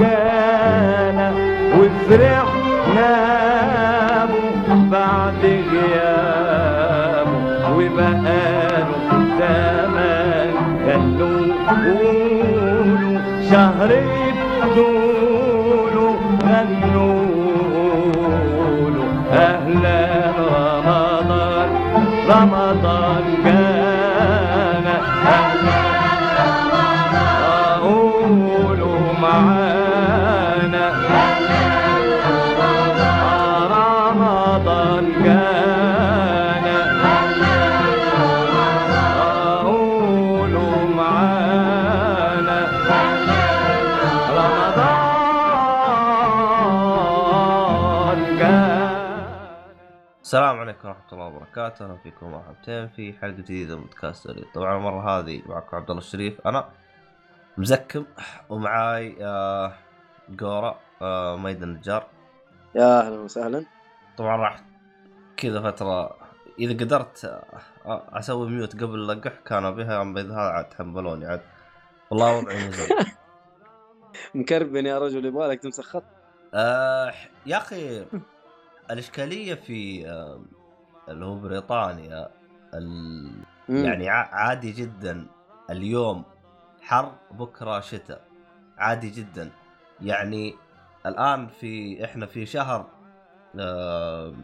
[0.00, 1.28] جانا
[1.78, 3.14] وفرحنا
[4.26, 5.42] به بعد
[5.72, 7.38] غيابه
[7.76, 8.88] وبقاله
[9.38, 10.50] زمان
[10.86, 11.38] غنوا
[11.84, 13.18] قولوا
[13.50, 13.90] شهر
[14.62, 17.22] بدوله غنوا
[18.90, 20.00] له أهلا
[20.38, 21.68] رمضان
[22.30, 22.67] رمضان
[50.88, 54.30] عليكم ورحمة الله وبركاته، أهلا فيكم مرحبتين في حلقة جديدة من بودكاست.
[54.54, 56.68] طبعا المرة هذه معكم عبد الله الشريف، أنا
[57.58, 58.04] مزكم
[58.48, 59.72] ومعاي آه
[60.40, 62.06] قورة آه ميد النجار.
[62.74, 63.64] يا أهلا وسهلا
[64.16, 64.62] طبعا راح
[65.36, 66.16] كذا فترة
[66.58, 67.24] إذا قدرت
[67.86, 71.42] آه أسوي ميوت قبل اللقح كان بها أما إذا هذا عاد تحملوني عاد.
[72.10, 72.70] والله وضعي.
[74.34, 76.04] مكربن يا رجل يبغالك تمسك خط
[76.54, 77.12] آه
[77.46, 78.06] يا أخي
[78.90, 80.40] الإشكالية في آه
[81.08, 82.28] اللي هو بريطانيا
[82.74, 83.30] ال...
[83.68, 85.26] يعني عادي جدا.
[85.70, 86.24] اليوم
[86.82, 88.24] حر بكرة شتاء.
[88.78, 89.50] عادي جدا.
[90.00, 90.54] يعني
[91.06, 92.86] الآن في إحنا في شهر
[93.60, 94.34] آه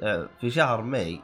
[0.00, 1.20] آه، في شهر ماي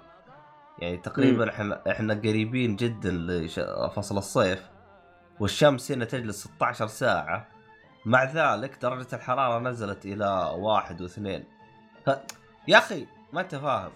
[0.78, 4.70] يعني تقريبا إحنا إحنا قريبين جدا لفصل الصيف.
[5.40, 7.48] والشمس هنا تجلس 16 ساعة.
[8.06, 11.44] مع ذلك درجة الحرارة نزلت إلى واحد واثنين.
[12.06, 12.10] ف...
[12.68, 13.90] يا أخي ما أنت فاهم.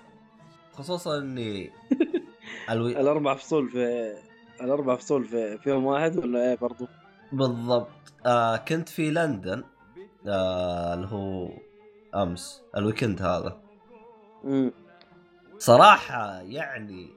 [0.78, 1.70] خصوصا إني
[2.70, 3.00] الوي...
[3.00, 4.14] الأربع فصول في
[4.60, 6.88] الأربع فصول في فيهم واحد ولا إيه برضو؟
[7.32, 9.64] بالضبط آه كنت في لندن
[10.26, 11.48] آه اللي هو
[12.14, 13.58] أمس الويكند هذا
[14.44, 14.72] مم.
[15.58, 17.08] صراحة يعني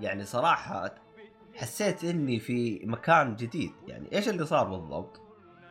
[0.00, 0.94] يعني صراحة
[1.54, 5.20] حسيت إني في مكان جديد يعني إيش اللي صار بالضبط؟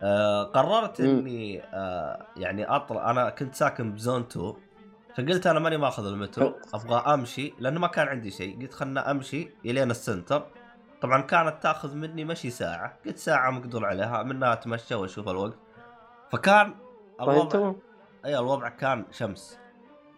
[0.03, 1.01] آه قررت.
[1.01, 4.53] إني آه يعني اطلع أنا كنت ساكن بزون 2
[5.17, 8.61] فقلت أنا ماني ماخذ المترو أبغى أمشي لأنه ما كان عندي شيء.
[8.61, 10.45] قلت خلنا أمشي إلين السنتر.
[11.01, 12.97] طبعا كانت تأخذ مني مشي ساعة.
[13.05, 15.57] قلت ساعة مقدور عليها منها أتمشى وأشوف الوقت.
[16.31, 16.75] فكان
[17.19, 17.73] طيب الوضع
[18.25, 19.59] أي الوضع كان شمس.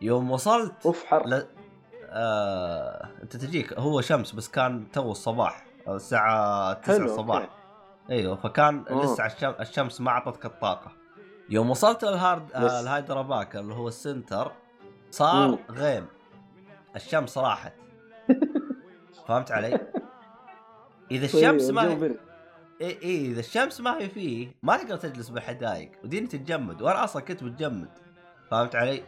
[0.02, 1.28] يوم وصلت أوف حر.
[1.28, 1.48] لا
[2.10, 3.10] آه...
[3.24, 5.66] أنت تجيك هو شمس بس كان تو الصباح.
[5.88, 7.42] الساعة 9 حلو الصباح.
[7.42, 7.52] أوكي.
[8.10, 9.04] أيوه فكان آه.
[9.04, 10.92] لسه الشمس, الشمس ما أعطتك الطاقة.
[11.50, 12.52] يوم وصلت الهارد.
[12.54, 14.52] آه الهايدراباك اللي هو السنتر
[15.16, 15.58] صار مم.
[15.70, 16.06] غيم
[16.96, 17.74] الشمس راحت
[19.28, 19.80] فهمت علي؟
[21.12, 22.16] إذا طيب، الشمس ما هي.
[22.82, 27.22] اي إي إذا الشمس ما هي فيه ما تقدر تجلس بالحدايق وديني تتجمد وأنا أصلا
[27.22, 27.90] كنت متجمد
[28.52, 29.04] فهمت علي؟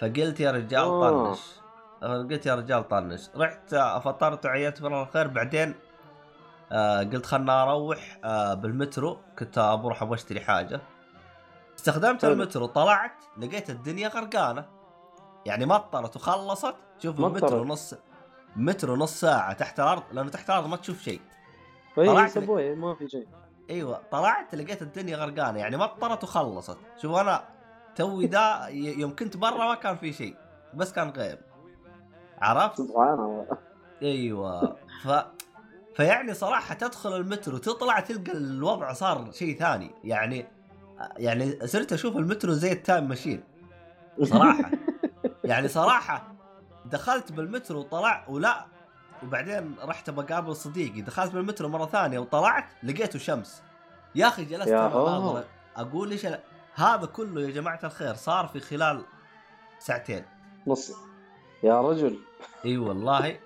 [0.00, 1.32] فقلت يا رجال آه.
[1.32, 1.40] طنش
[2.02, 5.74] قلت يا رجال طنش رحت فطرت وعيت بالله الخير بعدين
[6.72, 10.80] آه قلت خلنا أروح آه بالمترو كنت بروح أبغى أشتري حاجة
[11.78, 12.32] استخدمت حلو.
[12.32, 14.77] المترو طلعت لقيت الدنيا غرقانة
[15.46, 16.74] يعني مطرت وخلصت.
[16.98, 17.66] شوف المترو مطرت.
[17.66, 17.94] نص
[18.56, 21.20] مترو نص ساعة تحت الأرض لأنه تحت الأرض ما تشوف شيء.
[21.96, 23.26] طلعت ما في شيء.
[23.70, 25.58] أيوه طلعت لقيت الدنيا غرقانة.
[25.58, 26.78] يعني مطرت وخلصت.
[27.02, 27.44] شوف أنا
[27.96, 30.36] توي دا يوم كنت برا ما كان في شيء
[30.74, 31.38] بس كان غيم
[32.38, 33.46] عرفت؟ سبحان الله.
[34.02, 34.76] أيوه.
[35.02, 35.08] ف
[35.94, 39.90] فيعني صراحة تدخل المترو تطلع تلقى الوضع صار شيء ثاني.
[40.04, 40.46] يعني
[41.16, 43.44] يعني صرت أشوف المترو زي ال time machine.
[44.22, 44.70] صراحة.
[45.48, 46.34] يعني صراحة
[46.84, 48.64] دخلت بالمترو وطلع ولا
[49.22, 53.62] وبعدين رحت بقابل صديقي دخلت بالمترو مرة ثانية وطلعت لقيته شمس.
[54.14, 55.44] يا أخي جلست يا أنا
[55.76, 56.40] أقول إيش ال-
[56.74, 59.02] هذا كله يا جماعة الخير صار في خلال
[59.78, 60.24] ساعتين.
[60.66, 60.92] نص.
[61.62, 62.18] يا رجل.
[62.64, 63.38] إي والله.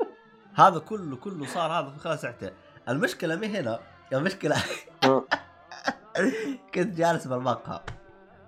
[0.54, 2.50] هذا كله كله صار هذا في خلال ساعتين.
[2.88, 3.78] المشكلة مي هنا؟
[4.12, 4.56] المشكلة.
[6.74, 7.80] كنت جالس بالمقهى.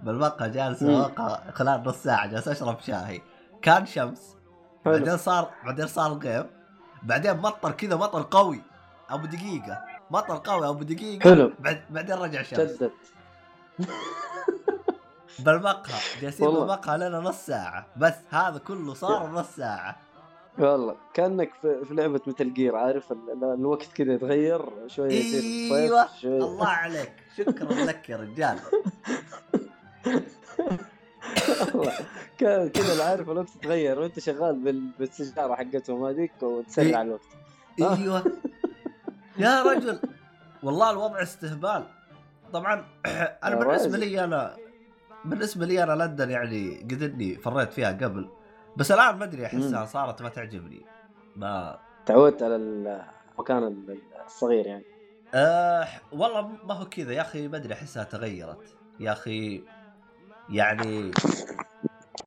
[0.02, 0.82] بالمقهى جالس.
[0.84, 3.23] بالمقهى خلال نص ساعة جالس أشرب شاي.
[3.64, 4.37] كان شمس
[4.84, 6.44] بعدين صار بعدين صار غيم
[7.02, 8.61] بعدين مطر كذا مطر قوي.
[9.11, 9.84] أبو دقيقة.
[10.11, 11.31] مطر قوي أبو دقيقة.
[11.31, 11.52] حلو.
[11.58, 12.61] بعد بعدين رجع شمس.
[12.61, 12.90] جدد.
[15.44, 16.00] بالمقهى.
[16.20, 16.46] جالسين.
[16.46, 17.87] بالمقهى لنا نص ساعة.
[17.96, 19.96] بس هذا كله صار نص ساعة.
[20.58, 20.96] والله.
[21.14, 26.08] كأنك في, في لعبة مثل جير عارف ال- ال- الوقت كذا يتغير شوية يصير إيوه.
[26.20, 26.38] شوية.
[26.38, 27.12] الله عليك.
[27.37, 28.58] شكرا لك يا رجال.
[32.75, 37.21] كذا عارف الوقت يتغير وأنت شغال بال- بالسيجاره حقتهم هذيك وتسرع الوقت.
[37.82, 37.97] آه.
[37.99, 38.25] إيوه.
[39.38, 39.99] يا رجل.
[40.62, 41.85] والله الوضع استهبال.
[42.53, 42.85] طبعا
[43.44, 43.99] أنا بالنسبة.
[43.99, 44.56] لي أنا
[45.25, 48.29] بالنسبة لي أنا لندن يعني قد إني فريت فيها قبل.
[48.77, 49.87] بس الآن ما أدري أحسها.
[49.87, 50.82] صارت ما تعجبني.
[51.37, 54.85] ما تعودت على المكان ال- الصغير يعني.
[55.35, 57.12] أه والله ما هو كذا.
[57.12, 58.77] يا أخي ما أدري أحسها تغيرت.
[59.00, 59.62] يا أخي
[60.49, 61.12] يعني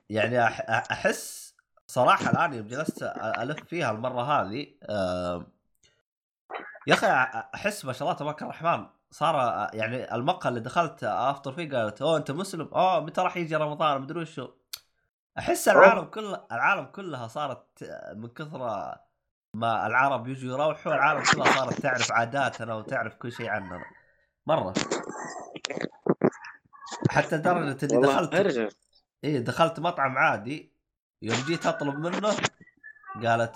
[0.10, 0.44] يعني
[0.92, 1.56] أحس
[1.88, 5.46] صراحة الآن يوم جلست ألف فيها المرة هذه أه
[6.88, 7.08] يا أخي
[7.56, 9.36] أحس ما شاء الله تبارك الرحمن صار
[9.74, 14.02] يعني المقهى اللي دخلت أفطر فيه قالت أوه أنت مسلم؟ أوه متى راح يجي رمضان؟
[14.02, 14.50] مدري وشو.
[15.40, 17.66] أحس العالم كله العالم كلها صارت
[18.16, 18.60] من كثر
[19.54, 23.86] ما العرب يجوا يروحوا العالم كلها صارت تعرف عاداتنا وتعرف كل شيء عننا.
[24.48, 24.74] مرة.
[27.09, 28.36] حتى لدرجه اني دخلت.
[28.36, 28.69] أرجع.
[29.24, 30.74] إيه دخلت مطعم عادي.
[31.21, 32.30] يوم جيت أطلب منه
[33.27, 33.56] قالت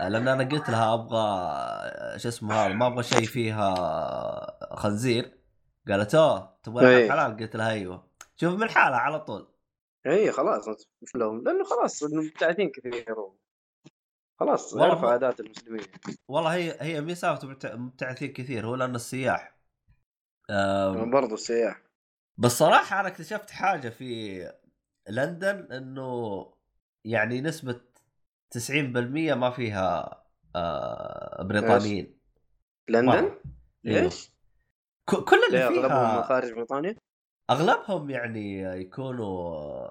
[0.00, 5.38] لأن أنا قلت لها أبغى شو اسمه هذا ما أبغى شيء فيها خنزير.
[5.88, 7.10] قالت أوه تبغى إيه.
[7.10, 8.08] حلال؟ قلت لها أيوه.
[8.36, 9.48] شوف من حالها على طول.
[10.06, 11.44] اي خلاص وش لهم.
[11.44, 13.16] لأنه خلاص إنه مبتعثين كثير
[14.40, 15.86] خلاص ما- عادات المسلمين.
[16.28, 19.54] والله هي هي مي سالفه مبتع- مبتعثين كثير هو لأن السياح.
[20.50, 21.82] آم، برضو السياح.
[22.38, 24.52] بس صراحة أنا اكتشفت حاجة في
[25.08, 26.52] لندن إنه
[27.04, 27.80] يعني نسبة
[28.50, 30.22] 90% ما فيها
[30.56, 32.18] آه، بريطانيين
[32.88, 33.12] لندن.
[33.14, 33.40] أيوه.
[33.84, 34.32] ليش؟
[35.04, 36.96] كل اللي ليه أغلبهم فيها خارج بريطانيا؟
[37.50, 39.88] أغلبهم يعني يكونوا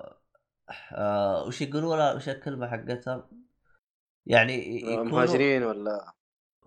[0.92, 3.30] آه وش يقولوا وش الكلمة حقتها؟
[4.26, 6.14] يعني يكونوا مهاجرين ولا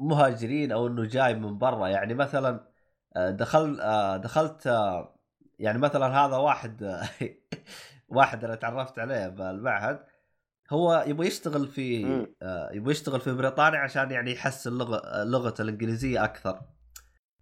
[0.00, 2.70] مهاجرين أو إنه جاي من برا يعني مثلا
[3.16, 5.19] آه، دخل آه، دخلت آه،
[5.60, 7.00] يعني مثلا هذا واحد
[8.08, 10.06] واحد أنا تعرفت عليه بالمعهد
[10.70, 12.06] هو يبغى يشتغل في.
[12.42, 16.60] آه، يبغى يشتغل في بريطانيا عشان يعني يحسن لغة لغته الإنجليزية أكثر.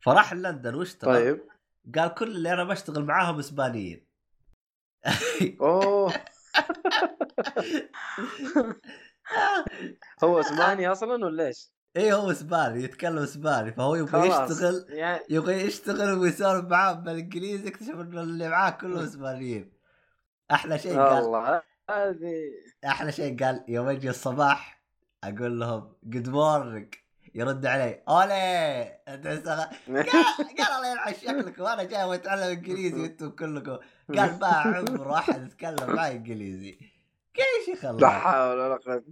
[0.01, 1.15] فراح لندن واشتغل.
[1.15, 1.41] طيب.
[1.97, 4.07] قال كل اللي أنا بشتغل معاهم إسبانيين.
[5.61, 6.13] أوه.
[10.25, 15.55] هو إسباني أصلا ولا إيش؟ إيه هو إسباني؟ يتكلم إسباني فهو يبغى يشتغل يعني يبغى
[15.55, 19.73] يشتغل ويسولف معاهم بالإنجليزي اكتشف إنه اللي معاه كلهم إسبانيين.
[20.51, 22.51] أحلى شيء قال والله هذه
[22.85, 24.83] أحلى شيء قال يوم أجي الصباح
[25.25, 26.95] أقول لهم good morning
[27.35, 29.45] يرد علي أولي قال
[30.59, 33.79] قال الله يلعن شكلكم أنا جاي أتعلم إنجليزي وأنتم كلكم.
[34.19, 36.79] قال ما عمره احد يتكلم معي إنجليزي.
[37.35, 39.03] كيف يا شيخ لا الله حول ولا قوة.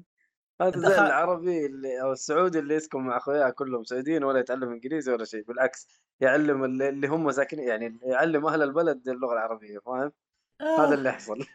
[0.61, 5.12] هذا زي العربي اللي أو السعودي اللي يسكن مع أخوياه كلهم سعوديين ولا يتعلم إنجليزي
[5.12, 5.88] ولا شيء بالعكس
[6.20, 10.12] يعلم اللي هم ساكنين يعني يعلم أهل البلد اللغة العربية فاهم؟
[10.62, 11.38] هذا اللي يحصل.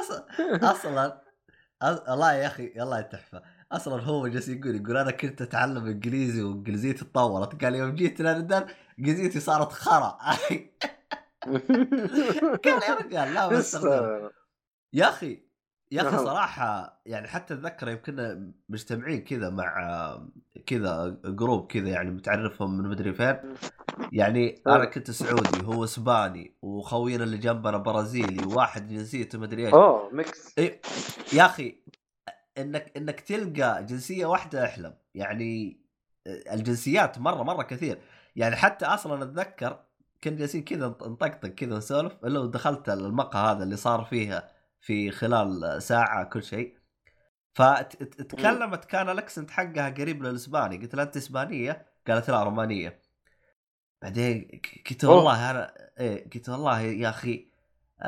[0.00, 0.26] أصلا
[0.70, 1.22] أصلا
[1.82, 3.42] والله يا أخي والله تحفة.
[3.72, 8.66] أصلا هو جالس يقول يقول أنا كنت أتعلم إنجليزي وإنجليزيتي تطورت قال يوم جيت لندن
[8.98, 10.18] إنجليزيتي صارت خرا.
[12.64, 13.74] قال يا رجال لا بس.
[14.92, 15.49] يا أخي
[15.92, 16.24] يا أخي نعم.
[16.24, 20.18] صراحة يعني حتى أتذكر يوم كنا مجتمعين كذا مع
[20.66, 23.36] كذا group كذا يعني متعرفهم من مدري فين.
[24.12, 29.74] يعني أنا كنت سعودي هو إسباني وخوينا اللي جنبنا برازيلي وواحد جنسيته مدري إيش.
[29.74, 30.80] أوه mix إيه
[31.32, 31.82] يا أخي
[32.58, 34.94] إنك إنك تلقى جنسية واحدة أحلم.
[35.14, 35.80] يعني
[36.26, 37.98] الجنسيات مرة مرة كثير.
[38.36, 39.78] يعني حتى أصلا أتذكر
[40.24, 45.82] كنا جالسين كذا نطقطق كذا نسولف إلا ودخلت المقهى هذا اللي صار فيها في خلال
[45.82, 46.78] ساعة كل شيء.
[47.54, 50.76] فتكلمت كان الأكسنت حقها قريب للإسباني.
[50.78, 53.02] قلت لها أنت إسبانية؟ قالت لا رومانية.
[54.02, 54.60] بعدين
[54.90, 55.04] قلت.
[55.04, 57.50] والله أنا إيه قلت والله يا أخي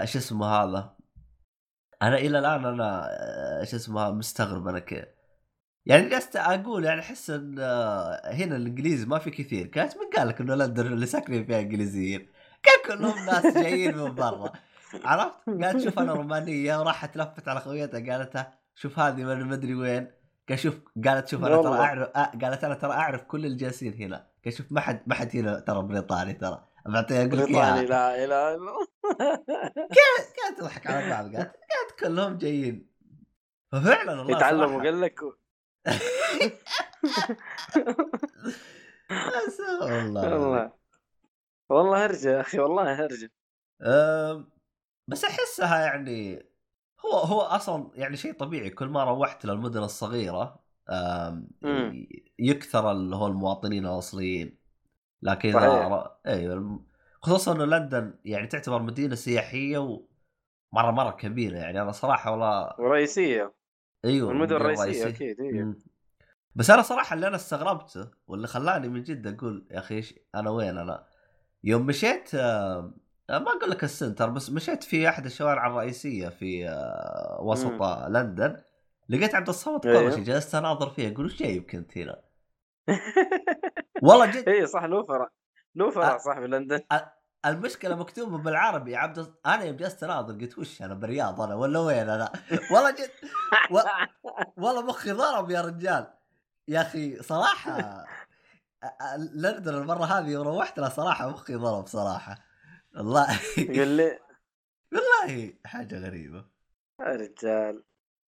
[0.04, 0.96] شو اسمه هذا؟
[2.02, 5.04] أنا إلى الآن أنا آه، شو اسمه مستغرب أنا كيف.
[5.86, 9.66] يعني جلست أقول يعني أحس إن آه، هنا الإنجليزي ما في كثير.
[9.66, 12.28] كانت من قال لك إنه لندن اللي ساكنين فيها إنجليزيين.
[12.62, 14.52] كان كلهم ناس جايين من برا.
[15.04, 15.34] عرفت؟
[15.64, 20.10] قالت شوف أنا رومانيه وراحت لفت على خويتها قالت شوف هذه من مدري وين
[20.48, 20.74] قال شوف
[21.06, 21.74] قالت شوف أنا ترى.
[21.78, 25.36] اعرف آه، قالت أنا ترى أعرف كل الجالسين هنا قال شوف ما حد ما حد
[25.36, 27.86] هنا ترى بريطاني ترى بعطيها أقول لك بريطاني.
[27.86, 28.86] لا إله إلا الله
[30.36, 32.92] كانت تضحك على بعض قالت قالت كلهم جايين
[33.72, 35.20] ففعلا والله يتعلم صراحة- وقال لك.
[39.82, 40.72] والله
[41.68, 43.30] والله هرجه يا أخي والله هرجه
[45.08, 46.46] بس أحسها يعني
[47.06, 50.62] هو هو أصلا يعني شيء طبيعي كل ما روحت للمدن الصغيرة.
[52.38, 54.58] يكثر اللي هو المواطنين الأصليين
[55.22, 56.86] لكن إذا أيوه
[57.22, 63.54] خصوصا إنه لندن يعني تعتبر مدينة سياحية ومرة مرة كبيرة يعني أنا صراحة والله ورئيسية
[64.04, 65.08] إيوه المدن الرئيسية.
[65.08, 65.40] أكيد.
[65.40, 65.78] مم.
[66.54, 70.04] بس أنا صراحة اللي أنا استغربته واللي خلاني من جد أقول يا أخي
[70.34, 71.06] أنا وين أنا
[71.64, 72.94] يوم مشيت آه،
[73.28, 78.62] ما أقول لك ال center بس مشيت في أحد الشوارع الرئيسية في آه، وسط لندن
[79.08, 79.86] لقيت عبد الصمد.
[79.86, 82.22] قرشي جلست أناظر فيه أقول وش جايبك أنت هنا؟
[84.02, 85.28] والله جد اي صح له فرع
[85.74, 86.18] له فرع آه.
[86.18, 86.80] صح في لندن
[87.46, 92.08] المشكلة مكتوبة بالعربي عبد أنا يوم جلست أناظر قلت وش أنا بالرياض أنا ولا وين
[92.08, 92.32] أنا؟
[92.72, 93.10] والله جد
[93.70, 93.78] و...
[94.62, 96.06] والله مخي ضرب يا رجال
[96.68, 98.04] يا أخي صراحة
[99.34, 102.51] لندن المرة هذه وروحت لها صراحة مخي ضرب صراحة
[102.96, 104.18] والله قال لي
[104.92, 106.44] والله حاجة غريبة.
[107.00, 107.84] يا رجال.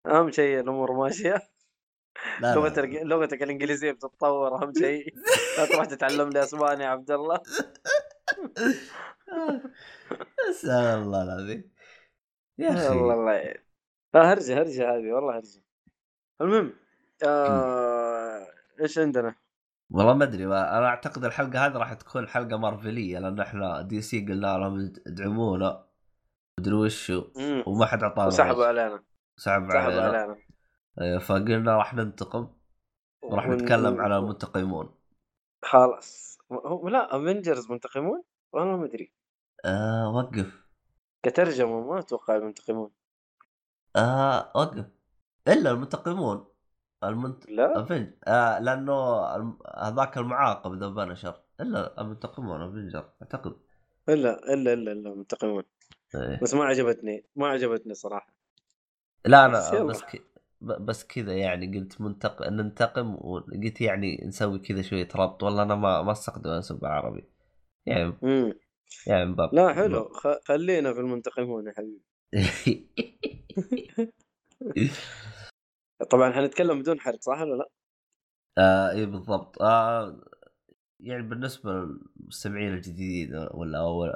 [0.06, 1.42] أهم شيء الأمور ماشية.
[2.40, 3.04] لا لغتك لا.
[3.04, 5.14] لغتك الإنجليزية بتتطور أهم شيء.
[5.58, 7.40] لا تروح تتعلم لي أسباني يا عبد الله.
[10.50, 11.70] استغفر الله العظيم.
[12.58, 12.92] يا الله أخي.
[12.92, 13.64] الله يعين
[14.14, 15.62] آه هرجة هرجة هذه والله هرجة.
[16.40, 16.72] المهم
[17.26, 18.46] آه
[18.80, 19.34] إيش عندنا؟
[19.90, 24.20] والله ما أدري أنا أعتقد الحلقة هذه راح تكون حلقة مارفلية لأن إحنا دي سي
[24.20, 25.86] قلنا لهم ادعمونا
[26.60, 27.24] مدري وشو.
[27.66, 28.66] وما حد أعطانا وسحبوا وجه.
[28.66, 29.04] علينا.
[29.36, 30.02] سحب سحبوا علينا.
[30.02, 30.36] علينا.
[31.00, 32.48] إيه، فقلنا راح ننتقم
[33.22, 34.94] وراح نتكلم على المنتقمون.
[35.62, 36.38] خلاص.
[36.52, 38.22] هو لا Avengers منتقمون؟
[38.52, 39.12] والله ما أدري.
[39.64, 40.64] آه وقف.
[41.22, 42.90] كترجمة ما أتوقع منتقمون
[43.96, 44.86] آه وقف.
[45.48, 46.53] إلا المنتقمون.
[47.08, 47.50] المنت...
[47.50, 47.82] لا.
[47.82, 48.10] Aveng...
[48.24, 53.56] آه لأنه الم- هذاك المعاقب ذا بنشر إلا المنتقمون Avenger أعتقد.
[54.08, 55.62] إلا إلا إلا إلا منتقمون
[56.14, 56.40] إيه.
[56.42, 58.34] بس ما عجبتني ما عجبتني صراحة.
[59.26, 59.82] لا أنا.
[59.82, 60.22] بس ك...
[60.60, 62.48] بس كذا يعني قلت منتق...
[62.48, 65.42] ننتقم وقلت يعني نسوي كذا شوية ربط.
[65.42, 67.24] والله أنا ما ما استخدم اسلوب عربي
[67.86, 68.52] يعني امم
[69.06, 70.08] يعني باب لا حلو.
[70.08, 70.28] خ...
[70.44, 72.02] خلينا في المنتقمون يا حبيبي.
[76.10, 77.68] طبعا حنتكلم بدون حرق صح ولا لا؟
[78.58, 79.62] آه اي بالضبط.
[79.62, 80.24] آه
[81.00, 84.08] يعني بالنسبة للمستمعين الجديدين ولا اول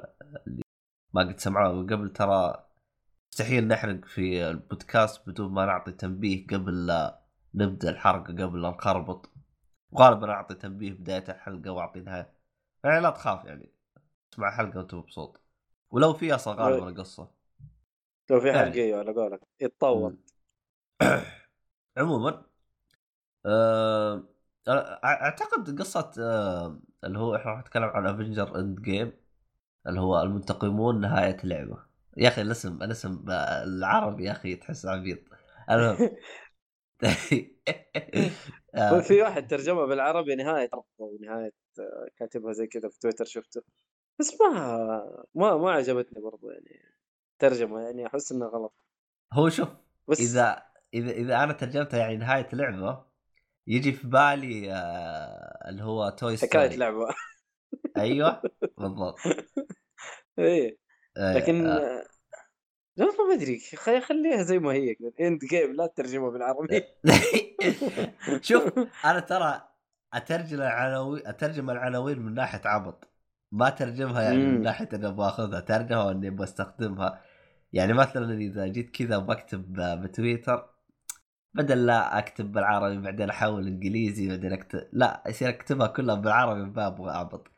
[0.46, 0.62] اللي
[1.14, 2.64] ما قد سمعوه من قبل ترى
[3.32, 7.22] مستحيل نحرق في البودكاست بدون ما نعطي تنبيه قبل لا
[7.54, 9.30] نبدأ الحلقة قبل لا نخربط.
[9.98, 12.32] غالبا أعطي تنبيه بداية الحلقة واعطي نهايه
[12.84, 13.72] يعني لا تخاف يعني.
[14.34, 15.40] اسمع الحلقة وأنت مبسوط.
[15.90, 17.30] ولو في أصلا غالبا قصة.
[18.30, 18.58] لو في يعني.
[18.58, 19.40] حرقته على قولك.
[19.60, 20.16] يتطور.
[21.98, 22.42] عموما
[23.46, 24.28] آه،
[25.04, 29.12] أعتقد قصة آه، اللي هو إحنا راح نتكلم عن Avenger Endgame
[29.86, 31.78] اللي هو المنتقمون نهاية اللعبة.
[32.16, 35.18] يا أخي الاسم الاسم العربي يا أخي تحس عبيط.
[35.70, 36.10] المهم.
[38.74, 43.62] آه، في واحد ترجمة بالعربي نهاية ربطة ونهاية آه، كاتبها زي كذا في تويتر شفته.
[44.20, 46.82] بس ما ما ما عجبتني برضو يعني
[47.38, 48.74] ترجمة يعني أحس إنها غلط.
[49.32, 49.68] هو شوف
[50.08, 50.62] بس إذا
[50.94, 53.04] إذا إذا أنا ترجمتها يعني نهاية لعبة
[53.66, 57.08] يجي في بالي آه، اللي هو توي حكاية ستوري لعبة.
[57.96, 58.42] أيوه
[58.78, 59.18] بالضبط.
[60.38, 60.78] إيه.
[61.16, 62.02] آه، لكن آه،
[62.96, 66.84] لا ما أدري خلي- خليها زي ما هي Endgame لا ترجمه بالعربي.
[68.48, 68.62] شوف
[69.04, 69.68] أنا ترى
[70.14, 73.08] أترجم العناوين أترجم العناوين من ناحية عبط.
[73.52, 74.62] ما ترجمها يعني من.
[74.62, 77.24] ناحية إني أبغى أخذها ترجمها إني أبغى أستخدمها.
[77.72, 80.70] يعني مثلا إذا جيت كذا بكتب بتويتر
[81.54, 86.86] بدل لا أكتب بالعربي بعدين أحول إنجليزي بعدين أكتب لا يصير أكتبها كلها بالعربي ما
[86.86, 87.48] أبغى اعبط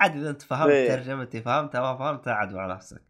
[0.00, 0.88] عاد إذا أنت فهمت إيه.
[0.96, 3.02] ترجمتي فهمتها ما فهمتها عاد مع نفسك.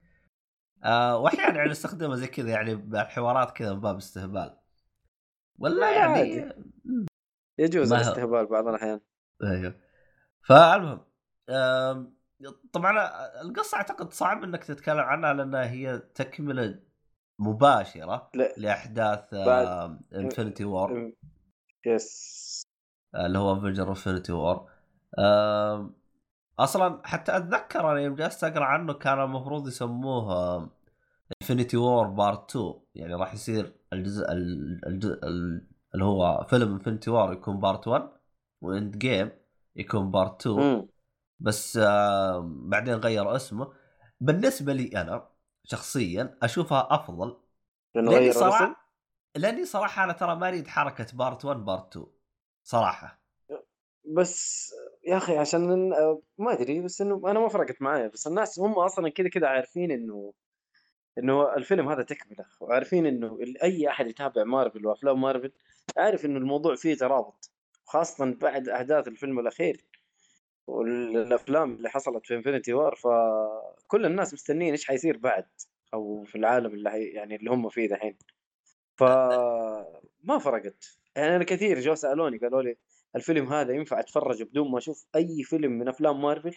[0.85, 4.59] آه واحيانا يعني أستخدمها زي كذا يعني بالحوارات كذا من باب استهبال.
[5.59, 6.53] ولا لا، يعني عادي.
[7.59, 9.01] يجوز الاستهبال بعض الأحيان.
[9.43, 9.75] أيوه.
[10.43, 11.01] فالمهم
[11.51, 12.19] آم،
[12.73, 13.09] طبعا
[13.41, 16.81] القصة أعتقد صعب إنك تتكلم عنها لأنها هي تكملة
[17.39, 18.53] مباشرة لا.
[18.57, 19.35] لأحداث
[20.15, 21.13] Infinity War
[21.87, 22.63] yes
[23.15, 24.71] اللي هو Avenger Infinity War
[26.59, 30.71] أصلا حتى أتذكر أنا يوم جلست أقرأ عنه كان المفروض يسموه
[31.43, 37.11] Infinity War part 2 يعني راح يصير الجزء ال- الجزء ال- اللي هو فيلم Infinity
[37.11, 38.09] War يكون part 1
[38.61, 39.31] و Endgame
[39.77, 40.89] يكون part 2 مم.
[41.41, 43.73] بس آه بعدين غير اسمه.
[44.21, 45.29] بالنسبة لي أنا
[45.71, 47.37] شخصيا أشوفها أفضل.
[47.95, 48.89] لأني صراحة
[49.37, 52.07] لأني صراحة أنا ترى ما أريد حركة part 1 part 2
[52.63, 53.23] صراحة.
[54.05, 54.71] بس
[55.07, 55.91] يا أخي عشان
[56.39, 58.09] ما أدري بس إنه أنا ما فرقت معايا.
[58.09, 60.33] بس الناس هم أصلا كذا كذا عارفين انه
[61.19, 62.45] إنه الفيلم هذا تكملة.
[62.61, 65.53] وعارفين إنه أي أحد يتابع مارفل وأفلام مارفل
[65.97, 67.51] عارف إنه الموضوع فيه ترابط.
[67.85, 69.85] خاصة بعد احداث الفيلم الأخير.
[70.69, 75.47] والأفلام اللي حصلت في Infinity War فكل الناس مستنيين إيش حيصير بعد
[75.95, 78.19] أو في العالم اللي حي يعني اللي هم فيه دحين.
[78.97, 80.99] فما فرقت.
[81.17, 82.77] يعني أنا كثير جو سألوني قالوا لي
[83.17, 86.57] الفيلم هذا ينفع أتفرج بدون ما أشوف أي فيلم من أفلام مارفل؟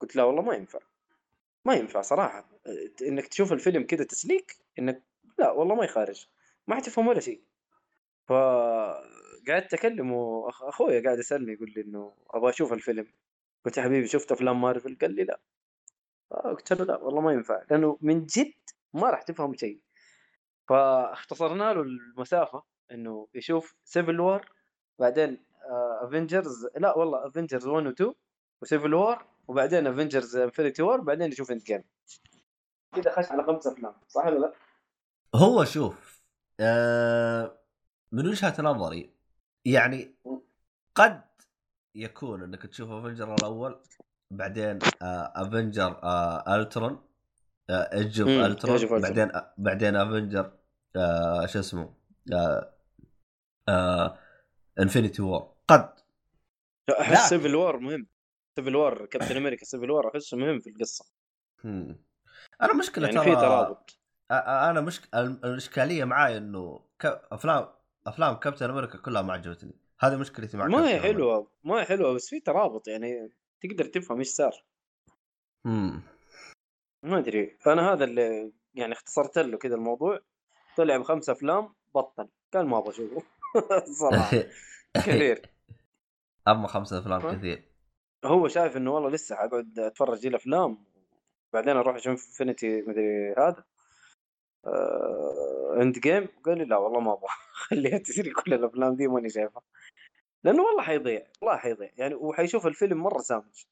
[0.00, 0.78] قلت لا والله ما ينفع.
[1.64, 2.48] ما ينفع صراحة.
[3.02, 5.02] إنك تشوف الفيلم كذا تسليك إنك
[5.38, 6.26] لا والله ما يخارج.
[6.68, 7.40] ما حتفهم ولا شيء.
[8.26, 13.06] فقعدت أكلمه أخويا قاعد يسألني يقول لي إنه أبغى أشوف الفيلم.
[13.66, 15.40] قلت يا حبيبي شفت أفلام مارفل؟ قال لي لا.
[16.32, 18.52] آه، قلت له لا والله ما ينفع لأنه من جد
[18.94, 19.80] ما راح تفهم شيء.
[20.68, 22.62] فاختصرنا له المسافة
[22.92, 24.52] إنه يشوف Civil War
[24.98, 25.44] بعدين
[26.02, 28.14] Avengers لا والله Avengers 1 و 2
[28.62, 31.84] و Civil War وبعدين Avengers Infinity War بعدين يشوف Endgame
[32.94, 34.52] كذا خش على خمسة أفلام صح ولا لا؟
[35.34, 36.22] هو شوف
[36.60, 37.58] آه
[38.12, 39.10] من وجهة نظري
[39.64, 40.14] يعني
[40.94, 41.22] قد
[41.94, 43.82] يكون إنك تشوف Avenger الأول
[44.32, 46.00] بعدين Avenger
[46.48, 47.08] Ultron
[47.70, 49.00] Age of Ultron.
[49.00, 50.52] بعدين آه بعدين Avenger
[50.96, 51.94] آه شو اسمه
[52.32, 52.74] آه
[53.68, 54.18] آه
[54.80, 55.94] Infinity War قد
[57.00, 57.28] أحس.
[57.28, 58.06] Civil War مهم
[58.56, 61.04] Civil War Captain America Civil War أحسه مهم في القصة.
[62.62, 63.98] أنا مشكلة يعني ترى في ترابط
[64.30, 65.14] أنا مشك...
[65.14, 67.06] ال- الإشكالية معاي إنه ك...
[67.06, 67.68] افلام
[68.06, 71.00] أفلام كابتن أمريكا كلها ما عجبتني هذه مشكلتي مع ما هي.
[71.00, 73.30] حلوة ما هي حلوة بس في ترابط يعني
[73.60, 74.64] تقدر تفهم إيش صار.
[75.64, 76.02] مم.
[77.02, 80.20] ما أدري أنا هذا اللي يعني اختصرت له كذا الموضوع.
[80.76, 82.28] طلع بخمس أفلام بطل.
[82.54, 83.22] قال ما أبغى أشوفه.
[84.00, 84.36] صراحة.
[85.06, 85.42] كثير
[86.48, 87.62] أما خمسة أفلام؟ كثير.
[88.24, 90.84] هو شايف إنه والله لسه حقعد أتفرج دي الافلام
[91.52, 93.64] بعدين أروح أشوف انفنتي مدري هذا.
[94.66, 95.78] آه...
[95.82, 97.28] Endgame قال لي لا والله ما أبغى.
[97.60, 99.62] خليها تصير كل الأفلام دي ماني شايفها.
[100.44, 101.90] لأنه والله حيضيع والله حيضيع.
[101.96, 103.64] يعني وحيشوف الفيلم مرة سامج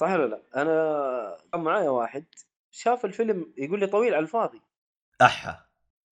[0.00, 2.24] صح ولا لا؟ أنا كان معايا واحد
[2.70, 4.62] شاف الفيلم يقول لي طويل على الفاضي.
[5.22, 5.66] أحا.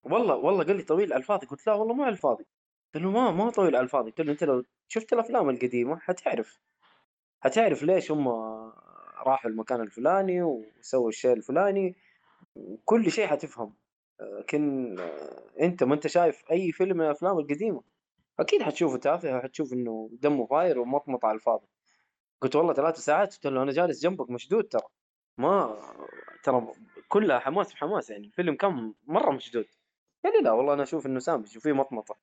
[0.04, 1.46] والله والله قال لي طويل على الفاضي.
[1.46, 2.46] قلت لا والله مو على الفاضي.
[2.94, 4.10] قال له ما ما طويل على الفاضي.
[4.10, 6.60] قلت له أنت لو شفت الأفلام القديمة حتعرف
[7.40, 8.28] حتعرف ليش هم
[9.26, 11.96] راحوا المكان الفلاني وسووا الشيء الفلاني.
[12.56, 13.74] وكل شيء حتفهم.
[14.38, 14.96] لكن
[15.60, 17.82] انت ما انت شايف اي فيلم من الافلام القديمة
[18.40, 21.66] أكيد حتشوفه تافه وحتشوف انه دمه فاير ومطمط على الفاضي
[22.40, 24.82] قلت والله ثلاث ساعات قلت له أنا جالس جنبك مشدود ترى
[25.38, 25.78] ما
[26.42, 26.66] ترى
[27.08, 29.66] كلها حماس في حماس يعني الفيلم كان مرة مشدود
[30.24, 32.16] لي لا والله أنا أشوف إنه سامج وفيه مطمطة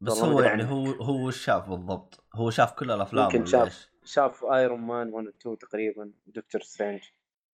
[0.00, 0.64] بس هو يعني.
[0.64, 3.64] هو هو شاف بالضبط؟ هو شاف كل الأفلام يمكن شاف.
[3.64, 7.00] إيش؟ شاف Iron Man 1 و 2 تقريبا Doctor Strange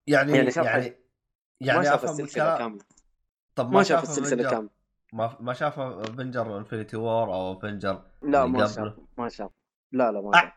[0.07, 0.95] يعني يعني يعني شاف يعني.
[1.61, 2.83] يعني الكلام- كاملة
[3.57, 4.69] طب ما شاف شاف السلسلة Avenger- كاملة؟
[5.13, 8.67] ما ما شاف Avenger Infinity War أو Avenger لا ما.
[8.67, 9.51] شاف ما شاف.
[9.91, 10.41] لا لا ما أه.
[10.41, 10.53] شاف.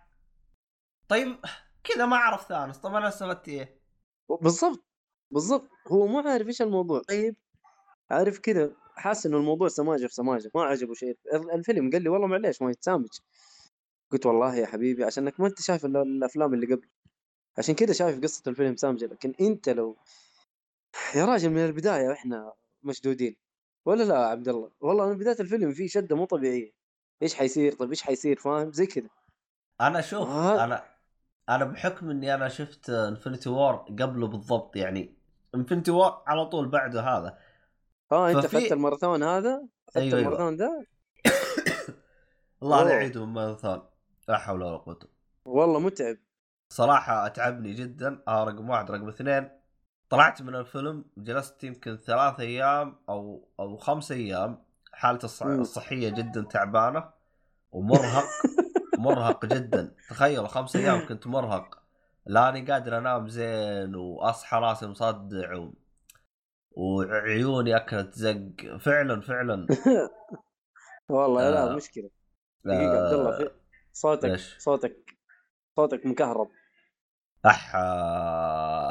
[1.08, 1.36] طيب
[1.84, 2.78] كذا ما أعرف Thanos.
[2.78, 3.80] طب أنا استفدت إيه؟
[4.42, 4.84] بالضبط
[5.30, 5.68] بالضبط.
[5.88, 7.02] هو ما عارف إيش الموضوع.
[7.08, 7.36] طيب.
[8.10, 10.50] عارف كذا حاسس إنه الموضوع سماجه في سماجه.
[10.54, 11.18] ما عجبه شيء.
[11.34, 13.08] ال- الفيلم قال لي والله معليش ما يتسامج.
[14.12, 16.88] قلت والله يا حبيبي عشانك ما أنت شايف ال- الأفلام اللي قبل.
[17.58, 19.04] عشان كذا شايف قصة الفيلم سامجة.
[19.06, 19.96] لكن أنت لو
[21.16, 23.36] يا راجل من البداية إحنا مشدودين.
[23.84, 26.72] ولا لا يا عبد الله؟ والله من بداية الفيلم في شدة مو طبيعية.
[27.22, 29.08] إيش حيصير؟ طيب إيش حيصير؟ فاهم؟ زي كذا.
[29.80, 30.64] أنا شوف آه.
[30.64, 30.84] أنا
[31.48, 35.14] أنا بحكم إني أنا شفت Infinity War قبله بالضبط يعني
[35.54, 37.38] Infinity War على طول بعده هذا.
[38.12, 40.28] آه أنت ففي- أخذت الماراثون هذا؟ أخذت أيوة، أيوة.
[40.28, 40.86] الماراثون ده
[42.62, 42.90] الله لا.
[42.90, 43.82] يعيده من ماراثون
[44.28, 44.98] لا حول ولا قوة.
[45.44, 46.16] والله متعب.
[46.72, 48.22] صراحة أتعبني جدا.
[48.28, 48.90] آه رقم واحد.
[48.90, 49.48] رقم اثنين
[50.10, 55.42] طلعت من الفيلم جلست يمكن ثلاث أيام أو أو خمس أيام حالتي الص...
[55.42, 57.10] الصحية جدا تعبانة
[57.72, 58.24] ومرهق
[58.98, 59.94] مرهق جدا.
[60.08, 61.82] تخيل خمس أيام كنت مرهق.
[62.26, 65.74] لاني قادر أنام زين وأصحى راسي مصدع و...
[66.72, 68.76] وعيوني أكلت زق.
[68.80, 69.66] فعلا فعلا.
[71.08, 71.76] والله لا آه.
[71.76, 72.10] مشكلة.
[72.64, 73.50] دقيقة عبد الله
[73.92, 75.16] صوتك؟ صوتك
[75.76, 76.48] صوتك مكهرب.
[77.46, 77.76] اح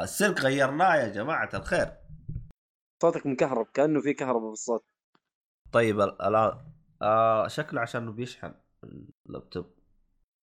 [0.02, 1.96] السلك غيرناه يا جماعة الخير.
[3.02, 4.84] صوتك مكهرب كأنه في كهرباء بالصوت.
[5.72, 8.54] طيب ال- الان آه شكله عشان بيشحن
[9.26, 9.66] اللابتوب.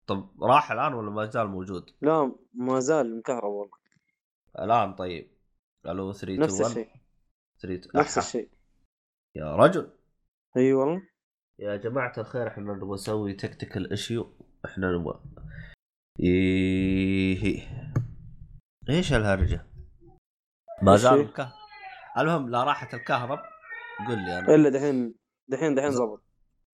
[0.07, 3.77] طب راح الآن ولا ما زال موجود؟ لا ما زال مكهرب والله.
[4.59, 5.31] الآن طيب.
[5.85, 6.89] ألو 3 نفس 2 1 الشيء.
[7.61, 8.49] 3 نفس الشيء.
[9.35, 9.91] يا رجل.
[10.57, 11.01] أي والله.
[11.59, 14.33] يا جماعة الخير إحنا نبغى نسوي technical issue
[14.65, 15.19] إحنا نبغى.
[16.19, 17.67] إيه.
[18.89, 19.65] إيش الهرجة؟
[20.81, 21.51] ما؟ الكهرب
[22.17, 23.39] المهم لا راحت الكهرب.
[24.07, 24.55] قل لي أنا.
[24.55, 25.15] إلا دحين
[25.47, 26.23] دحين دحين زبط.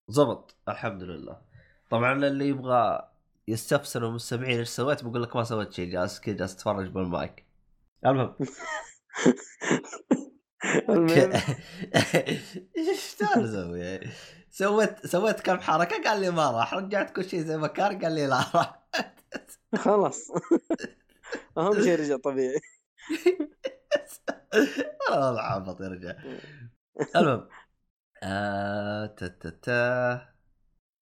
[0.08, 0.56] زبط.
[0.69, 1.41] الحمد لله.
[1.89, 3.10] طبعا اللي يبغى
[3.47, 7.45] يستفسر المستمعين إيش سويت بقول لك ما سويت شيء جالس كذا جالس أتفرج بالمايك.
[8.06, 8.36] المهم.
[12.78, 13.99] إيش تعال أسوي؟
[14.49, 18.12] سويت سويت كم حركة قال لي ما راح رجعت كل شيء زي ما كان قال
[18.12, 18.84] لي لا راح.
[19.76, 20.32] خلاص.
[21.58, 22.60] أهم شيء رجع طبيعي
[25.12, 26.17] والله عبط يا رجال
[27.15, 27.48] المهم
[28.24, 29.06] آه...
[29.06, 30.34] تا تا تا.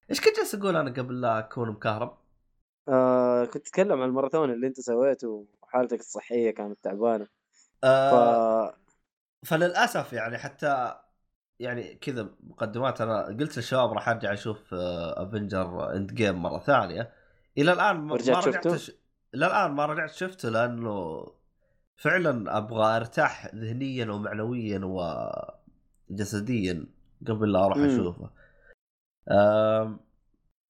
[0.09, 2.17] إيش كنت جالس أقول أنا قبل لا أكون مكهرب؟
[2.87, 7.27] آه كنت تتكلم عن الماراثون اللي أنت سويته وحالتك الصحية كانت تعبانة
[7.83, 8.73] ف آه...
[9.45, 10.95] فللأسف يعني حتى
[11.59, 17.13] يعني كذا مقدمات أنا قلت للشباب راح أرجع أشوف Avenger Endgame مرة ثانية
[17.57, 18.91] إلى الآن ما رجعت شفته؟ ش...
[19.35, 21.25] إلى الان ما رجعت شفته لأنه
[21.97, 24.81] فعلا أبغى أرتاح ذهنيا ومعنويا
[26.09, 26.85] وجسديا
[27.27, 27.77] قبل لا أروح.
[27.77, 28.29] أشوفه.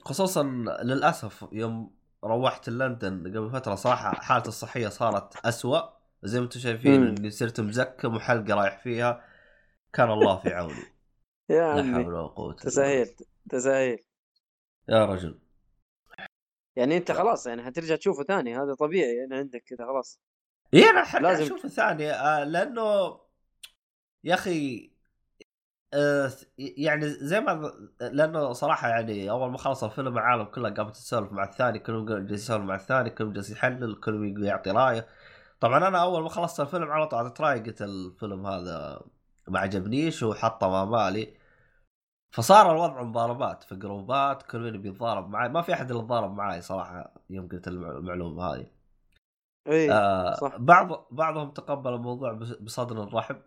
[0.02, 0.44] خصوصا
[0.84, 1.92] للأسف يوم
[2.24, 5.82] روحت لندن قبل فترة صراحة حالتي الصحية صارت أسوأ
[6.24, 7.04] زي ما أنتم شايفين.
[7.04, 9.26] إني صرت مزكم وحلقة رايح فيها
[9.94, 10.74] كان الله في عوني
[11.50, 12.54] يا لا عمي حول ولا قوة.
[12.54, 13.08] تسهيل
[13.50, 14.00] تسهيل
[14.90, 15.40] يا رجل
[16.76, 20.20] يعني انت خلاص يعني حترجع تشوفه ثاني هذا طبيعي يعني عندك كذا خلاص.
[20.74, 22.82] اي أنا لازم- أشوف الثاني آه، لأنه
[24.24, 24.92] يا أخي
[25.94, 31.32] آه، يعني زي ما لأنه صراحة يعني أول ما خلص الفيلم العالم كلها قامت تسولف
[31.32, 35.08] مع الثاني كلهم جالس يسولف مع الثاني كلهم جالس يحلل كلهم يعطي رأيه.
[35.60, 39.02] طبعا أنا أول ما خلصت الفيلم على طول اعطيت راي قلت الفيلم هذا
[39.48, 41.34] ما عجبنيش وحطه ما بالي.
[42.32, 46.62] فصار الوضع مضاربات في جروبات كل مين بيتضارب معي ما في أحد اللي تضارب معي
[46.62, 48.68] صراحة يوم قلت المع- المعلومة هذه
[49.68, 50.56] اي آه صح.
[50.58, 53.42] بعض بعضهم تقبل الموضوع بصدر رحب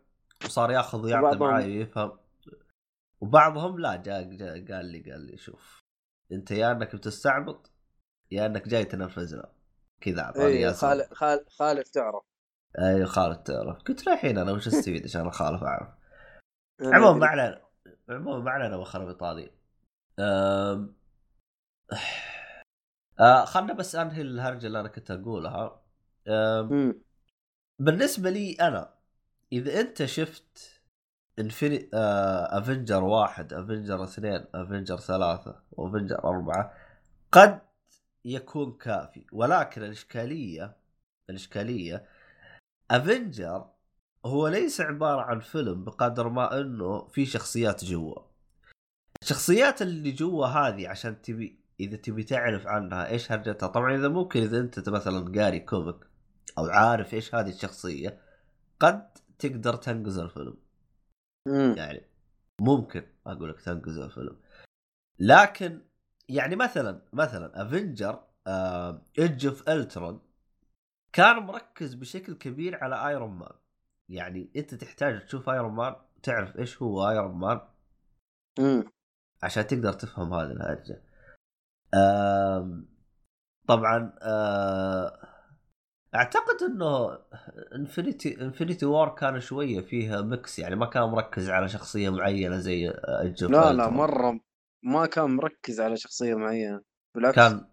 [0.44, 2.18] وصار ياخذ ويعطي معاي ويفهم.
[3.20, 5.80] وبعضهم لا جاء, جاء قال لي قال لي شوف
[6.32, 7.70] أنت يا إنك بتستعبط
[8.30, 9.52] يا إنك جاي تنرفزنا
[10.00, 12.22] كذا أعطاني اي يا خالف خال- خالف تعرف.
[12.78, 13.82] اي خالف تعرف.
[13.82, 15.88] قلت له الحين أنا وش استفيد عشان اخالف أعرف.
[16.82, 17.18] عموما.
[17.18, 17.63] ما علينا.
[18.08, 18.76] عموما ما علينا
[19.22, 19.50] هذه
[20.18, 20.94] أم...
[23.20, 25.82] آه خلنا بس أنهي الهرجة اللي أنا كنت أقولها.
[26.28, 27.02] أم...
[27.78, 28.94] بالنسبة لي أنا
[29.52, 30.80] إذا أنت شفت
[31.38, 36.74] Infini آه Avenger واحد Avenger اثنين Avenger ثلاثة و Avenger أربعة
[37.32, 37.60] قد
[38.24, 39.26] يكون كافي.
[39.32, 40.76] ولكن الإشكالية
[41.30, 42.08] الإشكالية
[42.90, 43.73] Avenger
[44.24, 48.14] هو ليس عبارة عن فيلم بقدر ما إنه في شخصيات جوا.
[49.22, 54.42] الشخصيات اللي جوا هذه عشان تبي إذا تبي تعرف عنها إيش هرجتها طبعا إذا ممكن
[54.42, 55.96] إذا أنت مثلا قاري comic
[56.58, 58.20] أو عارف إيش هذه الشخصية
[58.80, 59.08] قد
[59.38, 60.56] تقدر تنقز الفيلم.
[61.48, 61.74] مم.
[61.76, 62.02] يعني
[62.60, 64.36] ممكن أقول لك تنقز الفيلم.
[65.18, 65.82] لكن
[66.28, 68.24] يعني مثلا مثلا Avenger
[69.18, 70.20] Age of Ultron
[71.12, 73.52] كان مركز بشكل كبير على Iron Man
[74.08, 77.60] يعني أنت تحتاج تشوف Iron Man تعرف إيش هو Iron Man
[78.58, 78.84] مم.
[79.42, 81.02] عشان تقدر تفهم هذه الهرجه
[83.68, 85.18] طبعا آه،
[86.14, 87.18] أعتقد إنه
[87.74, 92.90] Infinity Infinity War كان شوية فيها mix يعني ما كان مركز على شخصية معينة زي
[92.90, 94.40] ايدج لا لا مرة
[94.82, 96.80] ما كان مركز على شخصية معينة
[97.14, 97.36] بالعكس.
[97.36, 97.66] كان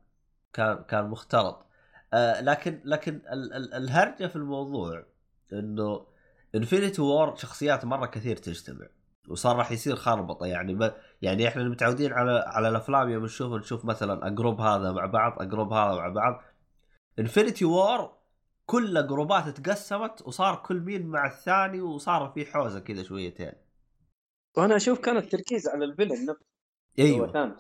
[0.53, 1.65] كان كان مختلط.
[2.13, 5.05] آه لكن لكن ال ال الهرجة في الموضوع
[5.53, 6.10] إنه
[6.55, 8.87] Infinity War شخصيات مرة كثير تجتمع
[9.27, 10.45] وصار راح يصير خربطة.
[10.45, 10.93] يعني ب...
[11.21, 15.41] يعني إحنا متعودين على على الأفلام يوم نشوف نشوف مثلا ال group هذا مع بعض
[15.41, 16.41] ال group هذا مع بعض.
[17.19, 18.17] Infinity War
[18.65, 23.53] كل جروبات تقسمت وصار كل مين مع الثاني وصار في حوسة كذا شويتين.
[24.57, 26.51] وأنا أشوف كان التركيز على ال villain نفسه.
[26.99, 27.57] أيوه.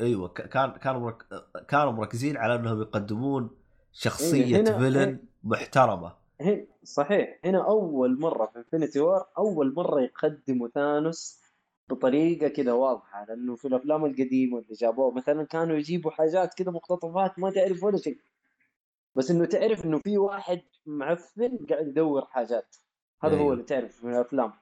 [0.00, 0.28] أيوه.
[0.28, 1.26] كان كانوا مرك...
[1.68, 3.50] كانوا مركزين على إنهم يقدمون
[3.92, 6.19] شخصية إيه، هنا- villain محترمة.
[6.40, 11.40] هنا صحيح هنا أول مرة في Infinity War أول مرة يقدموا Thanos
[11.90, 17.38] بطريقة كذا واضحة لأنه في الأفلام القديمة اللي جابوه مثلا كانوا يجيبوا حاجات كذا مقتطفات
[17.38, 18.18] ما تعرف ولا شيء.
[19.14, 22.76] بس إنه تعرف إنه في واحد معفن قاعد يدور حاجات.
[23.22, 23.44] هذا أيوه.
[23.44, 24.52] هو اللي تعرف من الأفلام.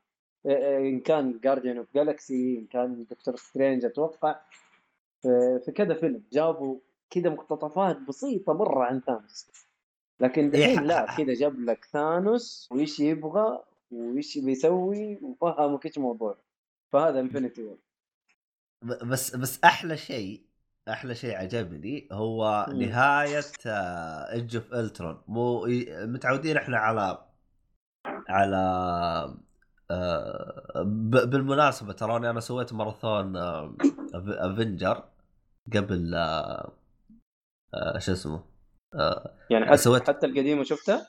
[0.46, 4.40] إيه إيه، إن كان Guardian of Galaxy إن كان Doctor Strange أتوقع.
[5.22, 6.78] في في كذا فيلم جابوا
[7.10, 9.67] كذا مقتطفات بسيطة مرة عن Thanos.
[10.20, 16.36] لكن إيه، دحين لا كذا جاب لك Thanos وإيش يبغى وإيش بيسوي وفهمك إيش موضوع.
[16.92, 17.78] فهذا Infinity War
[18.82, 20.42] بس بس أحلى شيء
[20.88, 22.66] أحلى شيء عجبني هو.
[22.74, 27.24] نهاية Age of Ultron مو متعودين إحنا على
[28.28, 28.58] على
[29.90, 30.82] آه،
[31.24, 33.74] بالمناسبة تراني أنا سويت ماراثون آه،
[34.14, 35.04] Avenger
[35.74, 36.72] قبل آه،
[37.98, 38.57] شو اسمه؟
[38.94, 41.06] آه، يعني حتى سويت- حتى القديم شفتها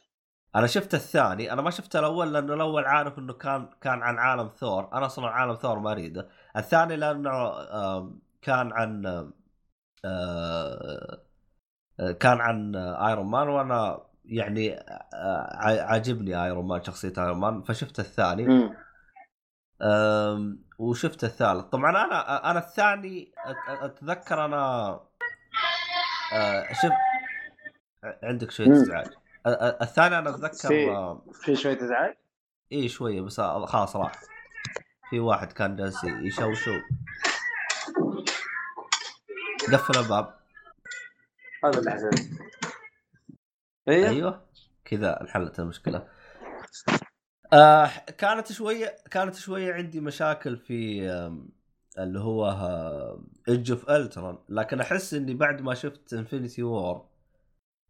[0.56, 1.54] أنا شفت الثاني.
[1.54, 4.90] أنا ما شفت الأول لأنه الأول عارف إنه كان كان عن عالم ثور.
[4.94, 6.30] أنا أصلا عالم ثور ما أريده.
[6.58, 7.52] الثاني لأنه
[8.42, 9.34] كان عن آه،
[12.00, 14.74] آه، كان عن Iron Man وأنا يعني
[15.14, 18.70] آه، عاجبني Iron Man شخصية Iron Man فشفت الثاني.
[20.80, 21.66] وشفت الثالث.
[21.66, 23.32] طبعا أنا أنا الثاني
[23.82, 25.00] أتذكر أنا
[26.74, 27.09] شفت
[28.04, 28.72] عندك شوية.
[28.72, 29.08] إزعاج.
[29.82, 32.16] الثاني أنا أتذكر في- أه، في شوية إزعاج؟
[32.72, 34.12] إي شوية بس آه، خلاص راح.
[35.10, 36.72] في واحد كان جالس يشوشو.
[39.74, 40.40] قفل الباب.
[41.66, 42.30] هذا اللي حسيت
[43.88, 44.46] أيوه أيوه.
[44.86, 46.08] كذا انحلت المشكلة.
[47.54, 51.02] آه كانت شوية كانت شوية عندي مشاكل في
[52.00, 52.46] اللي هو
[53.50, 57.09] Age of Ultron لكن أحس إني بعد ما شفت Infinity War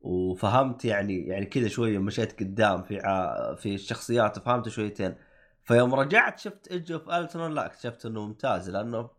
[0.01, 3.55] وفهمت يعني يعني كذا شوية مشيت قدام في ع...
[3.55, 5.15] في الشخصيات وفهمت شويتين
[5.63, 9.09] فيوم رجعت شفت Age of Ultron لا اكتشفت إنه ممتاز لأنه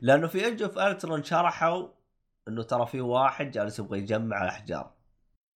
[0.00, 1.88] لأنه في Age of Ultron شرحوا
[2.48, 4.92] إنه ترى في واحد جالس يبغى يجمع الأحجار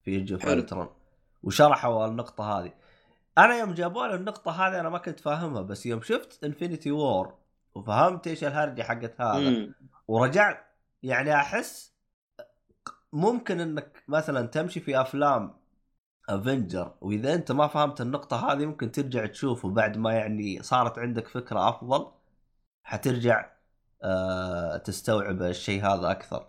[0.03, 0.47] في Age of.
[0.47, 0.89] Ultron
[1.43, 2.73] وشرحوا النقطة هذه
[3.39, 7.35] أنا يوم جابوا لي النقطة هذه أنا ما كنت فاهمها بس يوم شفت Infinity War
[7.75, 9.69] وفهمت إيش الهرجة حقت هذا.
[10.09, 10.65] ورجعت
[11.03, 11.88] يعني أحس
[13.13, 15.55] ممكن إنك مثلا تمشي في أفلام
[16.29, 21.29] افنجر وإذا أنت ما فهمت النقطة هذه ممكن ترجع تشوفه بعد ما يعني صارت عندك
[21.29, 22.13] فكرة أفضل
[22.85, 23.51] حترجع
[24.05, 26.49] آه تستوعب الشيء هذا أكثر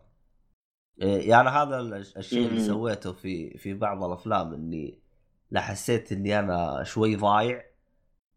[1.02, 2.60] إيه، يعني هذا الش- الشيء اللي.
[2.60, 5.00] سويته في في بعض الأفلام إني
[5.52, 7.64] لا حسيت إني أنا شوي ضايع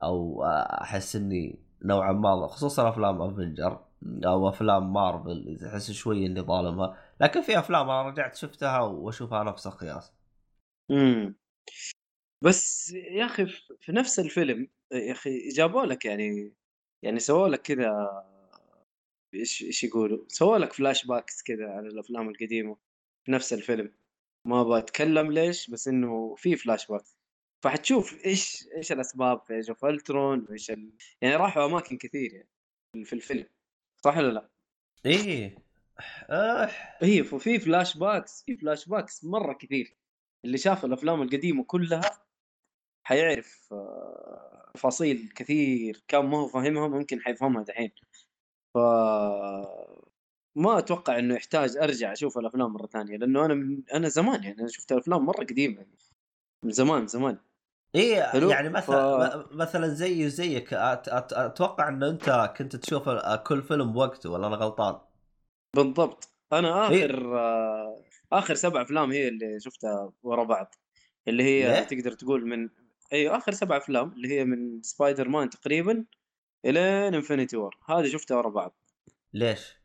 [0.02, 3.80] أو آه، أحس إني نوعا ما خصوصا أفلام Avenger
[4.26, 9.66] أو أفلام مارفل أحس شوي إني ظالمها لكن في أفلام أنا رجعت شفتها وأشوفها نفس
[9.66, 10.12] القياس.
[10.90, 11.34] مم.
[12.44, 16.54] بس يا أخي في- نفس الفيلم يا أخي جابوا لك يعني
[17.02, 17.90] يعني سووا لك كذا
[19.34, 22.76] إيش إيش يقولوا؟ سووا لك flashbacks كذا على الأفلام القديمة
[23.24, 23.92] في نفس الفيلم.
[24.46, 27.16] ما بتكلم ليش بس إنه في flashbacks
[27.64, 30.92] فحتشوف إيش إيش الأسباب في Age of Ultron وإيش ال...
[31.20, 33.46] يعني راحوا أماكن كثير يعني في الفيلم.
[34.04, 34.48] صح ولا لا؟
[35.06, 35.71] إيه.
[36.30, 36.68] آه.
[37.02, 39.96] هي في flashbacks في flashbacks مرة كثير
[40.44, 42.00] اللي شاف الأفلام القديمة كلها
[43.04, 47.90] حيعرف آه، تفاصيل كثير كان ما هو فاهمها ممكن حيفهمها دحين
[48.74, 48.78] ف
[50.56, 54.60] ما أتوقع إنه يحتاج أرجع أشوف الأفلام مرة ثانية لأنه أنا من أنا زمان يعني
[54.60, 55.98] أنا شفت الأفلام مرة قديمة يعني
[56.64, 57.38] من زمان زمان
[57.94, 63.08] إيه حلو؟ يعني مثلا ف- مثلا زي زيك أت أت أتوقع ان أنت كنت تشوف
[63.46, 65.00] كل فيلم بوقته ولا أنا غلطان؟
[65.76, 67.04] بالضبط أنا إيه.
[67.04, 70.74] آخر آه، آخر سبع أفلام هي اللي شفتها ورا بعض
[71.28, 72.68] اللي هي ليه؟ تقدر تقول من
[73.12, 76.04] اي آخر سبع أفلام اللي هي من سبايدر مان تقريبا
[76.64, 78.74] الين Infinity War هذه شفتها ورا بعض
[79.32, 79.76] ليش؟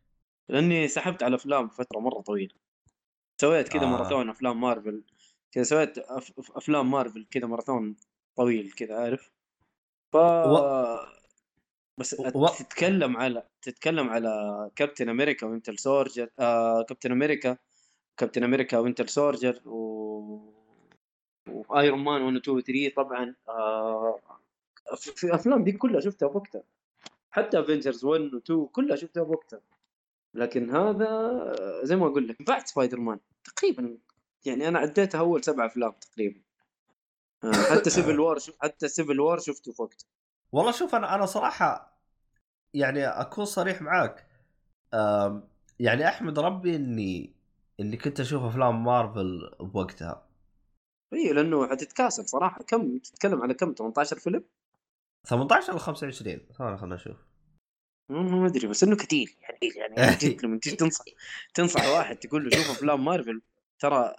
[0.49, 2.55] لأني سحبت على افلام فترة مرة طويلة
[3.41, 3.85] سويت كذا آه.
[3.85, 5.03] ماراثون أفلام مارفل
[5.51, 6.31] كذا سويت أف...
[6.31, 7.95] أف- أفلام مارفل كذا ماراثون
[8.35, 9.31] طويل كذا عارف
[10.13, 11.16] ف و-
[11.97, 14.31] بس و- تتكلم على تتكلم على
[14.75, 17.57] Captain America Winter Soldier آه Captain America
[18.17, 20.53] Captain America Winter Soldier و
[21.49, 24.19] و Iron Man 1 و 2 و 3 طبعا آه
[24.95, 26.63] في الافلام دي كلها شفتها بوقتها.
[27.31, 29.61] حتى Avengers 1 و 2 كلها شفتها بوقتها.
[30.33, 31.09] لكن هذا
[31.83, 33.97] زي ما أقول لك بعد سبايدر مان تقريبا
[34.45, 36.41] يعني أنا عديتها أول سبع أفلام تقريبا.
[37.43, 40.05] آه، حتى Civil War حتى Civil War شفته في وقته
[40.51, 41.97] والله شوف أنا أنا صراحة
[42.73, 44.27] يعني أكون صريح معاك.
[45.79, 47.35] يعني أحمد ربي اني
[47.79, 50.27] إني كنت أشوف أفلام مارفل بوقتها.
[51.13, 52.63] إي لأنه حتتكاسل صراحة.
[52.63, 54.43] كم تتكلم على كم؟ 18 فيلم؟
[55.27, 57.17] 18 ولا 25 ثواني خلنا نشوف.
[58.09, 59.37] ما أدري بس إنه كثير.
[59.41, 59.59] يعني
[59.95, 61.03] يعني جد لما تيجي تنصح
[61.53, 63.41] تنصح واحد تقول له شوف أفلام مارفل
[63.79, 64.15] ترى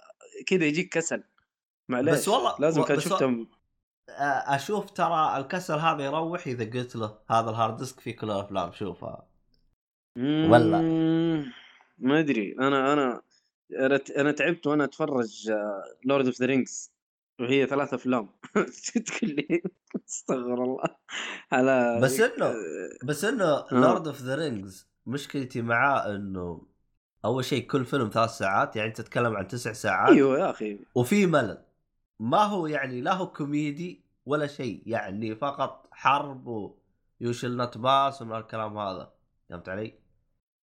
[0.47, 1.23] كذا يجيك كسل.
[1.89, 3.49] معليش بس والله- لازم كان شفتهم.
[4.55, 8.71] أشوف ترى الكسل هذا يروح إذا قلت له هذا ال hard disk فيه كل الأفلام
[8.71, 9.27] شوفها
[10.17, 10.81] ولا؟
[11.97, 12.55] ما أدري.
[12.59, 13.21] أنا أنا
[14.17, 15.51] أنا تعبت وأنا أتفرج
[16.05, 16.91] Lord of the Rings
[17.39, 18.29] وهي ثلاث أفلام.
[19.05, 19.63] تقول لي؟
[20.09, 20.83] استغفر الله.
[21.51, 22.55] على بس إنه- آه،
[23.03, 26.61] بس إنه Lord of the Rings مشكلتي معاه إنه
[27.25, 30.11] أول شيء كل فيلم ثلاث ساعات يعني تتكلم عن تسع ساعات.
[30.13, 30.79] أيوه يا أخي.
[30.95, 31.57] وفي ملل.
[32.19, 36.73] ما هو يعني لا هو كوميدي ولا شيء يعني فقط حرب
[37.21, 39.11] و you shall not pass ومن الكلام هذا.
[39.49, 39.93] فهمت علي؟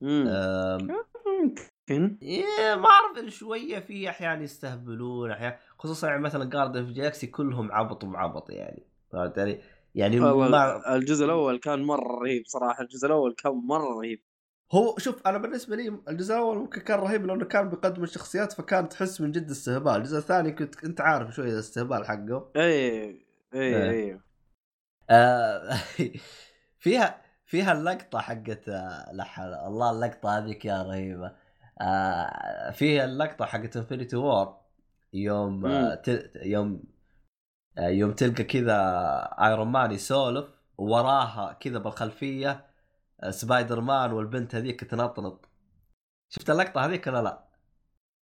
[0.01, 2.17] ممكن.
[2.21, 7.71] إيه مارفل شوية في أحيان يستهبلون أحيان خصوصا يعني مثلا Guardians of the Galaxy كلهم
[7.71, 8.83] عبط ومعبط يعني.
[9.11, 9.61] فهمت علي؟
[9.95, 14.21] يعني ما الجزء الأول كان مرة رهيب صراحة الجزء الأول كان مرة رهيب.
[14.71, 18.89] هو شوف أنا بالنسبة لي الجزء الأول ممكن كان رهيب لأنه كان بيقدم الشخصيات فكان
[18.89, 22.51] تحس من جد استهبال، الجزء الثاني كنت انت عارف شوية الاستهبال حقه.
[22.55, 23.25] اي.
[23.53, 24.19] اي اي
[25.09, 25.77] آه
[26.83, 29.11] فيها فيها اللقطة حقت آه،
[29.67, 31.31] الله اللقطة هذيك يا رهيبة.
[31.81, 34.57] آه فيها اللقطة حقت Infinity War
[35.13, 35.95] يوم آه.
[35.95, 36.83] تل يوم
[37.77, 38.75] آه يوم تلقى كذا
[39.41, 40.45] Iron Man يسولف
[40.77, 42.65] وراها كذا بالخلفية
[43.29, 45.49] سبايدر مان والبنت هذيك تنطنط
[46.29, 47.45] شفت اللقطة هذيك ولا لا؟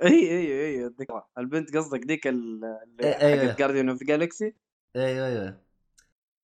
[0.02, 0.92] اي اي اي
[1.38, 3.48] البنت قصدك ذيك ال- اللي إيه، أيوه.
[3.48, 4.55] حقت Guardian of Galaxy
[4.96, 5.61] أيوه أيوه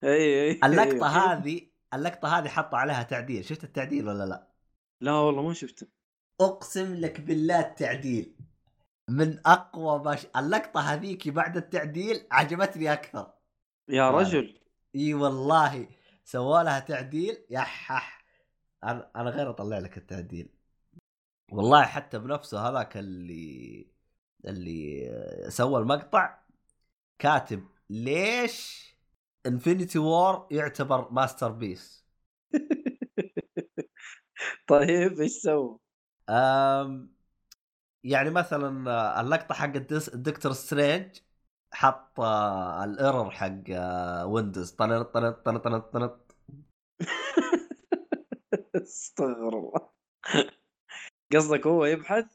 [0.04, 1.08] اي اي اللقطة.
[1.08, 4.48] هذه اللقطة هذه حطوا عليها تعديل شفت التعديل ولا لا؟
[5.02, 5.88] لا والله ما شفته
[6.42, 8.36] أقسم لك بالله التعديل
[9.10, 10.26] من أقوى ما ش...
[10.38, 13.34] اللقطة هذيك بعد التعديل عجبتني أكثر
[13.90, 14.20] يا والله.
[14.20, 14.60] رجل
[14.96, 15.88] إي والله
[16.24, 18.17] سووا لها تعديل يا حح
[18.84, 20.50] أنا أنا غير أطلع لك التعديل.
[21.52, 23.88] والله حتى بنفسه هذاك اللي
[24.46, 25.10] اللي
[25.50, 26.40] سوى المقطع
[27.20, 28.88] كاتب ليش
[29.46, 32.06] Infinity War يعتبر masterpiece
[34.68, 35.78] طيب إيش سووا؟
[36.30, 37.16] أم
[38.04, 39.72] يعني مثلا اللقطة حق
[40.14, 41.18] الدكتور Strange
[41.74, 43.64] حط آه، ال error حق
[44.26, 46.36] Windows طنط طنط طنط طنط
[48.82, 49.90] استغفر الله
[51.36, 52.26] قصدك هو يبحث؟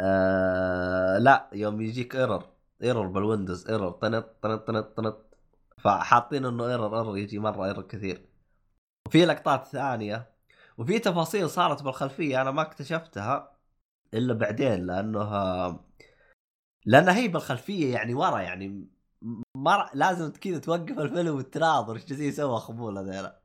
[0.00, 2.44] آه لا يوم يجيك error
[2.82, 5.36] error بال Windows error طنط طنط طنط طنط
[5.78, 8.28] فحاطين إنه error error يجي مرة error كثير.
[9.06, 10.32] وفي لقطات ثانية
[10.78, 13.58] وفي تفاصيل صارت بالخلفية أنا ما اكتشفتها
[14.14, 15.80] إلا بعدين لأنه
[16.86, 18.88] لأنها هي بالخلفية يعني ورا يعني
[19.56, 23.41] ما لازم كذا توقف الفيلم وتناظر إيش جالسين يسووا خبول هذيلا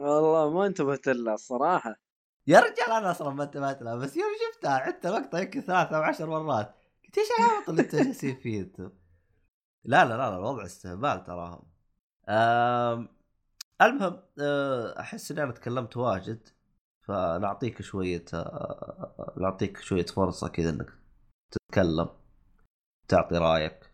[0.00, 1.94] والله ما انتبهت لها الصراحة
[2.46, 6.02] يا رجال أنا أصلا ما انتبهت لها بس يوم شفتها عدت المقطع يمكن ثلاث أو
[6.02, 8.90] عشر مرات قلت إيش العبط اللي أنتم جالسين فيه أنتم؟
[9.84, 11.62] لا لا لا الوضع استهبال تراهم.
[13.82, 16.48] المهم آه، أحس إني أنا تكلمت واجد
[17.00, 20.90] فنعطيك شوية آه، نعطيك شوية فرصة كذا إنك
[21.50, 22.08] تتكلم
[23.08, 23.90] تعطي رأيك.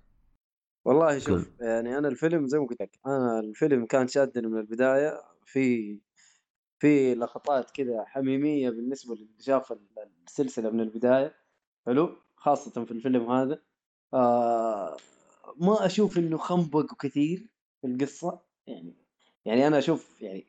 [0.85, 5.36] والله شوف يعني أنا الفيلم زي ما قلت لك أنا الفيلم كان شادني من البداية
[5.47, 6.01] في
[6.79, 11.35] في لقطات كذا حميمية بالنسبة للي شاف ال- السلسلة من البداية.
[11.87, 13.63] حلو؟ خاصة في الفيلم هذا.
[14.15, 14.97] آه
[15.57, 17.49] ما أشوف إنه خنبق كثير
[17.81, 18.41] في القصة.
[18.67, 18.95] يعني
[19.45, 20.47] يعني أنا أشوف يعني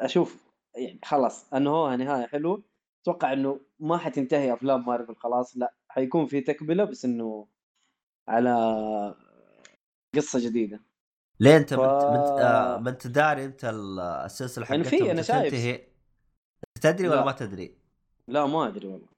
[0.00, 0.36] أشوف
[0.76, 2.62] يعني خلاص أنه نهاية حلوة.
[3.02, 5.56] أتوقع إنه ما حتنتهي أفلام مارفل خلاص.
[5.56, 7.48] لا حيكون في تكملة بس إنه
[8.28, 8.50] على
[10.14, 10.80] قصة جديدة.
[11.40, 15.10] ليه انت ف- منت منت آه ما انت داري انت ال- السلسلة يعني حقتهم في
[15.10, 15.42] أنا شايف.
[15.44, 15.86] تنتهي؟
[16.80, 17.24] تدري ولا لا.
[17.24, 17.74] ما تدري؟
[18.28, 19.08] لا ما أدري والله.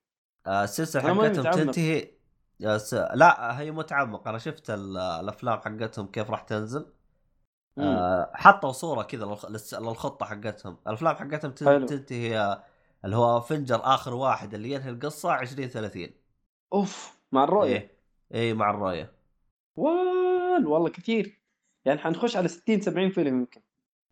[0.46, 1.50] آه، السلسلة حقتهم.
[1.50, 2.10] تنتهي؟
[2.60, 2.94] يا س...
[2.94, 4.28] لا هي متعمق.
[4.28, 6.86] أنا شفت ال- الأفلام حقتهم كيف راح تنزل.
[7.78, 10.76] آه حطوا صورة كذا للخ- للخطة حقتهم.
[10.86, 11.86] الأفلام حقتهم تن...
[11.86, 12.64] تنتهي آه،
[13.04, 16.10] اللي هو فنجر آخر واحد اللي ينهي القصة 20 30
[16.72, 17.96] أوف مع الرؤية؟ إيه.
[18.34, 19.12] إيه مع الرؤية.
[19.76, 21.40] وال والله كثير.
[21.86, 23.60] يعني حنخش على 60 70 فيلم يمكن.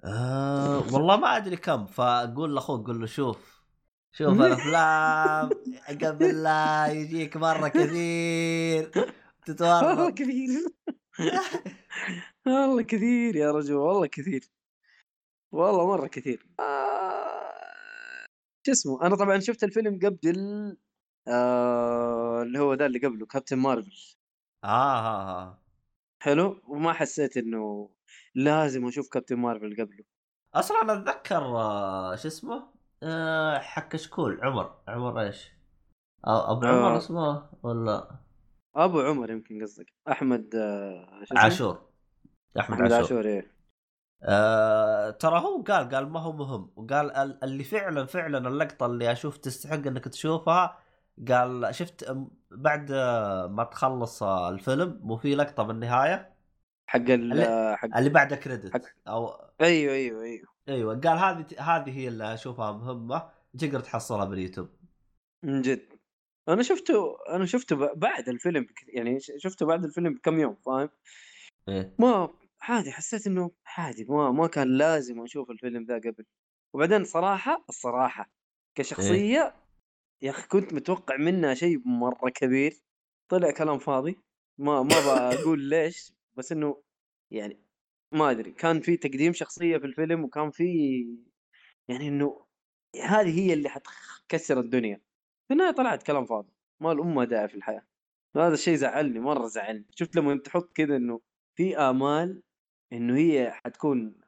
[0.04, 3.64] آه والله ما أدري كم فقول لأخوك قول له شوف.
[4.12, 5.50] شوف الأفلام
[6.02, 8.90] قبل لا يجيك مرة كثير.
[8.96, 9.12] والله
[9.46, 10.66] تتورط كثير.
[12.46, 14.50] والله كثير يا رجل والله كثير.
[15.52, 16.46] والله مرة كثير.
[16.60, 18.26] آه...
[18.66, 20.76] شو اسمه أنا طبعا شفت الفيلم قبل
[21.28, 22.42] آه...
[22.42, 24.16] اللي هو ذا اللي قبله كابتن مارفل.
[24.64, 25.63] آه آه آه.
[26.24, 27.90] حلو؟ وما حسيت إنه
[28.34, 30.04] لازم أشوف كابتن مارفل قبله.
[30.54, 32.66] أصلا أنا أتذكر آه شو اسمه؟
[33.02, 34.74] آه حق كشكول عمر.
[34.88, 35.52] عمر إيش؟
[36.24, 36.96] أبو عمر آه.
[36.96, 38.10] اسمه ولا؟
[38.76, 39.86] أبو عمر يمكن قصدك.
[40.10, 41.22] أحمد آه...
[41.36, 41.88] عاشور.
[42.60, 43.54] أحمد, أحمد عاشور, عاشور إيه.
[44.22, 46.72] آه ترى هو قال قال ما هو مهم.
[46.76, 50.78] وقال ال- اللي فعلا فعلا اللقطة اللي أشوف تستحق إنك تشوفها
[51.28, 52.16] قال شفت
[52.50, 56.34] بعد آه، ما تخلص آه، الفيلم مو في لقطة بالنهاية؟
[56.86, 59.28] حق ال اللي- حق اللي بعد كريدت حق- أو
[59.60, 60.46] أيوه أيوه أيوه.
[60.68, 64.68] أيوه قال هذه هذه هي اللي أشوفها مهمة تقدر تحصلها باليوتيوب.
[65.44, 65.88] من جد.
[66.48, 70.88] أنا شفته أنا شفته بعد الفيلم يعني شفته بعد الفيلم بكم يوم فاهم؟
[71.68, 71.94] إيه.
[71.98, 76.24] ما عادي حسيت إنه عادي ما ما كان لازم أشوف الفيلم ذا قبل.
[76.74, 78.30] وبعدين صراحة الصراحة
[78.74, 79.54] كشخصية
[80.22, 82.74] يا أخي كنت متوقع منها شيء مرة كبير
[83.28, 84.18] طلع كلام فاضي
[84.58, 86.82] ما ما بقول ليش بس إنه
[87.30, 87.60] يعني
[88.12, 90.64] ما أدري كان في تقديم شخصية في الفيلم وكان في
[91.88, 92.46] يعني إنه
[93.02, 95.00] هذه هي اللي حتكسر الدنيا.
[95.48, 97.86] في النهاية طلعت كلام فاضي ما الامه داعي في الحياة.
[98.36, 99.86] هذا الشيء زعلني مرة زعلني.
[99.90, 101.20] شفت لما تحط كذا إنه
[101.56, 102.42] في آمال
[102.92, 104.20] إنه هي حتكون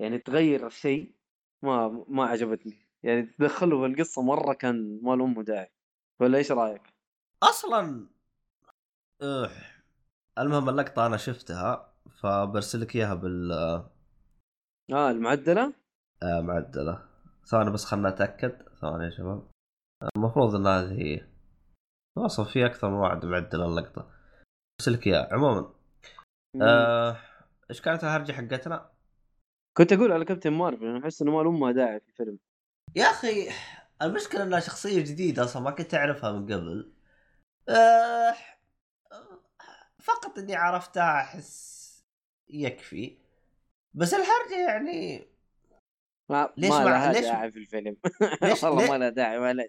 [0.00, 1.14] يعني تغير الشيء
[1.62, 2.85] ما ما عجبتني.
[3.02, 5.72] يعني تدخله في القصة مرة كان ما الامه داعي
[6.20, 6.82] ولا إيش رأيك؟
[7.42, 8.08] أصلا
[9.22, 9.50] أوه.
[10.38, 13.52] المهم اللقطة أنا شفتها فبرسل لك إياها بال
[14.92, 15.74] آه المعدلة؟
[16.22, 17.08] آه، معدلة
[17.44, 19.50] ثواني بس خلنا أتأكد ثواني يا شباب
[20.16, 21.26] المفروض إن هذه هي
[22.18, 24.10] أصلا في أكثر من واحد معدل اللقطة
[24.78, 25.74] برسل لك إياها عموما
[26.62, 27.16] آه،
[27.70, 28.90] إيش كانت الهرجة حقتنا؟
[29.76, 32.38] كنت أقول على كابتن مارفل أنا أحس إنه ما الامه داعي في الفيلم
[32.94, 33.48] يا أخي
[34.02, 36.92] المشكلة إنها شخصية جديدة أصلا ما كنت أعرفها من قبل.
[37.68, 38.34] أه
[40.02, 41.86] فقط إني عرفتها أحس
[42.48, 43.18] يكفي.
[43.94, 45.28] بس الحرجه يعني
[46.30, 47.96] ما ليش ما مع- ليش- داعي في الفيلم.
[48.42, 49.68] ليش- والله ما لها داعي ولا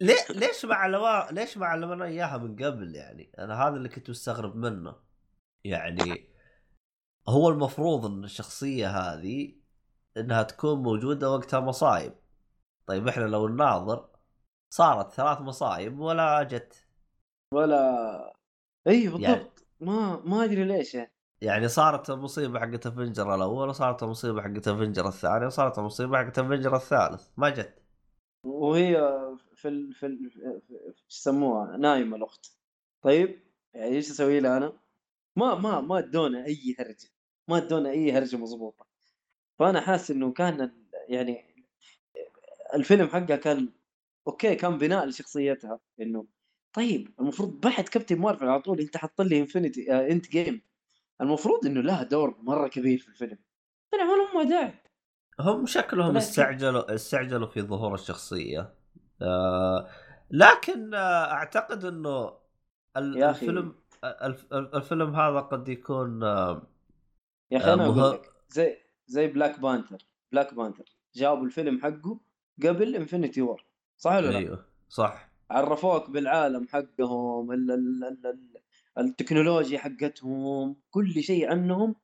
[0.00, 4.10] ليه ليش ما علموا ليش ما علمونا إياها من قبل يعني؟ أنا هذا اللي كنت
[4.10, 4.96] مستغرب منه.
[5.64, 6.28] يعني
[7.28, 9.54] هو المفروض إن الشخصية هذه
[10.16, 12.12] إنها تكون موجودة وقتها مصايب.
[12.86, 14.08] طيب إحنا لو نناظر
[14.74, 16.86] صارت ثلاث مصايب ولا جت.
[17.54, 18.34] ولا
[18.86, 19.22] اي بالضبط.
[19.22, 21.12] يعني- ما ما أدري ليش يعني.
[21.42, 26.76] يعني صارت المصيبه حقت افنجر الأول وصارت المصيبه حقت افنجر الثاني وصارت المصيبه حقت افنجر
[26.76, 27.28] الثالث.
[27.36, 27.82] ما جت.
[28.46, 28.96] وهي
[29.54, 29.94] في ال...
[29.94, 30.30] في ال...
[30.30, 30.60] في-
[31.10, 32.56] يسموها نايمه الاخت
[33.02, 33.42] طيب
[33.74, 34.72] يعني إيش أسوي لها أنا؟
[35.36, 37.08] ما ما ما ادونا أي هرجة.
[37.48, 38.86] ما ادونا أي هرجة مضبوطة.
[39.58, 40.72] فأنا حاسس إنه كان
[41.08, 41.51] يعني
[42.74, 43.68] الفيلم حقها كان
[44.26, 46.26] okay كان بناء لشخصيتها إنه
[46.72, 50.62] طيب المفروض بعد كابتن مارفل على طول أنت حط لي Infinity آه End Game
[51.20, 53.38] المفروض إنه لها دور مرة كبير في الفيلم.
[53.92, 54.12] طلع ما
[54.42, 54.74] لهم داعي
[55.40, 58.74] هم شكلهم استعجلوا استعجلوا في ظهور الشخصية.
[59.22, 59.88] آه
[60.30, 62.32] لكن آه أعتقد إنه.
[62.96, 66.62] الفيلم الف- الفيلم هذا قد يكون آه
[67.50, 69.98] يا أخي أنا آه، أقول مه- لك زي زي Black Panther
[70.32, 70.84] Black Panther
[71.14, 72.20] جابوا الفيلم حقه
[72.66, 73.64] قبل Infinity War
[73.98, 75.32] صح ولا لا؟ أيوه صح.
[75.50, 78.52] عرفوك بالعالم حقهم ال ال ال ال
[78.98, 81.94] التكنولوجيا حقتهم كل شيء عنهم.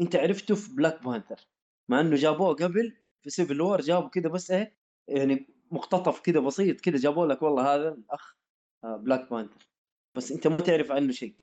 [0.00, 1.40] انت عرفته في Black Panther
[1.88, 4.76] مع إنه جابوه قبل في Civil War جابوا كذا بس إيه
[5.08, 8.36] يعني مقتطف كذا بسيط كذا جابوا لك والله هذا الأخ
[8.84, 9.68] آه، Black Panther
[10.14, 11.34] بس أنت ما تعرف عنه شيء.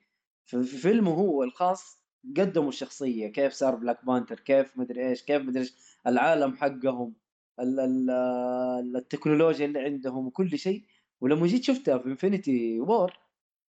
[0.46, 2.00] في في فيلمه هو الخاص
[2.36, 5.74] قدموا الشخصية كيف صار Black Panther كيف مدري إيش كيف مدري إيش
[6.06, 7.14] العالم حقهم.
[8.96, 10.84] التكنولوجيا اللي عندهم وكل شيء.
[11.20, 13.12] ولما جيت شفتها في Infinity War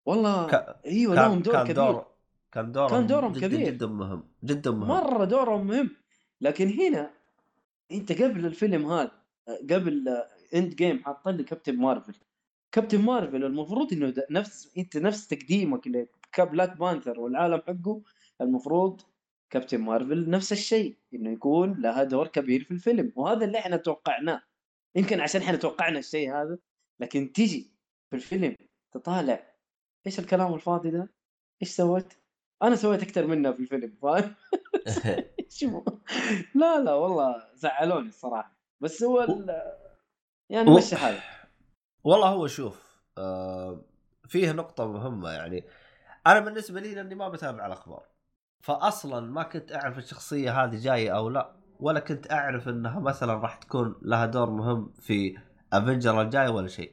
[0.05, 1.75] والله ك- إيوه لهم كان دور كان كبير.
[1.75, 2.05] دور
[2.51, 3.59] كان دورهم كان دورهم جدا كبير.
[3.69, 4.87] جدا مهم جدا مهم.
[4.87, 5.89] مرة دورهم مهم.
[6.41, 7.11] لكن هنا
[7.91, 9.11] أنت قبل الفيلم هذا
[9.71, 10.23] قبل
[10.55, 12.13] End Game حاط لي Captain Marvel
[12.71, 15.87] Captain Marvel المفروض إنه نفس أنت نفس تقديمك
[16.37, 18.01] ل Black Panther والعالم حقه
[18.41, 19.01] المفروض
[19.49, 24.41] Captain Marvel نفس الشيء إنه يكون لها دور كبير في الفيلم وهذا اللي إحنا توقعناه
[24.95, 26.57] يمكن عشان إحنا توقعنا الشيء هذا
[26.99, 27.71] لكن تيجي
[28.09, 28.55] في الفيلم
[28.91, 29.53] تطالع
[30.07, 31.09] إيش الكلام الفاضي ده؟
[31.61, 32.13] إيش سويت؟
[32.63, 34.35] أنا سويت أكثر منها في الفيلم فاهم؟
[36.55, 39.75] لا لا والله زعلوني الصراحة بس هو ال-
[40.49, 41.23] يعني مشي حالك
[42.03, 43.81] والله هو شوف آه
[44.27, 45.63] فيه نقطة مهمة يعني
[46.27, 48.14] أنا بالنسبة لي لأني ما بتابع الأخبار
[48.65, 53.55] فأصلا ما كنت أعرف الشخصية هذه جاية أو لا ولا كنت أعرف أنها مثلا راح
[53.55, 55.37] تكون لها دور مهم في
[55.73, 56.91] Avenger الجاي ولا شيء.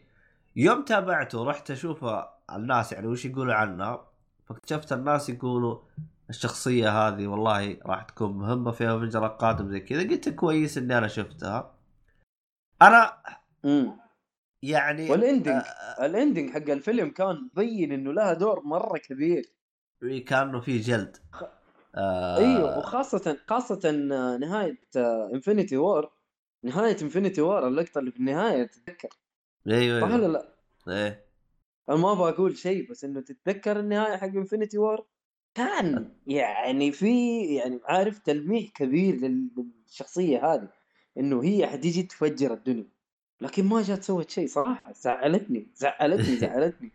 [0.57, 2.05] يوم تابعته ورحت أشوف
[2.53, 4.09] الناس يعني وش يقولوا عنها
[4.47, 5.79] فاكتشفت الناس يقولوا
[6.31, 10.03] الشخصية هذه والله راح تكون مهمة في Avenger القادم زي كذا.
[10.03, 11.75] قلت كويس إني أنا شفتها.
[12.83, 13.13] أنا
[13.65, 13.97] امم
[14.63, 19.53] يعني وال ending آه، ال ending حق الفيلم كان مبين إنه لها دور مرة كبير.
[20.27, 21.17] كأنه في جلد.
[21.95, 22.39] آه.
[22.39, 23.81] أيوه وخاصه خاصه
[24.13, 24.79] آه، نهاية
[25.35, 26.11] Infinity War
[26.65, 29.09] نهاية Infinity War اللقطة اللي في النهاية تتذكر؟
[29.69, 30.55] أيوه صح ولا أيوه لا؟
[30.89, 31.27] إيه.
[31.89, 35.07] أنا ما أبغى أقول شيء بس إنه تتذكر النهاية حق Infinity War
[35.55, 39.51] كان يعني في يعني عارف تلميح كبير لل-
[39.87, 40.69] للشخصية هذه
[41.19, 42.89] إنه هي حتيجي تفجر الدنيا.
[43.41, 44.93] لكن ما جات سوت شيء صراحة.
[44.93, 46.91] زعلتني زعلتني زعلتني.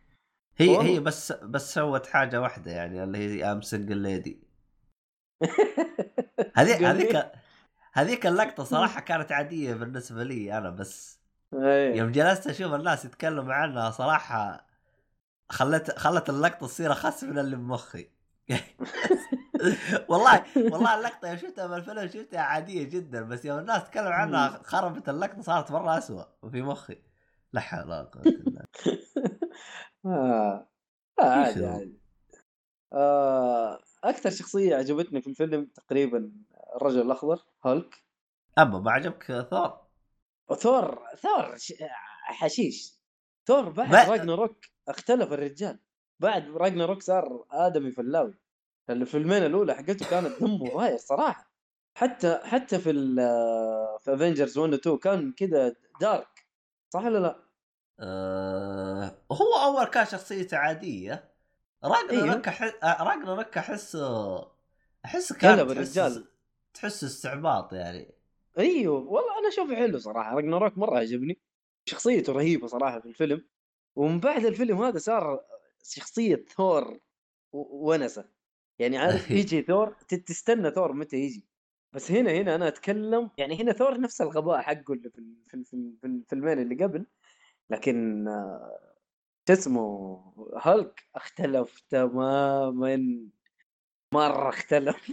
[0.58, 0.82] هي.
[0.82, 4.47] هي بس بس سوت حاجة واحدة يعني اللي هي I'm single lady
[6.58, 6.84] هذيك.
[6.84, 7.32] هذيك
[7.94, 11.20] هذيك اللقطة صراحة كانت عادية بالنسبة لي أنا بس
[11.54, 11.96] إيه.
[11.96, 14.68] يوم جلست أشوف الناس يتكلموا عنها صراحة
[15.50, 18.10] خلت خلت اللقطة تصير أخس من اللي بمخي
[20.10, 25.10] والله والله اللقطة يوم شفتها بالفيلم شفتها عادية جدا بس يوم الناس تكلم عنها خربت
[25.10, 27.02] اللقطة صارت مرة اسوء في مخي
[27.54, 28.62] لا حول ولا قوة إلا بالله
[30.06, 30.70] آه.
[31.20, 32.00] عادي؟ عادي
[32.94, 33.80] آه.
[34.04, 36.32] أكثر شخصية عجبتني في الفيلم تقريبا
[36.76, 38.04] الرجل الأخضر هالك
[38.60, 39.48] اما ما عجبك
[40.60, 41.74] ثور؟ ثور ش-
[42.24, 42.94] حشيش.
[43.48, 45.80] ثور بعد ما- راجناروك اختلف الرجال.
[46.20, 48.34] بعد راجناروك صار آدمي فلاوي.
[48.90, 51.52] الفيلمين الأولى حقته كانت دمه رايح صراحة.
[51.96, 52.94] حتى حتى في
[54.02, 56.48] في افنجرز 1 و 2 كان كذا دارك
[56.94, 57.40] صح ولا لا؟
[58.00, 61.32] آه هو أول كان شخصيته عادية.
[61.84, 64.38] راجناروك أح- آه، راجناروك احسه
[65.06, 66.28] احسه كان قلب تحس الرجال.
[66.74, 68.12] تحس استعباط يعني.
[68.58, 70.36] إيوه والله أنا أشوفه حلو صراحة.
[70.36, 71.40] راجناروك مرة عجبني.
[71.86, 73.46] شخصيته رهيبة صراحة في الفيلم.
[73.96, 75.40] ومن بعد الفيلم هذا صار
[75.84, 77.00] شخصية ثور
[77.54, 78.30] ونسة.
[78.80, 81.48] يعني عارف يجي ثور تستنى ثور متى يجي.
[81.94, 85.22] بس هنا هنا أنا أتكلم يعني هنا ثور نفس الغباء حقه اللي في
[85.64, 87.06] في في الفيلمين اللي قبل.
[87.70, 88.97] لكن آه،
[89.48, 89.86] شو اسمه
[90.66, 92.96] هالك اختلف تماما.
[94.14, 95.12] مرة اختلف.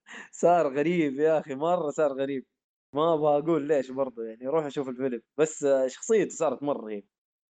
[0.32, 2.46] صار غريب يا أخي مرة صار غريب.
[2.94, 5.22] ما أبغى أقول ليش برضه يعني روح أشوف الفيلم.
[5.38, 7.06] بس شخصيته صارت مرة رهيبه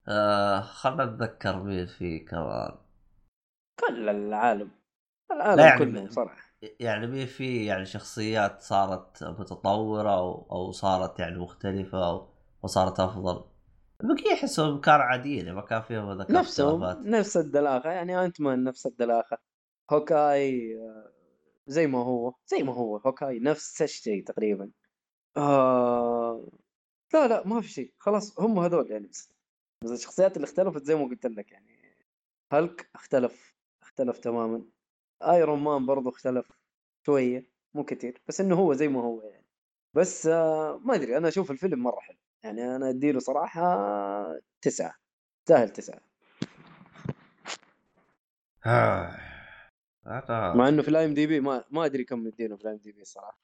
[0.08, 2.72] آه خلنا نتذكر مين فيه كمان.
[3.80, 4.70] كل العالم.
[5.32, 11.38] العالم يعني كله صراحة يعني مين في يعني شخصيات صارت متطورة أو, أو صارت يعني
[11.38, 12.28] مختلفة أو,
[12.64, 13.00] أو صارت
[14.32, 17.06] أحسهم كانوا عاديين يعني ما كان فيهم ذاك نفسهم الاختلافات.
[17.06, 19.38] نفس الدلاخة يعني Ant-Man نفس الدلاخة.
[19.90, 21.12] Hawkeye آه،
[21.66, 24.70] زي ما هو زي ما هو Hawkeye نفس الشيء تقريبا.
[25.36, 26.48] آه
[27.14, 29.32] لا لا ما في شيء خلاص هم هذول يعني بس
[29.84, 31.80] بس الشخصيات اللي اختلفت زي ما قلت لك يعني.
[32.52, 34.64] هالك اختلف اختلف تماما.
[35.22, 36.52] Iron Man برضو اختلف
[37.06, 39.46] شوية مو كثير بس إنه هو زي ما هو يعني.
[39.94, 42.18] بس آه ما أدري أنا أشوف الفيلم مرة حلو.
[42.44, 43.62] يعني أنا أديله صراحة
[44.62, 44.94] تسعة
[45.48, 46.00] سهل تسعة.
[48.66, 49.16] آه.
[50.06, 53.38] أنا مع إنه في ال IMDb ما ما أدري كم مدينه في ال IMDb الصراحه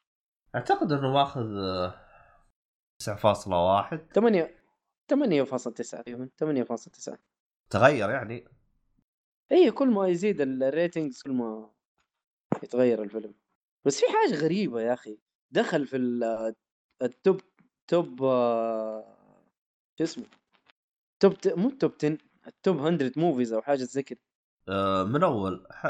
[0.54, 1.94] أعتقد إنه ماخذ آه،
[2.98, 4.54] 9.1 8
[5.08, 7.18] 8.9 تقريبا 8.9
[7.70, 8.48] تغير يعني؟
[9.52, 11.70] إي كل ما يزيد ال ratings كل ما
[12.62, 13.34] يتغير الفيلم.
[13.84, 15.18] بس في حاجة غريبة يا أخي.
[15.50, 16.54] دخل في ال-
[17.02, 17.40] ال top
[17.88, 18.18] top
[19.98, 20.24] شو اسمه؟
[21.20, 24.18] top ت- مو top 10 ال top 100 movies أو حاجة زي كذا
[24.68, 25.86] آه، من أول ح...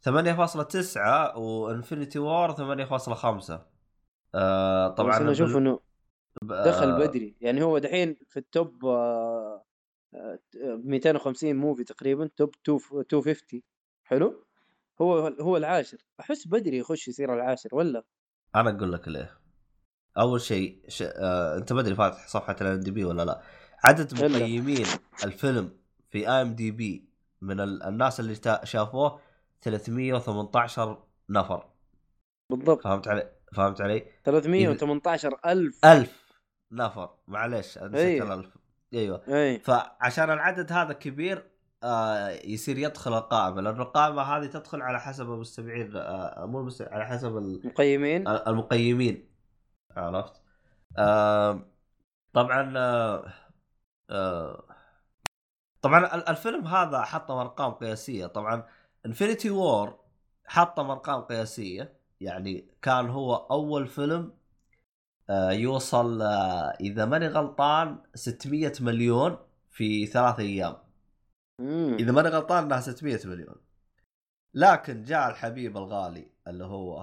[0.00, 3.66] 8.9 و Infinity War 8.5
[4.34, 5.80] آه طبعا أنا أشوف بال- إنه
[6.42, 7.36] دخل آه، بدري.
[7.40, 9.64] يعني هو دحين في ال top آه،
[10.14, 13.62] آه، 250 movie تقريبا top 250
[14.04, 14.44] حلو؟
[15.00, 15.98] هو هو العاشر.
[16.20, 18.04] أحس بدري يخش يصير العاشر ولا؟
[18.54, 19.37] أنا أقول لك ليه.
[20.18, 21.02] أول شيء ش...
[21.06, 21.56] آه...
[21.56, 23.42] أنت ما أدري فاتح صفحة ال IMDb ولا لا.
[23.84, 24.38] عدد إلا.
[24.38, 24.86] مقيمين
[25.24, 25.70] الفيلم
[26.10, 27.08] في IMDb
[27.42, 27.82] من ال...
[27.82, 28.64] الناس اللي تا...
[28.64, 29.20] شافوه
[29.62, 31.66] 318 نفر.
[32.50, 32.82] بالضبط.
[32.84, 35.84] فهمت علي؟ فهمت علي؟ 318 ألف.
[35.84, 36.28] ألف
[36.72, 37.10] نفر.
[37.28, 38.34] أنا نسيت أيوه.
[38.34, 38.56] الألف.
[38.94, 39.22] أيوه.
[39.28, 41.44] اي فعشان العدد هذا كبير
[41.82, 46.70] آه يصير يدخل القائمة لأنه القائمة هذه تدخل على حسب المستمعين آه مو.
[46.80, 47.60] على حسب ال...
[47.64, 49.27] مقيمين؟ المقيمين.
[49.96, 50.42] عرفت؟
[50.98, 51.62] آه
[52.32, 52.72] طبعا
[54.10, 54.64] آه
[55.82, 58.26] طبعا ال- الفيلم هذا حطم ارقام قياسية.
[58.26, 58.66] طبعا
[59.06, 59.98] Infinity War
[60.46, 61.98] حطم ارقام قياسية.
[62.20, 64.32] يعني كان هو أول فيلم
[65.50, 66.22] يوصل
[66.80, 69.38] إذا ماني غلطان 600 مليون
[69.70, 70.76] في ثلاث أيام.
[71.98, 73.56] إذا ماني غلطان إنها 600 مليون.
[74.54, 77.02] لكن جاء الحبيب الغالي اللي هو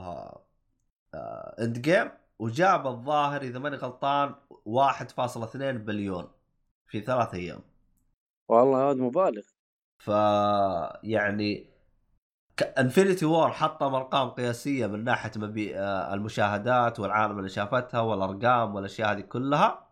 [1.60, 6.28] End Game وجاب الظاهر إذا ماني غلطان 1.2 بليون
[6.88, 7.62] في ثلاث أيام.
[8.48, 9.44] والله هذا مبالغ.
[9.98, 10.08] ف
[11.04, 11.70] يعني
[12.78, 15.80] Infinity War حطم أرقام قياسية من ناحية مبي...
[15.80, 19.88] آه، المشاهدات والعالم اللي شافتها والأرقام والأشياء هذه كلها.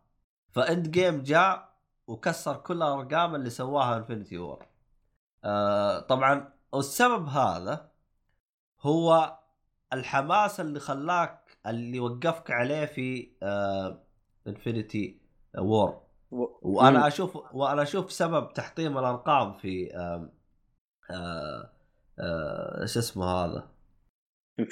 [0.52, 1.74] ف End Game جاء
[2.08, 4.66] وكسر كل الأرقام اللي سواها Infinity War
[5.44, 7.92] آه طبعا والسبب هذا
[8.82, 9.38] هو
[9.94, 14.04] الحماس اللي خلاك اللي وقفك عليه في آه
[14.48, 15.20] انفينيتي
[15.58, 16.02] وور.
[16.32, 17.08] وأنا.
[17.08, 20.30] أشوف وأنا أشوف سبب تحطيم الأرقام في آم،
[21.12, 21.70] آه
[22.20, 23.68] آه شو اسمه هذا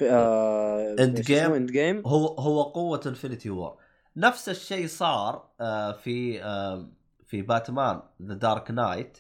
[0.04, 0.94] آه...
[0.94, 1.68] اسمه؟ game.
[1.68, 3.78] End game هو هو قوة Infinity War
[4.18, 6.90] نفس الشيء صار آه في آه
[7.28, 9.18] في Batman The Dark Knight.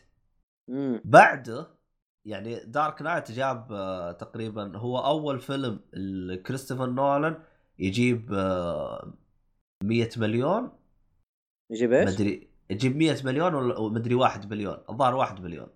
[1.05, 1.67] بعده
[2.25, 5.79] يعني Dark Knight جاب آه، تقريبا هو أول فيلم
[6.45, 7.43] كريستوفر نولان
[7.79, 9.13] يجيب آه،
[9.83, 10.71] 100 مليون.
[11.71, 15.67] يجيب إيش؟ مدري يجيب 100 مليون ولا مدري 1 بليون الظاهر 1 بليون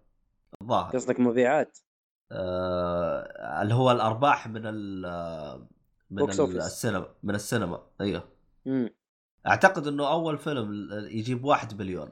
[0.62, 0.91] الظاهر.
[0.93, 1.78] قصدك مبيعات؟
[2.32, 5.02] آه اللي هو الأرباح من ال
[6.12, 6.39] من ال- office.
[6.39, 7.84] السينما من السينما.
[8.02, 8.24] أيوه.
[8.68, 8.89] امم
[9.48, 12.10] أعتقد إنه أول فيلم يجيب 1 بليون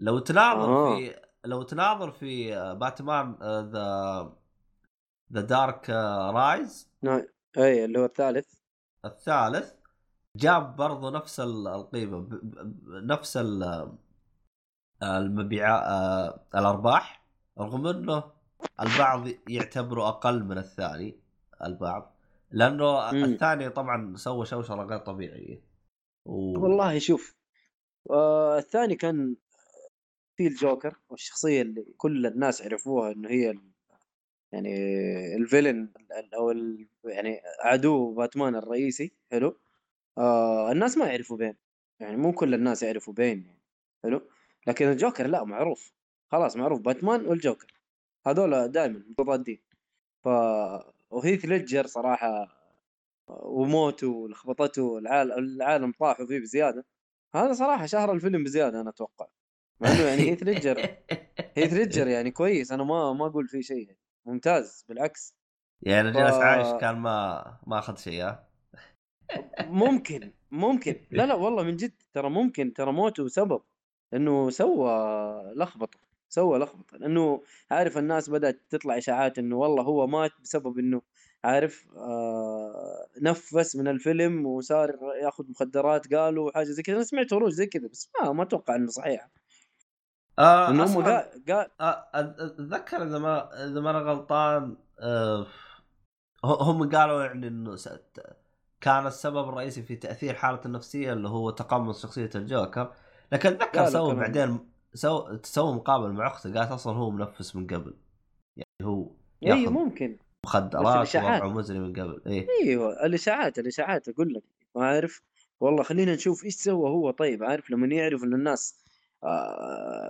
[0.00, 0.96] لو تناظر آه.
[0.96, 4.36] في لو تناظر في آه، Batman The
[5.32, 5.90] The Dark
[6.34, 6.88] Rise
[7.58, 8.53] اي اللي هو الثالث.
[9.04, 9.72] الثالث
[10.36, 12.28] جاب برضو نفس ال- القيمة
[12.86, 13.92] نفس ال-
[15.02, 17.24] المبيعات آه، الأرباح
[17.58, 18.24] رغم إنه
[18.80, 21.16] البعض يعتبره أقل من الثاني
[21.64, 22.14] البعض
[22.50, 23.24] لأنه مم.
[23.24, 25.62] الثاني طبعا سوى شوشرة غير طبيعية
[26.26, 26.58] و...
[26.58, 27.34] والله شوف
[28.10, 29.36] آه الثاني كان
[30.36, 33.54] في الجوكر والشخصية اللي كل الناس عرفوها إنه هي
[34.54, 35.88] يعني الفيلن
[36.18, 39.56] ال- أو ال يعني عدو باتمان الرئيسي حلو؟
[40.18, 41.54] آه الناس ما يعرفوا بين
[42.00, 43.62] يعني مو كل الناس يعرفوا بين يعني
[44.02, 44.22] حلو؟
[44.66, 45.92] لكن الجوكر لا معروف.
[46.32, 46.80] خلاص معروف.
[46.80, 47.74] باتمان والجوكر.
[48.26, 49.60] هذول دائما متضادين.
[50.24, 50.28] ف
[51.10, 52.48] وهيث ليدجر صراحة
[53.28, 56.84] وموته ولخبطته العالم العالم طاحوا فيه بزيادة.
[57.34, 59.26] هذا صراحة شهر الفيلم بزيادة أنا أتوقع.
[59.80, 60.78] مع إنه يعني هيث ليدجر
[61.56, 62.72] هيث ليدجر يعني كويس.
[62.72, 63.98] أنا ما ما أقول فيه شيء يعني.
[64.26, 65.34] ممتاز بالعكس.
[65.82, 68.48] يعني جالس ف- عايش كان ما ما أخذ شيء ها؟
[69.66, 70.96] ممكن ممكن.
[71.10, 73.62] لا لا والله من جد ترى ممكن ترى موته سبب
[74.14, 74.90] إنه سوى
[75.56, 75.98] لخبطة
[76.28, 76.96] سوى لخبطة.
[76.98, 81.02] لأنه عارف الناس بدأت تطلع إشاعات إنه والله هو مات بسبب إنه
[81.44, 86.96] عارف آه نفس من الفيلم وصار ياخذ مخدرات قالوا حاجة زي كذا.
[86.96, 89.28] أنا سمعت هروج زي كذا بس ما ما أتوقع إنه صحيح.
[90.38, 95.46] آه إنه هم أصلاً- قال قال آه، أتذكر إذا ما إذا ما أنا غلطان آه،
[96.44, 97.76] هم قالوا يعني إنه
[98.80, 102.92] كان السبب الرئيسي في تأثير حالته النفسية اللي هو تقمص شخصية الجوكر.
[103.32, 104.16] لكن اتذكر كمان.
[104.16, 107.94] بعدين سوى سوى مقابلة مع أخته قالت أصلا هو منفس من قبل.
[108.56, 109.10] يعني هو
[109.46, 110.16] اي ممكن.
[110.46, 111.16] مخدرات.
[111.16, 112.22] ووضعه مزري من قبل.
[112.26, 112.46] إيه.
[112.62, 114.42] إيوه الإشاعات الإشاعات أقول لك
[114.76, 115.22] ما عارف
[115.60, 117.10] والله خلينا نشوف إيش سوى هو.
[117.10, 118.83] طيب عارف لما يعرف انه الناس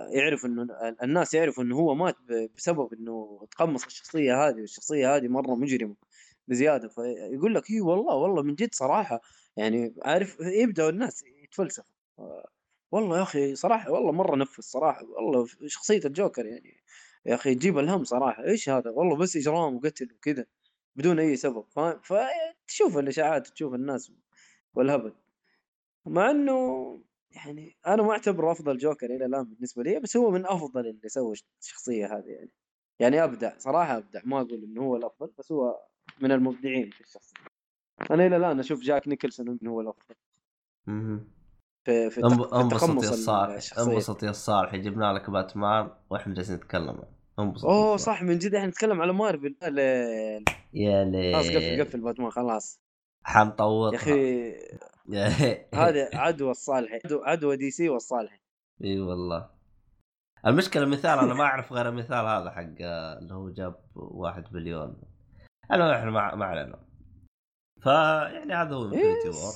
[0.09, 0.67] يعرف إنه
[1.03, 2.15] الناس يعرفوا إنه هو مات
[2.57, 5.95] بسبب إنه تقمص الشخصية هذه والشخصية هذه مرة مجرمة
[6.47, 6.87] بزيادة.
[6.87, 9.21] فيقول لك إي والله والله من جد صراحة
[9.57, 11.93] يعني عارف يبدأوا الناس يتفلسفوا.
[12.19, 12.49] آه،
[12.91, 16.77] والله يا أخي صراحة والله مرة نفس صراحة والله شخصية الجوكر يعني
[17.25, 18.43] يا أخي تجيب الهم صراحة.
[18.45, 20.45] إيش هذا؟ والله بس إجرام وقتل وكذا
[20.95, 21.65] بدون أي سبب.
[21.69, 24.11] فاهم فتشوف الإشاعات تشوف الناس
[24.75, 25.13] والهبل.
[26.05, 26.99] مع إنه
[27.35, 31.09] يعني أنا ما أعتبره أفضل جوكر إلى الآن بالنسبة لي بس هو من أفضل اللي
[31.09, 32.51] سوى الشخصية هذه يعني.
[32.99, 35.79] يعني أبدع صراحة أبدع ما أقول إنه هو الأفضل بس هو
[36.21, 37.35] من المبدعين في الشخصية.
[38.11, 40.15] أنا إلى الآن أشوف جاك نيكلسون إنه هو الأفضل.
[41.85, 42.21] في في,
[42.53, 43.91] انبسط يا صالح الشخصية.
[43.91, 47.03] انبسط يا صالح جبنا لك باتمان وإحنا جالسين نتكلم.
[47.39, 47.97] انبسط يا أوه.
[47.97, 52.81] صح من جد إحنا نتكلم على مارفل؟ لا يا ليل خلاص قفل قفل باتمان خلاص.
[53.23, 54.53] حنطوطها يا أخي
[55.15, 58.39] هذا هذا عدوى الصالحي عدو- عدوى DC والصالحي
[58.83, 59.49] إي والله.
[60.45, 65.01] المشكلة مثال أنا ما أعرف غير المثال هذا حق آه، اللي هو جاب واحد بليون
[65.71, 66.85] انا إحنا ما علينا
[67.81, 69.53] فيعني هذا هو Infinity War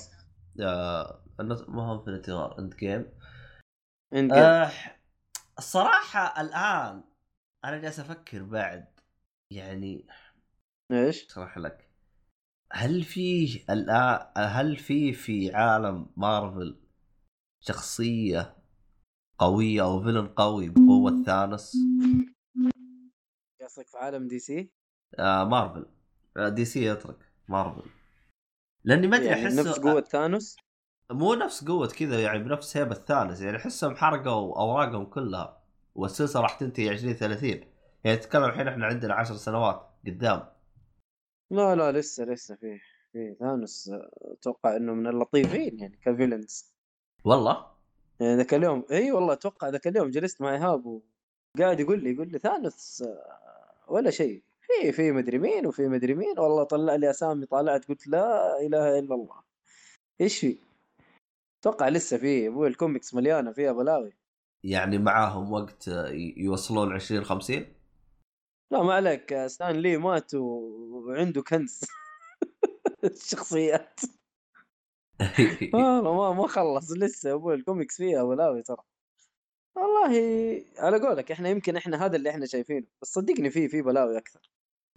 [1.68, 3.06] ما هو Infinity War End Game
[4.14, 4.72] انت آه
[5.58, 7.04] الصراحة الآن
[7.66, 9.00] أنا جالس أفكر بعد.
[9.52, 10.08] يعني
[10.92, 11.89] إيش؟ أشرح لك.
[12.72, 16.80] هل في الان هل في في عالم مارفل
[17.60, 18.56] شخصية
[19.38, 21.78] قوية أو villain قوي بقوة ثانوس؟
[23.62, 24.72] قصدك في عالم DC؟
[25.20, 25.86] آه مارفل.
[26.38, 27.18] آه DC يترك.
[27.48, 27.90] مارفل.
[28.84, 30.58] لأني ما أدري يعني احس نفس قوة ثانوس؟
[31.12, 33.42] مو نفس قوة كذا يعني بنفس هيبة ثانوس.
[33.42, 35.64] يعني أحسهم حرقوا أوراقهم كلها
[35.96, 37.64] والسلسلة راح تنتهي 20 30
[38.04, 40.59] يعني تتكلم الحين إحنا عندنا 10 سنوات قدام.
[41.52, 42.80] لا لا لسه لسه فيه
[43.12, 43.92] فيه ثانوس
[44.22, 46.74] أتوقع إنه من اللطيفين يعني ك villains
[47.24, 47.66] والله؟
[48.20, 51.02] يعني ذاك اليوم إي والله أتوقع ذاك اليوم جلست مع إيهاب
[51.58, 54.44] وقاعد يقول لي يقول لي ثانوس آه، ولا شيء.
[54.62, 56.40] في في مدري مين وفي مدري مين.
[56.40, 59.36] والله طلع لي أسامي طالعت قلت لا إله إلا الله.
[60.22, 60.58] إيش في؟
[61.62, 64.14] أتوقع لسه في أبوي الكوميكس مليانة فيها بلاوي
[64.64, 65.88] يعني معاهم وقت
[66.38, 67.66] يوصلون 20 50
[68.72, 71.82] لا ما عليك ستان لي مات وعنده كنز.
[73.04, 74.00] الشخصيات.
[75.74, 78.84] والله ما ما خلص لسه أبوي الكوميكس فيها بلاوي ترى.
[79.76, 80.10] والله
[80.78, 84.52] على قولك إحنا يمكن إحنا هذا اللي إحنا شايفينه بس صدقني في في بلاوي أكثر.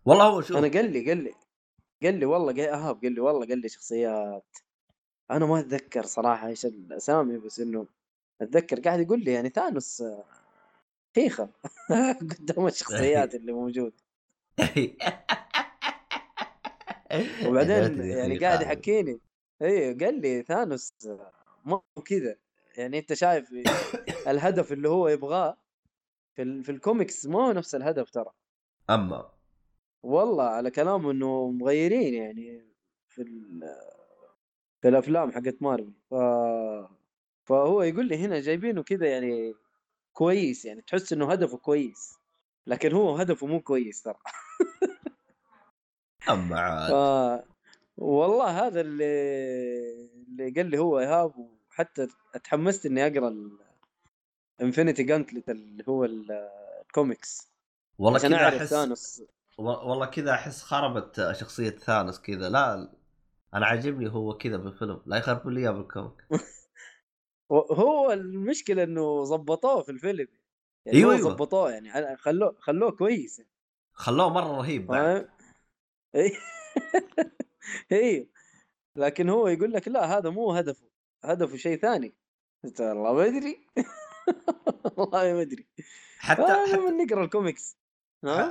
[0.04, 1.34] والله هو شوف أنا قال لي قال لي
[2.02, 4.56] قال لي والله قال أهاب قال لي والله قال لي شخصيات.
[5.30, 7.86] أنا ما أتذكر صراحة إيش الاسامي بس إنه
[8.42, 10.02] أتذكر قاعد يقول لي يعني ثانوس
[11.16, 11.48] خيخه
[12.30, 13.96] قدام الشخصيات اللي موجودة.
[17.46, 19.20] وبعدين يعني قاعد يحكيني.
[19.62, 20.92] اي قال لي ثانوس
[21.64, 22.36] ما هو كذا.
[22.76, 23.48] يعني أنت شايف
[24.26, 25.56] الهدف اللي هو يبغاه
[26.34, 28.30] في ال- في الكوميكس ما هو نفس الهدف ترى.
[28.90, 29.30] أما.
[30.02, 32.66] والله على كلامه إنه مغيرين يعني
[33.08, 33.80] في ال-
[34.82, 35.92] في الأفلام حقت مارفل.
[36.10, 36.14] ف
[37.44, 39.54] فهو يقول لي هنا جايبينه كذا يعني
[40.12, 42.18] كويس يعني تحس إنه هدفه كويس
[42.66, 44.14] لكن هو هدفه مو كويس ترى.
[46.30, 46.92] أما عاد.
[46.92, 47.52] ف...
[47.96, 49.04] والله هذا اللي
[50.28, 51.32] اللي قال لي هو إيهاب
[51.70, 53.34] وحتى اتحمست إني أقرأ
[54.62, 56.48] Infinity Gauntlet اللي هو ال-
[56.86, 57.48] الكوميكس
[57.98, 59.22] والله كذا أحس ثانوس.
[59.58, 62.48] والله كذا أحس خربت شخصية ثانوس كذا.
[62.48, 62.92] لا
[63.54, 66.12] أنا عاجبني هو كذا بالفيلم لا يخربوا لي إياه بال comic
[67.50, 70.28] هو المشكلة إنه ظبطوه في الفيلم
[70.86, 71.30] يعني أيوة، هو أيوة.
[71.30, 73.42] ظبطوه يعني خلوه خلوه كويس
[73.92, 75.28] خلوه مرة رهيب بعد.
[77.92, 78.26] أيوه
[78.96, 80.86] لكن هو يقول لك لا هذا مو هدفه
[81.24, 82.14] هدفه شيء ثاني.
[82.64, 83.66] قلت والله ما أدري.
[84.96, 85.66] والله ما أدري.
[86.18, 87.76] حتى حتى لما نقرأ الكوميكس؟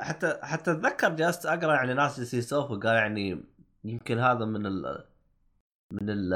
[0.01, 3.43] حتى حتى أتذكر جلست أقرأ يعني ناس يسولفوا قال يعني
[3.83, 5.05] يمكن هذا من ال
[5.91, 6.33] من ال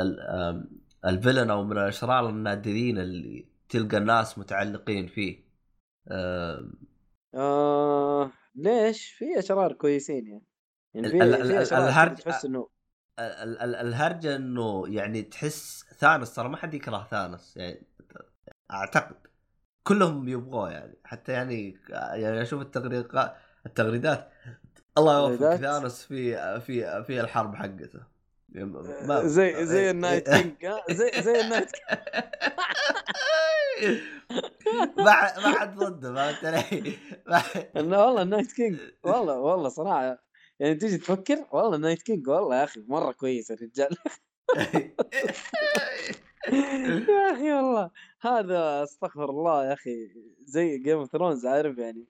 [1.05, 5.45] الفيلن أو من الأشرار النادرين اللي تلقى الناس متعلقين فيه.
[6.11, 6.73] آم،
[7.35, 10.43] آه ليش؟ في أشرار كويسين يعني.
[10.93, 12.69] يعني في ال- أشرار الهرج- تحس إنه
[13.19, 17.87] ال- ال- الهرجة إنه يعني تحس ثانوس ترى ما حد يكره ثانوس يعني
[18.71, 19.15] أعتقد.
[19.87, 20.97] كلهم يبغوه يعني.
[21.03, 21.79] حتى يعني
[22.13, 23.35] يعني أشوف التغريدات
[23.65, 24.31] التغريدات.
[24.97, 28.14] الله يوفق؟ ثانوس في في في الحرب حقته.
[29.07, 31.69] ما- زي زي ال Night King ها؟ زي زي ال Night
[33.79, 33.99] King
[34.97, 35.11] ما
[35.59, 36.97] حد ضده فهمت علي؟
[37.27, 37.41] ما-
[37.81, 40.23] إنه والله ال Night King والله والله صراحة
[40.59, 43.95] يعني تيجي تفكر والله ال Night King والله يا أخي مرة كويس الرجال
[47.09, 47.91] يا أخي والله
[48.21, 49.91] هذا استغفر الله يا أخي
[50.45, 52.05] زي Game of Thrones عارف يعني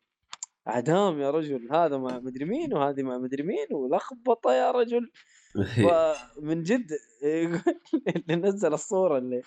[0.67, 5.11] أعدام يا رجل هذا مع مدري مين وهذه مع مدري مين ولخبطه يا رجل
[5.55, 6.91] فمن جد
[7.23, 7.61] يقول
[8.15, 9.41] اللي نزل الصورة اللي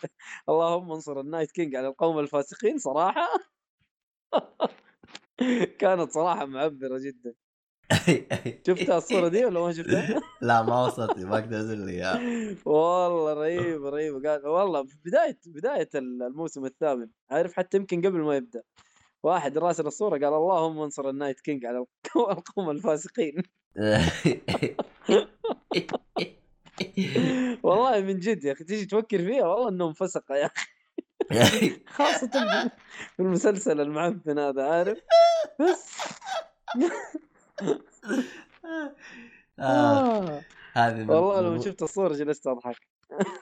[0.48, 3.28] اللهم انصر ال Night King على القوم الفاسقين صراحة.
[5.80, 7.34] كانت صراحة معبرة جدا.
[8.66, 12.56] شفتها الصورة دي ولا ما شفتها؟ لا ما وصلت ما أقدر انزل لي إياها.
[12.64, 14.26] والله رهيب رهيب.
[14.26, 17.08] قال والله في بداية بدايه الموسم الثامن.
[17.30, 18.62] عارف حتى يمكن قبل ما يبدأ.
[19.22, 21.84] واحد راسل الصورة قال اللهم انصر ال Night King على
[22.16, 23.42] القوم الفاسقين.
[27.62, 30.66] والله من جد يا أخي تيجي تفكر فيها والله إنهم فسقة يا أخي.
[31.96, 32.28] خاصة
[33.16, 34.98] في المسلسل المعفن هذا عارف؟
[35.60, 35.98] بس.
[39.60, 40.42] آه، آه.
[40.72, 42.76] هذه والله من- شفت الصورة جلست أضحك.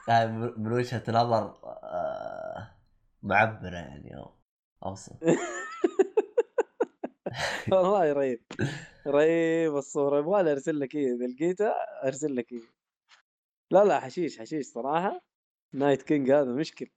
[0.09, 0.27] هذه
[0.57, 2.71] من وجهة نظر آه،
[3.23, 4.25] معبرة يعني
[4.85, 5.13] أوصف.
[7.71, 8.43] والله رهيب.
[9.07, 10.19] رهيب الصورة.
[10.19, 11.73] يبغى لي أرسل لك إيه إذا لقيتها
[12.07, 12.61] أرسل لك إيه.
[13.71, 15.21] لا لا حشيش حشيش صراحة.
[15.73, 16.87] Night King هذا مشكل.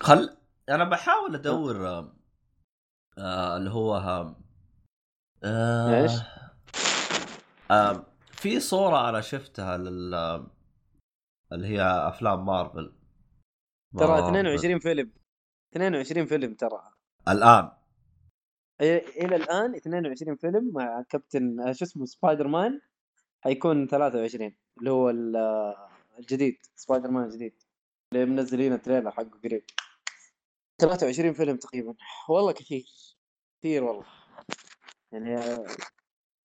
[0.00, 0.36] خل
[0.68, 2.16] أنا بحاول أدور آه،
[3.18, 4.36] آه، اللي هو آه،
[5.44, 6.12] آه، إيش؟
[7.70, 10.14] آه، في صورة أنا شفتها لل
[11.52, 12.92] اللي هي أفلام مارفل.
[13.98, 14.28] ترى مارفل.
[14.28, 15.12] 22 فيلم.
[15.72, 16.90] 22 فيلم ترى.
[17.28, 17.70] الآن.
[18.80, 22.80] إلى الآن 22 فيلم مع كابتن شو اسمه سبايدر مان
[23.40, 25.74] حيكون 23 اللي هو ال-
[26.18, 27.62] الجديد سبايدر مان الجديد
[28.12, 29.64] اللي منزلين ال trailer حقه قريب.
[30.78, 31.94] 23 فيلم تقريبا.
[32.28, 32.84] والله كثير
[33.58, 34.04] كثير والله.
[35.12, 35.36] يعني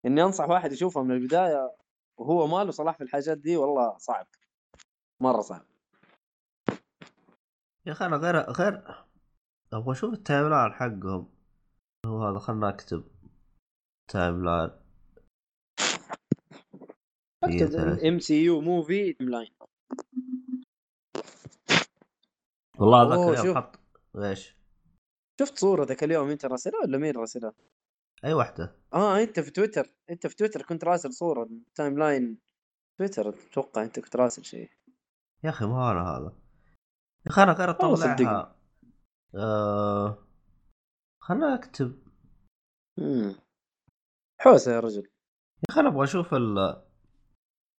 [0.05, 1.75] إني أنصح واحد يشوفها من البداية
[2.17, 4.27] وهو ماله صلاح في الحاجات دي والله صعب.
[5.19, 5.65] مرة صعب.
[7.85, 9.05] يا أخي أنا غير غير
[9.73, 11.34] أبغى أشوف ال timeline حقهم.
[12.05, 13.03] هو هذا خلنا اكتب
[14.11, 14.69] timeline
[17.43, 18.05] اكتب.
[18.05, 19.51] MCU movie timeline
[22.79, 23.57] والله ذاك اليوم.
[23.57, 23.79] حط
[24.15, 24.55] إيش؟
[25.39, 27.53] شفت صورة ذاك اليوم أنت راسلها ولا مين راسلها؟
[28.25, 32.37] أي واحدة آه أنت في تويتر أنت في تويتر كنت راسل صورة timeline
[32.99, 34.69] تويتر أتوقع أنت كنت راسل شيء
[35.43, 36.37] يا أخي ما أنا هذا
[37.25, 38.13] يا أخي أنا صدقني.
[38.13, 38.55] أطلعها
[39.35, 40.24] آه...
[41.27, 42.03] خلنا اكتب
[42.97, 43.35] مم.
[44.41, 45.01] حوسه يا رجل.
[45.01, 46.55] يا أخي أنا أبغى أشوف ال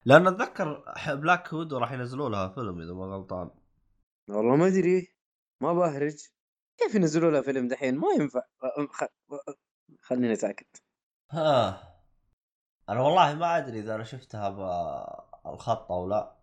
[0.06, 0.84] لأن أتذكر
[1.16, 3.52] Black Widow راح ينزلوا لها فيلم إذا ما غلطان.
[4.30, 5.16] والله ما أدري.
[5.62, 6.28] ما بهرج.
[6.78, 8.42] كيف ينزلوا لها فيلم دحين؟ ما ينفع.
[10.02, 10.84] خليني ساكت
[11.32, 11.82] ها.
[12.90, 14.50] أنا والله ما أدري إذا أنا شفتها
[15.46, 16.36] بالخط أو لا.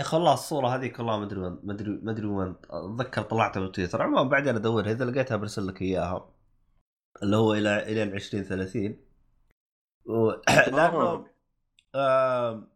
[0.00, 2.56] يا أخي والله الصورة هذيك والله ما أدري وين ما ادري ما أدري وين.
[2.70, 6.30] أتذكر طلعتها بتويتر عموما بعدين ادورها إذا لقيتها برسل لك إياها.
[7.22, 8.96] اللي هو إلى إلى 20 30
[10.06, 10.30] و...
[10.76, 11.26] لأنه
[11.94, 12.68] آم،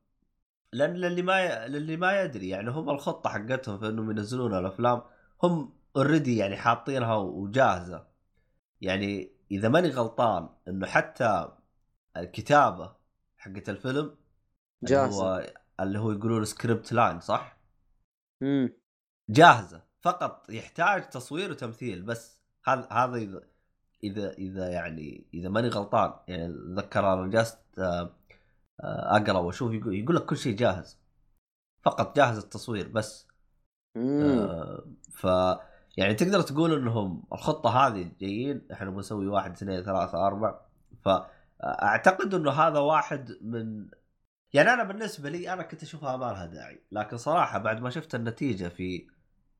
[0.73, 1.69] لأن للي ما ي...
[1.69, 5.03] للي ما يدري يعني هم الخطة حقتهم في انهم ينزلون الأفلام
[5.43, 8.07] هم already يعني حاطينها وجاهزة.
[8.81, 11.49] يعني إذا ماني غلطان إنه حتى
[12.17, 12.97] الكتابة
[13.39, 14.17] حقت الفيلم
[14.83, 15.64] جاهزة.
[15.81, 17.57] اللي هو يقولون script line صح؟
[18.43, 18.73] مم.
[19.31, 23.43] جاهزة فقط يحتاج تصوير وتمثيل بس هذا هذا إذا
[24.05, 28.15] إذا إذا يعني إذا ماني غلطان يعني اتذكر أنا جلست آه،
[29.17, 30.99] أقرأ وأشوف يقول, يقول لك كل شيء جاهز
[31.83, 33.29] فقط جاهز التصوير بس.
[33.97, 35.27] آه، ف
[35.97, 40.61] يعني تقدر تقول إنهم الخطة هذه جايين إحنا بنسوي واحد اثنين ثلاثة أربع
[41.05, 43.89] فاعتقد إنه هذا واحد من
[44.55, 48.15] يعني أنا بالنسبة لي أنا كنت أشوفها ما لها داعي لكن صراحة بعد ما شفت
[48.15, 49.07] النتيجة في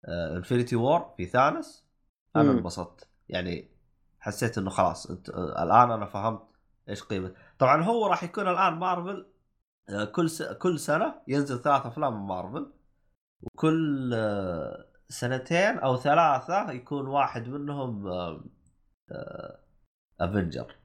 [0.09, 1.85] Infinity War في ثانوس
[2.37, 2.51] أنا.
[2.51, 3.09] انبسطت.
[3.29, 3.69] يعني
[4.21, 6.43] حسيت إنه خلاص أنت آه، الآن أنا فهمت
[6.89, 7.35] إيش قيمة.
[7.59, 9.27] طبعا هو راح يكون الآن مارفل
[9.89, 10.43] آه، كل س...
[10.43, 12.73] كل سنة ينزل ثلاث أفلام من مارفل
[13.43, 18.09] وكل آه، سنتين أو ثلاثة يكون واحد منهم
[20.21, 20.77] Avenger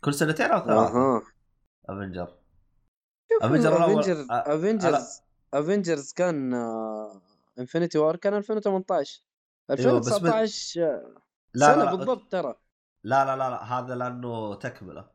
[0.00, 1.22] كل سنتين أو ثلاثة.
[1.88, 2.45] افنجر
[3.42, 5.22] افنجر الأول افنجرز
[5.54, 6.54] افنجرز كان
[7.58, 9.22] انفنتي وار كان 2018
[9.70, 10.80] أيوة، بس 2019
[11.54, 11.94] لا سنة لا لا.
[11.94, 12.54] بالضبط ترى.
[13.04, 15.10] لا لا لا, لا هذا لأنه تكملة.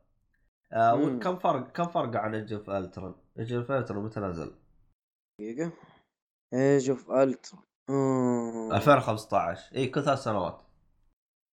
[0.72, 1.18] آه.
[1.18, 4.54] كم فرق كم فرق عن Age of Ultron؟ Age of Ultron متى نزل؟
[5.40, 5.72] دقيقة.
[6.54, 7.58] Age of Ultra
[8.76, 10.62] 2015 اي كل ثلاث سنوات.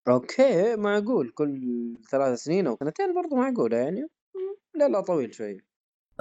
[0.08, 1.30] okay معقول.
[1.30, 4.08] كل ثلاث سنين أو سنتين برضو معقولة يعني.
[4.74, 5.69] لا لا طويل شوي.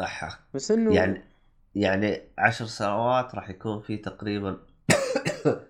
[0.03, 0.39] أحا.
[0.53, 1.23] بس إنه يعني
[1.75, 4.59] يعني عشر سنوات راح يكون في تقريبا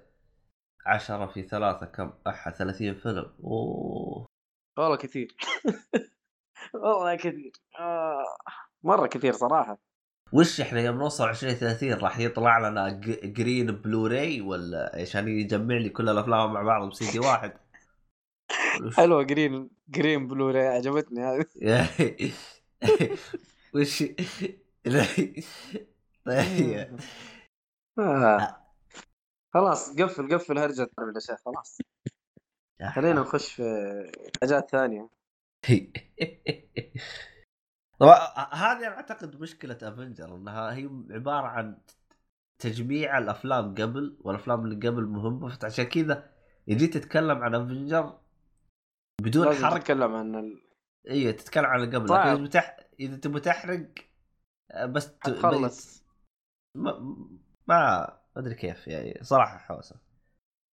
[0.86, 3.32] عشرة في ثلاثة كم؟ أحا 30 فيلم.
[3.44, 4.26] أوه.
[4.78, 5.36] والله كثير.
[6.84, 7.52] والله كثير.
[7.80, 8.24] آه.
[8.84, 9.78] مرة كثير صراحة.
[10.34, 12.90] وش إحنا يوم نوصل 20 30 راح يطلع لنا
[13.24, 17.54] جرين بلوراي ولا عشان يجمع لي كل الأفلام مع بعض بسي دي واحد.
[18.98, 21.46] حلوة جرين جرين بلوراي عجبتني هذه.
[23.76, 24.04] وش
[26.26, 27.00] طيب.
[28.00, 28.66] آه.
[29.54, 31.78] خلاص قفل قفل هرجة يا شيخ خلاص.
[32.96, 33.64] خلينا نخش في
[34.42, 35.10] حاجات ثانية.
[38.00, 38.18] طبعا
[38.54, 41.78] هذه أنا أعتقد مشكلة افنجر إنها هي عبارة عن
[42.60, 46.34] تجميع الأفلام قبل والأفلام اللي قبل مهمة فعشان كذا
[46.68, 48.20] اذا تتكلم عن افنجر
[49.22, 49.78] بدون حرق.
[49.78, 50.62] نتكلم عن ال...
[51.10, 52.14] اي تتكلم عن اللي قبل.
[52.14, 52.78] لكن بتح...
[53.00, 53.88] إذا تبغى تحرق
[54.72, 55.24] آه، بس ت...
[55.24, 56.04] حتخلص
[56.76, 57.18] ما
[57.68, 59.96] ما أدري كيف يعني صراحة حوسة.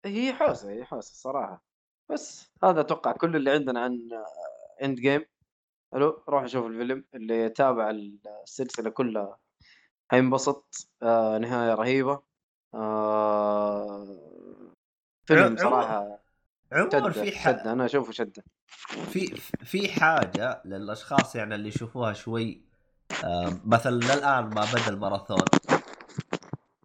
[0.05, 1.63] هي حوسة هي حوسة صراحة.
[2.11, 4.09] بس هذا أتوقع كل اللي عندنا عن
[4.83, 5.25] Endgame
[5.93, 7.89] حلو روح شوف الفيلم اللي يتابع
[8.43, 9.37] السلسلة كلها.
[10.11, 12.23] حينبسط آه نهاية رهيبة.
[12.73, 14.07] آه
[15.27, 16.24] فيلم صراحة
[16.75, 17.45] شدة في ح...
[17.49, 18.43] شدة أنا أشوفه شدة.
[19.11, 19.27] في
[19.63, 22.61] في حاجة للأشخاص يعني اللي يشوفوها شوي
[23.23, 25.45] آه، مثلا للآن ما بدأ الماراثون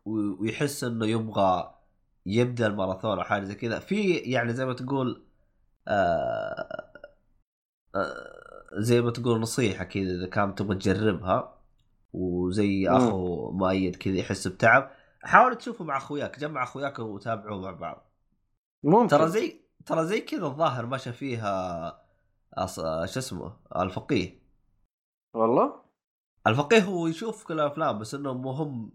[0.05, 1.75] ويحس إنه يبغى
[2.27, 3.79] يبدأ الماراثون أو حاجة زي كذا.
[3.79, 5.23] في يعني زي ما تقول
[5.89, 6.91] آه
[7.95, 8.41] آه
[8.73, 11.57] زي ما تقول نصيحة كذا إذا كان تبغى تجربها
[12.13, 12.89] وزي.
[12.89, 14.91] أخو مؤيد كذا يحس بتعب
[15.23, 18.11] حاول تشوفه مع أخوياك جمع أخوياك وتابعوه مع بعض.
[18.83, 19.09] ممكن.
[19.09, 22.05] ترى زي ترى زي كذا الظاهر مشى فيها
[22.55, 22.81] أص...
[22.81, 24.41] شو اسمه الفقيه.
[25.35, 25.83] والله؟
[26.47, 28.93] الفقيه هو يشوف كل الأفلام بس إنهم هم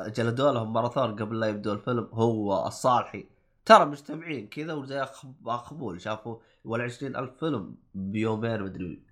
[0.00, 3.28] جلدوا لهم ماراثون قبل لا يبدوا الفيلم هو الصالحي.
[3.64, 5.06] ترى مجتمعين كذا وزي
[5.46, 9.02] خبول شافوا ولا عشرين ألف فيلم بيومين مدري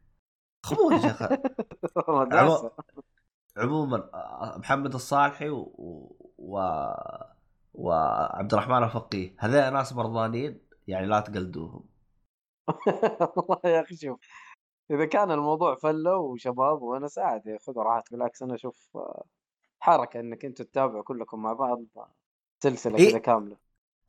[0.67, 1.23] خبول يا شيخ.
[3.57, 4.11] عموما
[4.57, 5.73] محمد الصالحي و...
[6.39, 6.59] و...
[7.75, 9.35] وعبد الرحمن الفقيه.
[9.39, 10.61] هذول ناس مرضانين.
[10.89, 11.85] يعني لا تقلدوهم
[13.37, 14.21] والله يا أخي شوف
[14.91, 19.25] إذا كان الموضوع فله وشباب وأنا ساعد خذوا راحتك بالعكس أنا أشوف آه،
[19.81, 21.85] حركة إنك أنتم تتابعوا كلكم مع بعض
[22.65, 23.13] سلسلة إيه.
[23.15, 23.59] كذا كاملة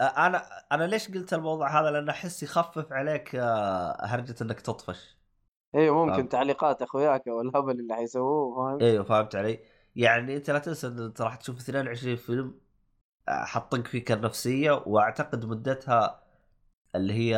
[0.02, 0.38] أنا
[0.74, 5.18] أنا ليش قلت الموضوع هذا لأن أحس يخفف عليك آه، هرجة إنك تطفش
[5.76, 6.30] أيوه ممكن فهمت.
[6.30, 9.60] تعليقات أخوياك أو الهبل اللي حيسووه فاهم أيوه فهمت علي؟
[9.96, 12.60] يعني أنت لا تنسى إن أنت راح تشوف 22 فيلم
[13.30, 16.25] آه، حطك فيك النفسية وأعتقد مدتها
[16.96, 17.38] اللي هي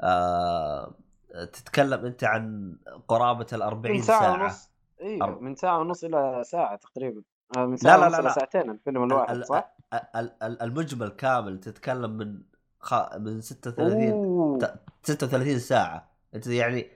[0.00, 0.94] آه
[1.32, 2.76] تتكلم أنت عن
[3.08, 4.42] قرابة ال 40 من ساعة, ساعة.
[4.44, 4.70] ونص.
[5.00, 7.22] أيوه أرب- من ساعة ونص إلى ساعة تقريبا.
[7.56, 8.32] آه، من ساعة لا، لا، إلى لا.
[8.34, 9.76] ساعتين الفيلم ال- الواحد ال- صح؟
[10.16, 12.42] ال- ال- المجمل كامل تتكلم من
[12.80, 13.16] خ...
[13.16, 14.58] من 36 أوه.
[14.58, 16.10] ت- 36 ساعة.
[16.34, 16.90] أنت يعني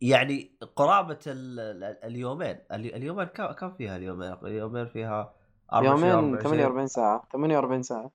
[0.00, 1.60] يعني قرابة ال...
[1.60, 2.58] ال- اليومين.
[2.72, 5.34] ال- اليومين كم كم فيها اليومين؟ اليومين فيها
[5.72, 6.42] 24 يومين 24.
[6.42, 7.28] 48 ساعة.
[7.32, 8.10] 48 ساعة.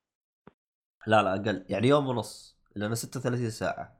[1.06, 1.64] لا لا أقل.
[1.68, 2.59] يعني يوم ونص.
[2.76, 3.96] لأنه 36 ساعة.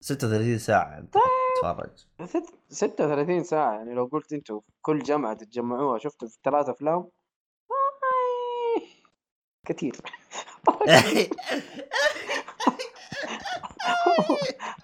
[0.00, 1.14] 36 ساعة أنت
[1.56, 2.06] تتفرج.
[2.24, 7.08] ست- 36 ساعة يعني لو قلت في كل جمعة تتجمعوها شفتوا في ثلاث أفلام؟
[9.66, 9.96] كثير.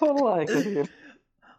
[0.03, 0.91] والله كثير.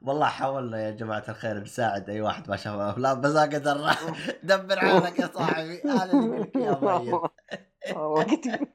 [0.01, 3.95] والله حاولنا يا جماعة الخير نساعد أي واحد ما شاف أفلام بس قدرنا
[4.43, 5.81] دبر حالك يا صاحبي.
[5.81, 6.71] هذا اللي يا
[7.95, 8.67] والله كثير.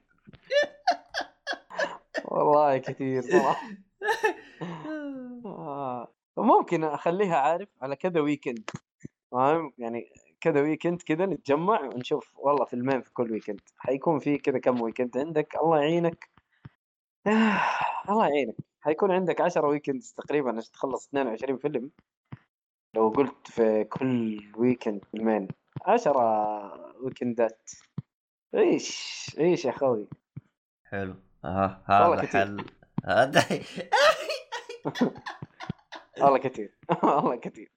[2.31, 3.69] والله كثير صراحة
[5.47, 6.09] آه.
[6.37, 8.71] ممكن أخليها عارف على كذا weekend
[9.33, 12.33] فاهم؟ يعني كذا weekend كذا نتجمع ونشوف.
[12.37, 15.57] والله فيلمين في كل weekend حيكون في كذا كم weekend عندك.
[15.57, 16.31] الله يعينك.
[18.11, 18.55] الله يعينك.
[18.81, 21.91] حيكون عندك 10 weekends تقريبا عشان تخلص 22 فيلم.
[22.95, 25.49] لو قلت في كل weekend فيلمين.
[25.87, 27.71] 10 weekend ات
[28.55, 30.09] إيش إيش يا أخوي.
[30.85, 31.15] حلو.
[31.45, 32.41] ها والله هذا كتير.
[32.41, 32.65] حل.
[33.05, 33.45] هذا
[36.21, 36.75] والله كثير.
[37.03, 37.73] والله كثير.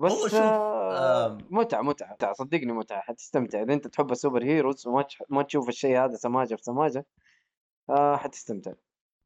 [0.00, 1.38] بس شوف، آه،.
[1.50, 2.32] متعة متعة متعة.
[2.32, 3.00] صدقني متعة.
[3.00, 3.62] حتستمتع.
[3.62, 7.06] إذا أنت تحب ال superheroes وما ما تشوف الشيء هذا سماجة في سماجة
[7.90, 8.72] آه حتستمتع.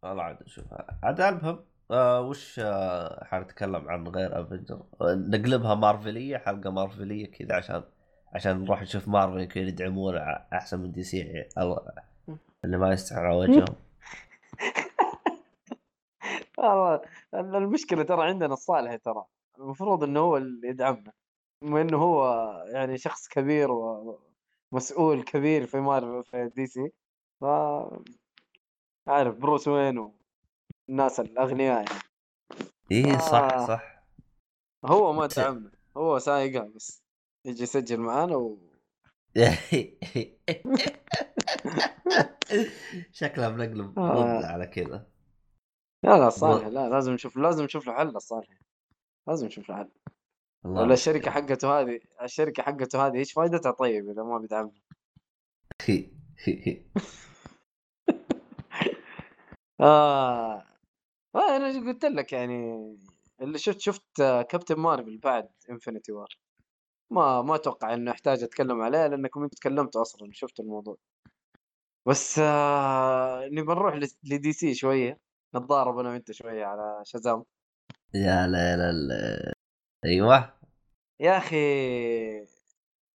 [0.03, 0.65] والله عاد نشوف
[1.03, 7.83] عاد المهم آه وش آه حنتكلم عن غير Avenger نقلبها مارفلية حلقة مارفلية كذا عشان
[8.35, 11.87] عشان نروح نشوف مارفل يمكن يدعمون ع- أحسن من DC الله-
[12.65, 13.77] اللي ما يستحق على وجههم
[16.59, 17.01] والله
[17.59, 19.25] المشكلة ترى عندنا الصالح ترى.
[19.59, 21.13] المفروض إنه هو اللي يدعمنا.
[21.63, 26.93] بما إنه هو يعني شخص كبير ومسؤول كبير في مارفل في DC
[27.41, 27.45] ف
[29.09, 30.13] عارف بروس وين
[30.89, 32.01] والناس الأغنياء يعني.
[32.91, 33.67] إيه صح.
[33.67, 34.05] صح.
[34.85, 35.71] هو ما دعمنا.
[35.97, 37.03] هو سايقها بس.
[37.45, 38.59] يجي يسجل معانا و...
[43.13, 44.47] شكلها بنقلب آه.
[44.47, 45.07] على كذا.
[46.05, 46.67] لا لا صالح.
[46.67, 48.61] لا لازم نشوف لازم نشوف له حل الصالح.
[49.29, 49.89] لازم نشوف له حل.
[50.65, 54.73] ولا الشركة حقته هذه الشركة حقته هذه إيش فائدتها طيب إذا ما بيدعمنا
[59.81, 60.65] آه.
[61.35, 62.75] آه أنا قلت لك يعني
[63.41, 66.39] اللي شفت شفت آه، Captain Marvel بعد Infinity War
[67.11, 70.97] ما ما أتوقع إنه أحتاج أتكلم عليه لانكم أنتم تكلمتوا أصلا شفت الموضوع.
[72.07, 73.95] بس آه نبي نروح
[74.25, 75.19] ل DC شوية
[75.55, 77.45] نتضارب أنا وأنت شوية على Shazam.
[78.15, 79.53] يا لا لا لا.
[80.05, 80.55] أيوه.
[81.21, 81.57] يا أخي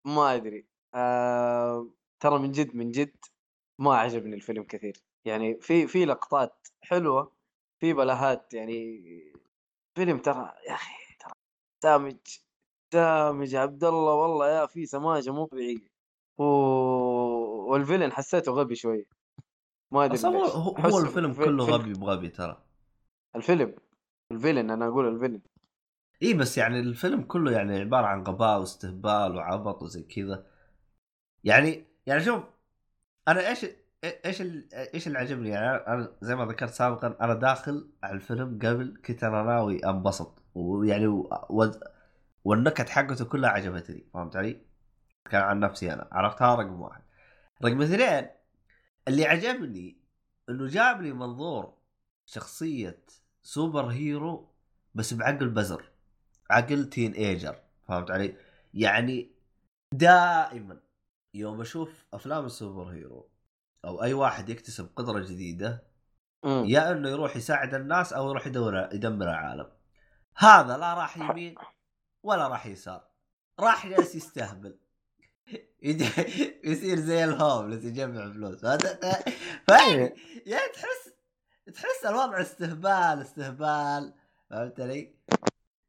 [0.05, 0.67] ما أدري.
[0.95, 1.89] آه
[2.21, 3.17] ترى من جد من جد
[3.79, 5.03] ما عجبني الفيلم كثير.
[5.25, 7.33] يعني في في لقطات حلوة
[7.81, 9.01] في بلاهات يعني
[9.97, 11.33] فيلم ترى يا أخي ترى
[11.85, 12.17] دامج
[12.93, 15.89] دامج عبد الله والله يا في سماجة مو طبيعية.
[16.39, 16.45] و...
[17.75, 19.07] والفيلن حسيته غبي شوي.
[19.93, 20.45] ما أدري هو,
[20.77, 22.63] هو الفيلم في- كله غبي بغبي ترى.
[23.37, 23.75] الفيلم.
[24.33, 25.41] الفيلن أنا أقول الفيلن
[26.23, 30.47] إي بس يعني الفيلم كله يعني عبارة عن غباء واستهبال وعبط وزي كذا.
[31.45, 32.43] يعني يعني شوف
[33.29, 33.67] أنا إيش
[34.05, 34.43] إيش
[34.95, 39.25] إيش اللي عجبني؟ يعني أنا زي ما ذكرت سابقا أنا داخل على الفيلم قبل كنت
[39.25, 40.43] أنا ناوي أنبسط.
[40.55, 41.07] ويعني.
[41.07, 41.31] و...
[42.45, 44.07] والنكت حقته كلها عجبتني.
[44.15, 44.61] فهمت علي؟
[45.31, 46.09] كان عن نفسي أنا.
[46.13, 47.03] عرفتها رقم واحد.
[47.63, 48.29] رقم اثنين
[49.09, 49.97] اللي عجبني
[50.49, 51.75] إنه جاب لي منظور
[52.27, 53.05] شخصية
[53.43, 54.49] super hero
[54.95, 55.91] بس بعقل بزر
[56.51, 58.37] عقل teenager فهمت علي؟
[58.75, 59.31] يعني
[59.93, 60.81] دائما
[61.35, 63.29] يوم أشوف أفلام ال super hero
[63.85, 65.83] أو أي واحد يكتسب قدرة جديدة
[66.45, 66.65] مم.
[66.67, 69.67] يا إنه يروح يساعد الناس أو يروح يدور يدمر العالم
[70.37, 71.55] هذا لا راح يمين
[72.23, 73.09] ولا راح يسار
[73.61, 74.79] راح جالس يستهبل
[76.65, 78.61] يصير زي الهوملس يجمع فلوس.
[79.69, 80.13] فاهم
[80.47, 81.13] يعني تحس
[81.75, 84.13] تحس الوضع استهبال استهبال.
[84.51, 85.15] فهمت علي؟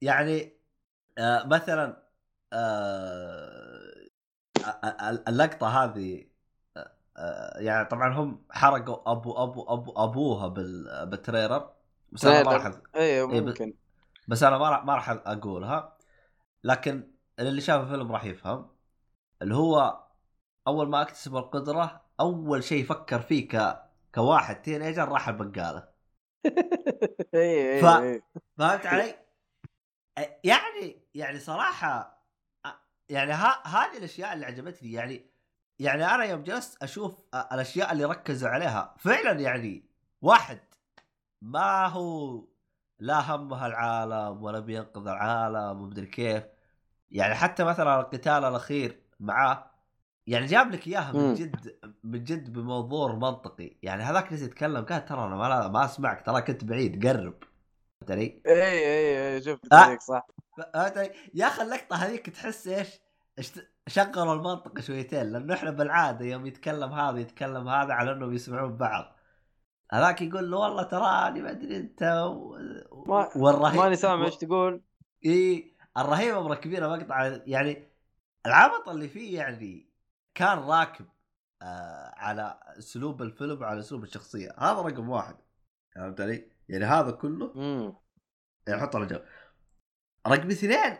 [0.01, 0.53] يعني
[1.17, 2.03] آه مثلا
[2.53, 3.95] آه
[5.27, 6.25] اللقطة هذه
[6.77, 11.69] آه، آه، يعني طبعا هم حرقوا ابو ابو ابو أبوها بال بالتريلر
[12.11, 12.71] بس أنا ما راح.
[12.95, 13.73] أيوه إيه، ممكن.
[14.27, 15.97] بس أنا ما راح ما راح أقولها.
[16.63, 18.74] لكن اللي شاف الفيلم راح يفهم.
[19.41, 20.03] اللي هو
[20.67, 23.83] أول ما أكتسب القدرة أول شيء فكر فيه ك
[24.15, 25.89] كواحد تينيجر راح البقالة.
[27.35, 28.21] اي ف- اي اي
[28.57, 29.15] فهمت علي؟
[30.43, 32.21] يعني يعني صراحة
[33.09, 33.31] يعني
[33.65, 34.91] هذه الأشياء اللي عجبتني.
[34.91, 35.31] يعني
[35.79, 38.95] يعني أنا يوم جلست أشوف الأشياء اللي ركزوا عليها.
[38.99, 39.85] فعلا يعني
[40.21, 40.59] واحد
[41.41, 42.45] ما هو
[42.99, 46.43] لا همه العالم ولا بينقذ العالم ومدري كيف.
[47.11, 49.71] يعني حتى مثلا القتال الأخير معاه.
[50.27, 51.33] يعني جاب لك إياها من.
[51.33, 53.77] جد من جد بمنظور منطقي.
[53.83, 56.25] يعني هذاك اللي يتكلم قال ترى أنا ما, ما أسمعك.
[56.25, 57.07] ترى كنت بعيد.
[57.07, 57.43] قرب.
[57.99, 59.75] فهمت علي؟ اي اي اي شفت آه.
[59.75, 60.27] عليك صح.
[60.57, 62.89] فهمت علي؟ يا أخي اللقطة هذيك تحس إيش؟
[63.39, 65.31] اشت- شغلوا المنطق شويتين.
[65.31, 69.15] لأنه إحنا بالعادة يوم يتكلم هذا يتكلم هذا على إنهم يسمعون بعض.
[69.91, 72.57] هذاك يقول له والله تراني ما أدري أنت و...
[73.07, 74.81] ما- والرهيب ماني سامع إيش تقول.
[75.25, 77.37] اي الرهيبة مركبين مقطع.
[77.45, 77.87] يعني
[78.45, 79.89] العبط اللي فيه يعني
[80.35, 81.05] كان راكب
[81.61, 84.55] آه على أسلوب الفيلم وعلى أسلوب الشخصية.
[84.57, 85.35] هذا رقم واحد.
[85.95, 87.93] فهمت علي؟ يعني هذا كله امم
[88.67, 89.25] يعني حط على جنب.
[90.27, 90.97] رقم اثنين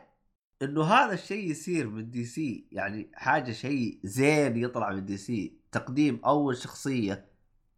[0.61, 2.67] إنه هذا الشيء يصير من DC.
[2.71, 5.59] يعني حاجة شيء زين يطلع من DC.
[5.71, 7.31] تقديم أول شخصية.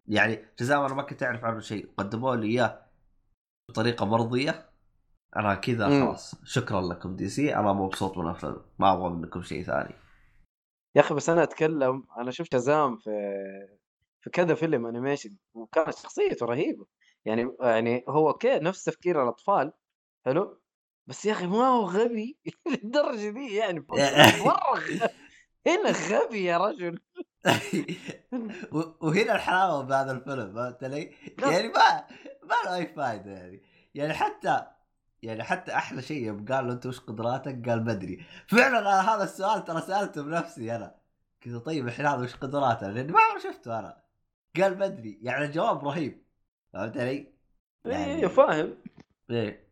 [0.06, 1.92] يعني شازام أنا ما كنت أعرف عنه شيء.
[1.96, 2.86] قدموا لي إياه
[3.68, 4.67] بطريقة مرضية.
[5.36, 5.88] أنا كذا.
[5.88, 6.34] خلاص.
[6.44, 7.54] شكرا لكم DC.
[7.56, 9.94] أنا مبسوط من الفيلم ما أبغى منكم شيء ثاني.
[10.96, 13.10] يا أخي بس أنا أتكلم أنا شفت Shazam في
[14.20, 16.86] في كذا فيلم animation وكانت شخصيته رهيبة.
[17.24, 19.72] يعني يعني هو okay نفس تفكير الأطفال
[20.26, 20.60] حلو؟
[21.06, 22.38] بس يا أخي ما هو غبي
[22.70, 23.86] للدرجة دي يعني.
[23.90, 24.82] مرة
[25.66, 26.98] هنا غبي يا رجل.
[29.02, 31.50] وهنا الحلاوة بهذا الفيلم فهمت علي؟ لا.
[31.50, 32.06] يعني ما
[32.42, 33.62] ما له أي فائده يعني.
[33.94, 34.66] يعني حتى
[35.22, 38.24] يعني حتى أحلى شيء يوم قال له أنت وش قدراتك؟ قال ما أدري.
[38.48, 40.94] فعلا أنا هذا السؤال ترى سألته بنفسي أنا.
[41.40, 44.02] كذا طيب الحين هذا وش قدراته؟ لأني ما عمري شفته أنا.
[44.56, 45.18] قال ما أدري.
[45.22, 46.22] يعني الجواب رهيب.
[46.72, 47.32] فهمت علي؟
[47.84, 48.78] يعني- إيه فاهم.
[49.30, 49.68] إيه.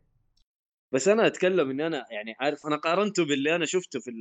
[0.91, 4.11] بس أنا أتكلم اني أنا يعني عارف أنا قارنته باللي أنا شفته في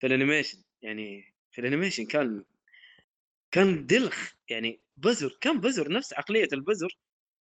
[0.00, 0.58] في ال animation.
[0.82, 2.44] يعني في ال animation كان
[3.50, 4.32] كان دلخ.
[4.48, 6.98] يعني بزر كان بزر نفس عقلية البزر.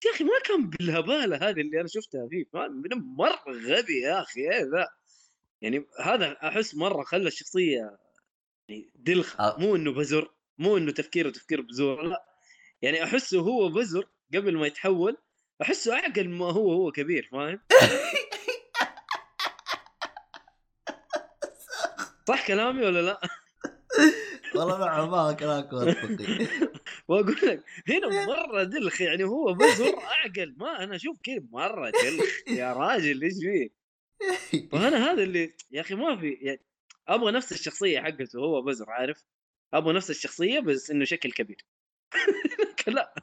[0.06, 2.44] يا أخي ما كان بالهبالة هذه اللي أنا شفتها فيه
[2.94, 4.88] مرة غبي يا أخي إيه ذا
[5.62, 7.98] يعني هذا أحس مرة خلى الشخصية
[8.68, 9.56] يعني دلخ آه.
[9.58, 12.24] مو إنه بزر مو إنه تفكيره تفكير بزور لا
[12.82, 15.16] يعني أحسه هو بزر قبل ما يتحول
[15.62, 17.60] أحسه أعقل ما هو هو كبير فاهم
[22.28, 23.20] صح كلامي ولا لا؟
[24.54, 26.46] والله نوعا ما كلامك منطقي
[27.10, 30.54] وأقول لك هنا مرة دلخ يعني هو بزر أعقل.
[30.56, 32.48] ما أنا أشوف كذا مرة دلخ.
[32.48, 33.70] يا راجل إيش فيه؟
[34.72, 36.60] فانا هذا اللي يا أخي ما في يعني
[37.08, 39.24] أبغى نفس الشخصية حقته هو بزر عارف؟
[39.74, 41.64] أبغى نفس الشخصية بس إنه شكل كبير.
[42.86, 43.14] لا.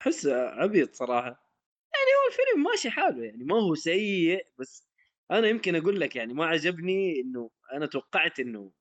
[0.00, 1.46] أحس عبيط صراحة.
[1.94, 4.88] يعني هو الفيلم ماشي حاله يعني ما هو سيء بس
[5.30, 8.72] أنا يمكن أقول لك يعني ما عجبني إنه أنا توقعت إنه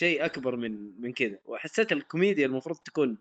[0.00, 1.38] شيء أكبر من من كذا.
[1.44, 3.18] وحسيت الكوميديا المفروض تكون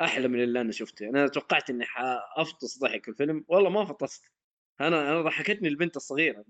[0.00, 1.08] أحلى من اللي أنا شفته.
[1.08, 3.44] أنا توقعت إني حأفطس ضحك في الفيلم.
[3.48, 4.22] والله ما فطست.
[4.80, 6.44] أنا أنا ضحكتني البنت الصغيرة.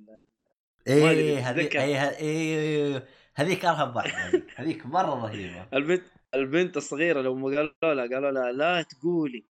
[0.86, 1.80] إيه هذيك تتذكر.
[1.80, 4.44] إيه إيه هذيك ارهب واحدة هذيك.
[4.56, 5.66] هذيك مرة رهيبة.
[5.74, 6.02] البنت
[6.34, 9.44] البنت الصغيرة لما قالوا لها قالوا لها لا تقولي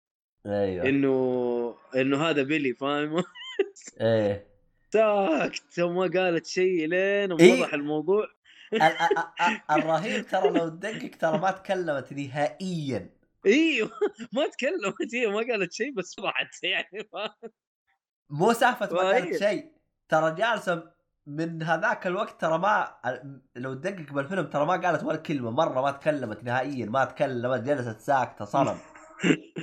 [0.46, 0.88] أيوه.
[0.88, 3.24] إنه إنه هذا بيلي فاهم؟
[4.00, 4.46] إيه.
[4.90, 5.78] ساكت.
[5.78, 7.52] وما قالت شيء لين إيه.
[7.60, 8.24] وضح الموضوع.
[8.24, 8.43] ال- ال- ال-
[9.70, 13.10] الرهيب ترى لو تدقق ترى ما تكلمت نهائيا.
[13.46, 13.90] إيوه
[14.32, 17.50] ما تكلمت هي ما قالت شيء بس وضحت يعني فاهم؟
[18.30, 19.72] مو سالفة ما قالت شيء.
[20.08, 20.94] ترى جالسة
[21.26, 22.96] من هذاك الوقت ترى ما
[23.56, 28.00] لو تدقق بالفيلم ترى ما قالت ولا كلمة مرة ما تكلمت نهائيا ما تكلمت جلست
[28.00, 28.78] ساكتة صنم.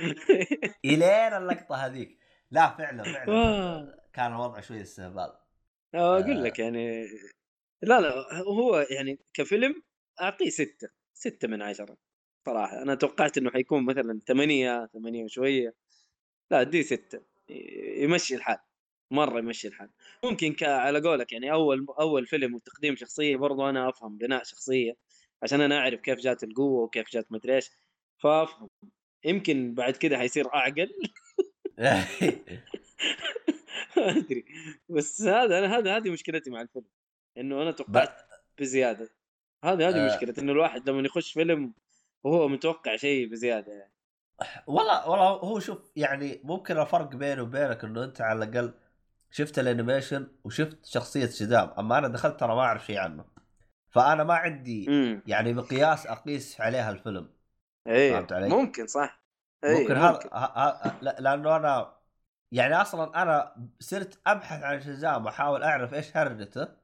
[0.84, 2.18] إلين اللقطة هذيك.
[2.50, 3.94] لا فعلا فعلا آه.
[4.12, 5.32] كان الوضع شوي استهبال.
[5.94, 7.06] أقول لك يعني
[7.82, 9.82] لا لا هو يعني كفيلم
[10.20, 11.96] أعطيه ستة ستة من عشرة
[12.46, 12.82] صراحة.
[12.82, 15.74] أنا توقعت إنه حيكون مثلا ثمانية ثمانية وشوية.
[16.50, 17.20] لا أديه ستة.
[17.96, 18.58] يمشي الحال
[19.10, 19.90] مرة يمشي الحال.
[20.24, 24.96] ممكن على قولك يعني أول أول فيلم وتقديم شخصية برضو أنا أفهم بناء شخصية
[25.42, 27.70] عشان أنا أعرف كيف جات القوة وكيف جات مدري إيش.
[28.18, 28.68] فأفهم.
[29.24, 30.92] يمكن بعد كده حيصير أعقل.
[33.96, 34.44] ما أدري.
[34.88, 36.84] بس هذا أنا هذا هذه مشكلتي مع الفيلم.
[37.38, 38.16] إنه أنا توقعت
[38.58, 39.08] بزيادة.
[39.64, 40.16] هذه هذه آه.
[40.16, 41.74] مشكلة إنه الواحد لما يخش فيلم
[42.24, 43.92] وهو متوقع شيء بزيادة يعني.
[44.66, 48.74] والله والله هو شوف يعني ممكن الفرق بيني وبينك إنه أنت على الأقل
[49.30, 53.24] شفت الأنيميشن وشفت شخصية شدام أما أنا دخلت ترى ما أعرف شيء عنه.
[53.90, 54.84] فأنا ما عندي
[55.26, 57.30] يعني مقياس أقيس عليها الفيلم.
[57.86, 59.22] إيه فهمت علي؟ ممكن صح.
[59.64, 61.96] إيه ممكن هذا ه- ه- لا- لأنه أنا
[62.52, 66.81] يعني أصلا أنا صرت أبحث عن شزام وأحاول أعرف إيش هرجته.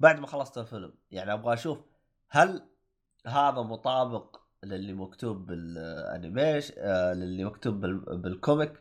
[0.00, 0.94] بعد ما خلصت الفيلم.
[1.10, 1.78] يعني أبغى أشوف
[2.28, 2.66] هل
[3.26, 8.72] هذا مطابق للي مكتوب بالأنيميش آه، للي مكتوب بال- بالكوميك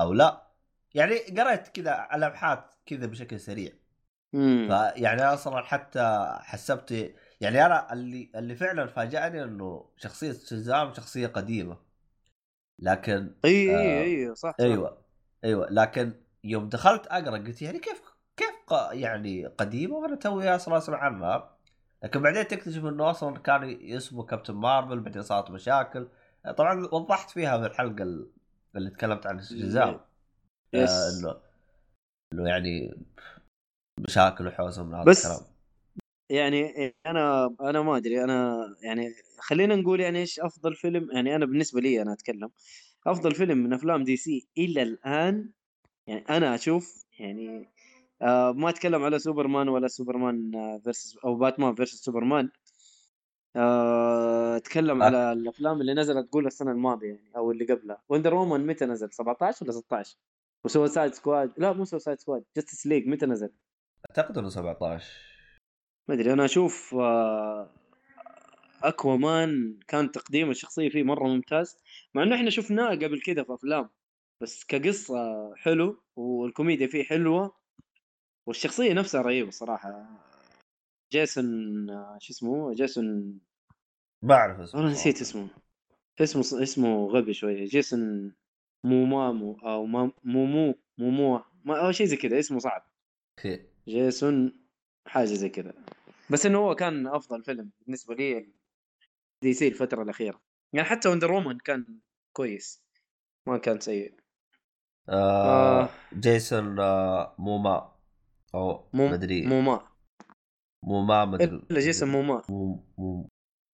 [0.00, 0.46] أو لا.
[0.94, 3.72] يعني قريت كذا على ابحاث كذا بشكل سريع.
[4.34, 11.26] امم فيعني أصلا حتى حسبت يعني أنا اللي اللي فعلا فاجأني إنه شخصية شزام شخصية
[11.26, 11.78] قديمة.
[12.78, 14.54] لكن اي آه، اي اي صح.
[14.60, 14.98] أيوه
[15.44, 15.66] أيوه.
[15.70, 16.12] لكن
[16.44, 18.02] يوم دخلت أقرأ قلت يعني كيف
[18.92, 21.56] يعني قديمة وأنا توي أصلا اسمع عنها.
[22.02, 26.08] لكن بعدين تكتشف إنه أصلا كان اسمه كابتن مارفل بعدين صارت مشاكل.
[26.56, 28.30] طبعا وضحت فيها في الحلقة ال-
[28.76, 30.00] اللي تكلمت عن الشزام
[30.74, 31.40] يس آه إنه
[32.32, 32.94] إنه يعني
[34.00, 35.56] مشاكل وحوسة من هذا بس الكلام.
[36.30, 38.24] يعني أنا أنا ما أدري.
[38.24, 42.50] أنا يعني خلينا نقول يعني إيش أفضل فيلم؟ يعني أنا بالنسبة لي أنا أتكلم.
[43.06, 45.50] أفضل فيلم من أفلام DC إلى الآن
[46.06, 47.68] يعني أنا أشوف يعني
[48.22, 50.50] آه ما أتكلم على سوبرمان ولا Superman
[50.84, 52.50] versus أو Batman versus Superman.
[53.56, 55.06] آه أتكلم آه.
[55.06, 58.02] على الأفلام اللي نزلت قول السنة الماضية يعني أو اللي قبلها.
[58.08, 60.16] Wonder Woman متى نزل؟ 17 ولا 16
[60.64, 63.50] و Suicide Squad لا مو Suicide Squad Justice League متى نزل؟
[64.10, 65.04] أعتقد إنه 17
[66.08, 67.70] ما أدري أنا أشوف آه،
[68.82, 71.76] Aquaman كان تقديم الشخصية فيه مرة ممتاز
[72.14, 73.88] مع إنه إحنا شفناه قبل كده في أفلام.
[74.42, 77.54] بس كقصة حلو والكوميديا فيه حلوة
[78.46, 80.06] والشخصية نفسها رهيبة صراحة.
[81.12, 81.86] Jason
[82.18, 83.40] شو اسمه Jason
[84.22, 85.20] ما أعرف اسمه أنا نسيت.
[85.20, 85.48] اسمه.
[86.20, 87.64] اسمه اسمه غبي شوية.
[87.64, 88.34] Jason
[88.84, 89.86] مومامو أو
[90.24, 92.86] مومو مومو ما أو شيء زي كذا اسمه صعب.
[93.38, 93.66] okay.
[93.88, 94.52] Jason
[95.06, 95.74] حاجة زي كذا.
[96.30, 98.48] بس إنه هو كان أفضل فيلم بالنسبة لي
[99.42, 100.40] DC الفترة الأخيرة.
[100.72, 101.98] يعني حتى Wonder Woman كان
[102.32, 102.82] كويس.
[103.46, 104.14] ما كان سيء.
[105.08, 105.88] آه آه.
[106.14, 107.95] Jason آه موما.
[108.56, 109.88] أو مو مدري موما
[110.84, 113.28] موما مدري إلا Jason Momoa مو مو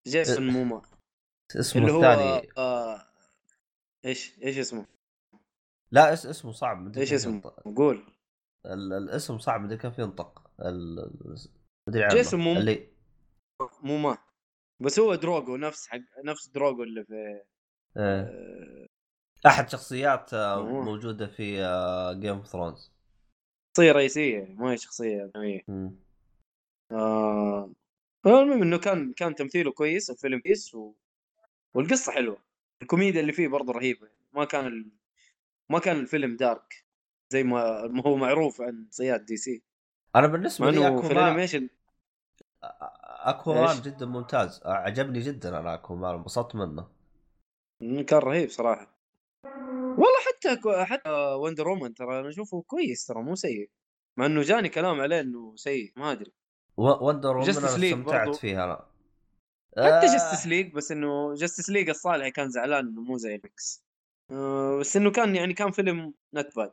[0.07, 0.83] Jason Momoa
[1.57, 3.03] اسمه اللي هو الثاني آه
[4.05, 4.87] إيش إيش اسمه؟
[5.91, 7.61] لا اس اسمه صعب مدري إيش اسمه؟ ينطق.
[7.77, 8.07] قول
[8.67, 8.93] ال...
[8.93, 11.11] الاسم صعب مدري كيف ينطق ال...
[11.89, 12.61] مدري Jason Momoa.
[12.61, 12.89] اللي
[13.83, 14.19] Momoa
[14.81, 17.43] بس هو Drogo نفس حق نفس Drogo اللي في
[17.97, 18.23] آه.
[18.23, 18.87] آه،
[19.47, 20.63] أحد شخصيات آه،.
[20.63, 21.57] موجودة في
[22.21, 22.92] Game of Thrones
[23.73, 25.61] شخصية رئيسية ما هي شخصية ثانويه
[26.93, 27.71] آه
[28.27, 30.93] المهم إنه كان كان تمثيله كويس الفيلم كويس و...
[31.75, 32.39] والقصة حلوة.
[32.83, 34.09] الكوميديا اللي فيه برضه رهيبة.
[34.33, 34.91] ما كان ال...
[35.71, 36.85] ما كان الفيلم dark
[37.33, 39.63] زي ما ما هو معروف عن صياد DC.
[40.17, 41.69] أنا بالنسبة مع لي إنه في ال animation
[43.25, 44.63] Aquaman إيش؟ جدا ممتاز.
[44.65, 46.89] عجبني جدا أنا Aquaman انبسطت منه.
[47.81, 48.92] كان رهيب صراحة.
[49.93, 53.71] والله حتى كو- حتى Wonder Woman ترى أنا أشوفه كويس ترى مو سيء.
[54.19, 56.33] مع إنه جاني كلام عليه إنه سيء ما أدري.
[56.77, 58.39] و- Wonder Woman League استمتعت برضو.
[58.39, 58.65] فيها.
[59.79, 63.35] أنا حتى آه، Justice League بس إنه Justice League الصالحي كان زعلان إنه مو زي
[63.35, 63.85] الكومكس
[64.31, 66.73] آه بس إنه كان يعني كان فيلم not bad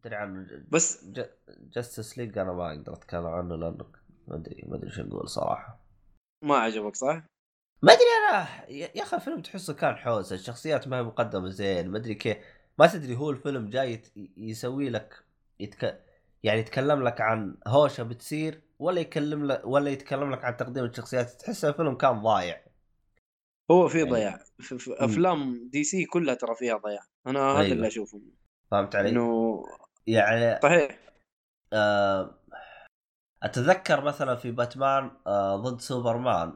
[0.00, 1.04] ادري عن بس
[1.48, 3.92] Justice League أنا ما أقدر أتكلم عنه لأنه
[4.28, 5.80] ما أدري ما أدري شو أقول صراحة.
[6.44, 7.22] ما عجبك صح؟
[7.82, 11.98] ما أدري أنا يا أخي الفيلم تحسه كان حوسة الشخصيات ما هي مقدمة زين ما
[11.98, 12.36] أدري كيف.
[12.78, 14.02] ما تدري هو الفيلم جاي
[14.36, 15.24] يسوي لك
[15.60, 16.04] يتك...
[16.42, 21.30] يعني يتكلم لك عن هوشة بتصير ولا يكلم لك ولا يتكلم لك عن تقديم الشخصيات.
[21.30, 22.60] تحس الفيلم كان ضايع.
[23.70, 24.38] هو في يعني- ضياع.
[24.58, 27.02] في في أفلام DC كلها ترى فيها ضياع.
[27.26, 27.72] أنا هذا أيوة.
[27.72, 28.20] اللي اشوفه
[28.70, 29.62] فهمت علي؟ إنه
[30.06, 30.98] يعني صحيح.
[31.72, 32.38] آه
[33.42, 36.52] أتذكر مثلا في باتمان آه ضد سوبرمان.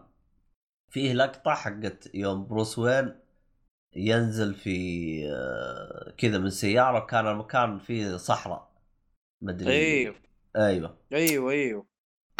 [0.96, 3.14] فيه لقطة حقت يوم بروس وين
[3.96, 4.78] ينزل في
[5.30, 8.70] آه كذا من سيارة كان المكان فيه صحراء
[9.42, 10.14] مدري أيوه.
[10.56, 10.98] أيوه.
[11.12, 11.86] أيوه أيوه.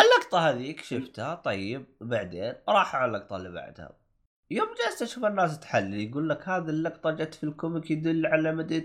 [0.01, 3.97] اللقطة هذيك شفتها؟ طيب بعدين راح على اللقطة اللي بعدها.
[4.51, 8.53] يوم جلست أشوف الناس تحلل يقول لك هذه اللقطة جت في ال comic يدل على
[8.53, 8.81] مدري.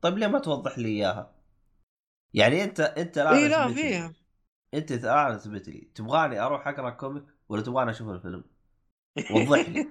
[0.00, 1.34] طيب ليه ما توضح لي إياها؟
[2.34, 4.12] يعني أنت أنت الآن اي لا فيها.
[4.74, 5.88] أنت الآن أثبت لي.
[5.94, 8.55] تبغاني أروح أقرأ comic ولا تبغاني أشوف الفيلم؟
[9.30, 9.90] وضح لي.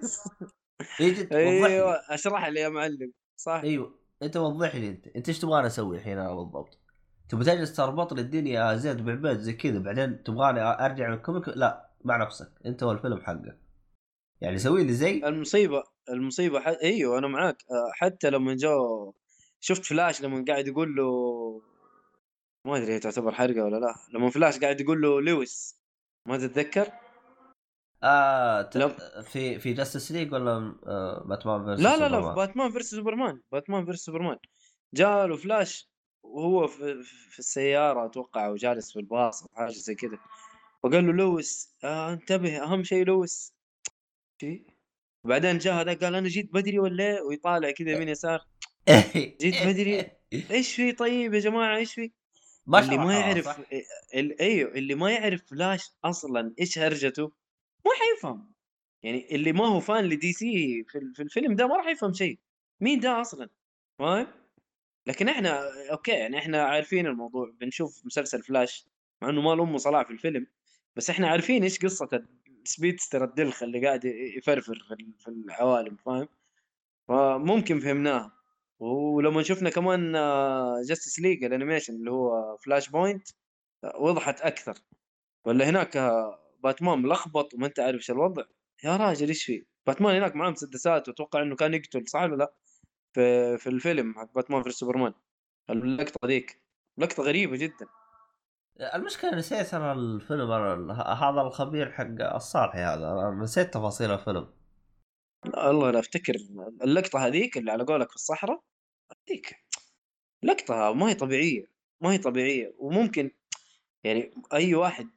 [1.32, 3.62] أيوه أشرح لي يا معلم صح.
[3.64, 5.08] أيوه أنت وضح لي أنت.
[5.08, 6.80] أنت إيش تبغاني أسوي الحين أنا بالضبط؟
[7.30, 11.90] تبغى تجلس تربط لي الدنيا زيد بعبيد زي كذا بعدين تبغاني أرجع لل comic لا
[12.04, 12.52] مع نفسك.
[12.66, 13.60] أنت والفيلم حقك
[14.42, 16.68] يعني سوي لي زي المصيبة المصيبة ح...
[16.68, 17.58] أيوه أنا معاك.
[17.94, 19.14] حتى لما جو
[19.60, 21.12] شفت فلاش لما قاعد يقول له
[22.66, 25.80] ما أدري هي تعتبر حرقة ولا لا لما فلاش قاعد يقول له لويس
[26.26, 26.92] ما تتذكر؟
[28.06, 28.70] آه.
[29.22, 33.42] في في Justice League ولا آه Batman versus لا لا لا في Batman versus Superman
[33.52, 34.38] Batman versus Superman
[34.94, 35.90] جاء له فلاش
[36.24, 40.18] وهو في, في السيارة أتوقع وجالس في الباص أو حاجة زي كذا
[40.84, 43.54] وقال له لويس آه انتبه أهم شيء لويس.
[44.42, 44.66] شي؟
[45.24, 48.46] وبعدين جاء هذا قال أنا جيت بدري ولا إيه؟ ويطالع كذا يمين يسار.
[49.42, 50.12] جيت بدري.
[50.52, 52.12] إيش في؟ طيب يا جماعة إيش في؟
[52.68, 53.62] ما اللي ما يعرف
[54.42, 57.32] أيوه اللي ما يعرف فلاش أصلا إيش هرجته؟
[57.86, 58.54] ما حيفهم
[59.04, 62.14] يعني اللي ما هو fan ل DC في, ال- في الفيلم ده ما راح يفهم
[62.14, 62.40] شيء.
[62.82, 63.50] مين ده أصلا؟
[64.00, 64.28] فاهم؟
[65.08, 67.52] لكن إحنا أوكي يعني إحنا عارفين الموضوع.
[67.60, 68.88] بنشوف مسلسل فلاش
[69.22, 70.48] مع إنه ما له صلاح في الفيلم.
[70.96, 72.24] بس إحنا عارفين إيش قصة
[72.66, 76.28] ال speedster الدلخ اللي قاعد يفرفر في ال- في العوالم فاهم؟
[77.08, 78.32] فممكن فهمناها.
[78.80, 80.12] ولما شفنا كمان
[80.88, 83.28] Justice League ال animation اللي هو Flashpoint
[83.84, 84.78] آه، وضحت أكثر.
[85.46, 88.44] ولا هناك آه، باتمان ملخبط وما أنت عارف إيش الوضع.
[88.84, 92.54] يا راجل إيش في؟ باتمان هناك معاه مسدسات واتوقع إنه كان يقتل صح ولا لا؟
[93.14, 95.14] في في الفيلم حق باتمان في سوبرمان.
[95.70, 96.62] اللقطة ذيك.
[96.98, 97.88] لقطة غريبة جدا.
[98.94, 104.54] المشكلة نسيت أنا الفيلم أنا هذا الخبير حق الصالحي هذا نسيت تفاصيل الفيلم.
[105.46, 106.36] والله لا أفتكر.
[106.82, 108.64] اللقطة هذيك اللي على قولك في الصحراء
[109.12, 109.56] هذيك
[110.44, 111.72] لقطة ما هي طبيعية
[112.02, 112.76] ما هي طبيعية.
[112.78, 113.32] وممكن
[114.04, 115.10] يعني أي واحد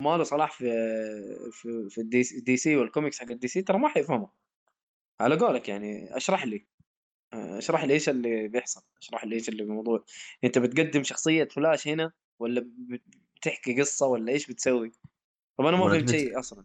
[0.00, 0.64] ما له صلاح في
[1.52, 4.30] في في ال DC, DC وال comics حق ال DC؟ ترى ما حيفهمه
[5.20, 6.66] على قولك يعني اشرح لي.
[7.32, 10.04] اشرح لي إيش اللي بيحصل؟ اشرح لي إيش اللي بالموضوع
[10.44, 13.02] أنت بتقدم شخصية فلاش هنا ولا بت-
[13.36, 14.92] بتحكي قصة ولا إيش بتسوي؟
[15.58, 16.64] طب أنا ما فهمت شيء أصلا.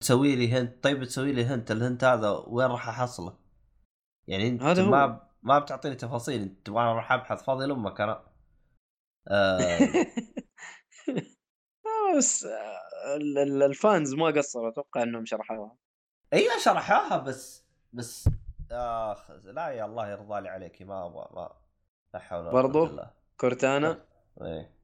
[0.00, 0.84] تسوي لي hint.
[0.84, 1.70] طيب تسوي لي hint.
[1.70, 3.38] ال hint هذا وين راح أحصله؟
[4.28, 4.90] يعني أنت هذا هو.
[4.90, 6.42] ما ما بتعطيني تفاصيل.
[6.42, 7.44] أنت وأنا راح أبحث.
[7.44, 8.24] فاضي لأمك أنا.
[9.28, 10.06] آه آه،
[12.16, 12.44] بس
[13.16, 15.76] ال- ال- الفانز ما قصروا أتوقع إنهم شرحوها.
[16.32, 18.28] أيوه شرحوها بس بس
[18.72, 21.50] آخ لا يا الله يرضى لي عليك ما أبغى ما
[22.14, 22.88] لا حول ولا برضو؟
[23.40, 24.04] كورتانا؟
[24.42, 24.76] إيه.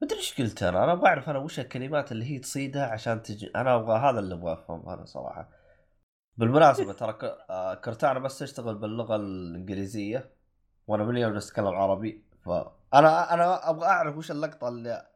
[0.00, 3.22] ما أدري إيش قلت أنا أنا أبغى أعرف أنا وش الكلمات اللي هي تصيدها عشان
[3.22, 5.48] تجي أنا أبغى هذا اللي أبغى افهمه أنا صراحة.
[6.36, 7.18] بالمناسبة ترى
[7.50, 10.30] آه، كرتانا بس تشتغل باللغة الإنجليزية
[10.86, 15.06] وأنا من اليوم جالس اتكلم عربي فانا أنا أبغى أعرف وش اللقطة اللي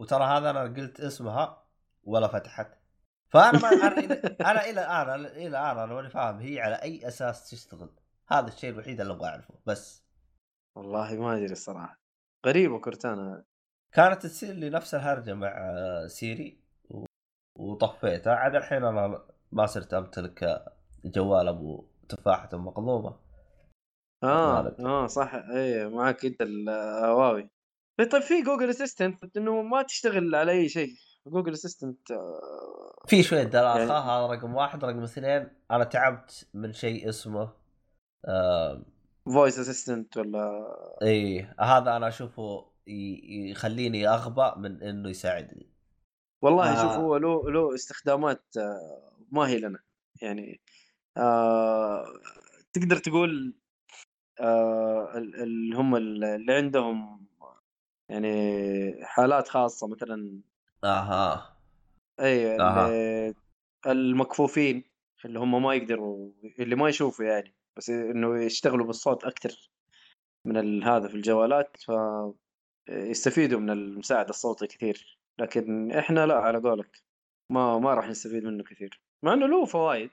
[0.00, 1.64] وترى هذا أنا قلت اسمها
[2.04, 2.78] ولا فتحت.
[3.28, 3.68] فأنا ما
[4.50, 7.90] أنا إلى الآن إلى الآن أنا ماني فاهم هي على أي أساس تشتغل.
[8.28, 10.04] هذا الشيء الوحيد اللي أبغى أعرفه بس.
[10.76, 12.00] والله ما أدري الصراحة.
[12.46, 13.44] غريبة كورتانا.
[13.92, 16.60] كانت تصير لي نفس الهرجة مع Siri
[17.58, 18.34] وطفيتها.
[18.34, 19.22] عاد الحين أنا
[19.52, 20.64] ما صرت أمتلك
[21.04, 23.20] جوال أبو تفاحة مقضومه
[24.22, 24.76] آه.
[24.80, 25.34] آه صح.
[25.34, 27.50] اي معك أنت الهواوي.
[28.04, 30.92] طيب في Google Assistant إنه ما تشتغل على أي شيء.
[31.26, 31.98] Google Assistant
[33.08, 34.84] في شوية دلاخه يعني- هذا رقم واحد.
[34.84, 37.52] رقم اثنين أنا تعبت من شيء اسمه
[38.24, 38.84] آه
[39.26, 40.66] voice assistant ولا؟
[41.02, 42.70] إي هذا أنا أشوفه
[43.50, 45.66] يخليني اغبى من إنه يساعدني.
[46.42, 46.82] والله آه.
[46.82, 49.78] شوف هو له له استخدامات آه، ما هي لنا.
[50.22, 50.60] يعني
[51.16, 52.04] آه
[52.72, 53.54] تقدر تقول
[54.40, 57.26] آه ال- اللي هم اللي عندهم
[58.10, 60.40] يعني حالات خاصة مثلا
[60.84, 61.56] أها
[62.20, 62.86] إي أها.
[62.88, 63.34] اللي
[63.86, 64.84] المكفوفين
[65.24, 69.70] اللي هم ما يقدروا اللي ما يشوفوا يعني بس إنه يشتغلوا بالصوت أكثر
[70.44, 71.92] من هذا في الجوالات ف
[72.88, 75.18] يستفيدوا من المساعد الصوتي كثير.
[75.38, 77.04] لكن إحنا لا على قولك
[77.50, 79.00] ما ما راح نستفيد منه كثير.
[79.22, 80.10] مع إنه له فوائد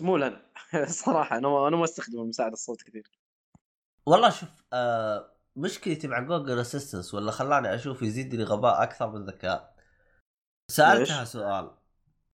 [0.00, 0.42] مو لنا.
[0.74, 3.10] الصراحه أنا ما أنا ما أستخدم المساعد الصوتي كثير.
[4.06, 9.76] والله شوف آه مشكلتي مع Google Assistant ولا خلاني أشوف يزيدني غباء أكثر من ذكاء
[10.70, 11.70] سألتها ليش؟ سؤال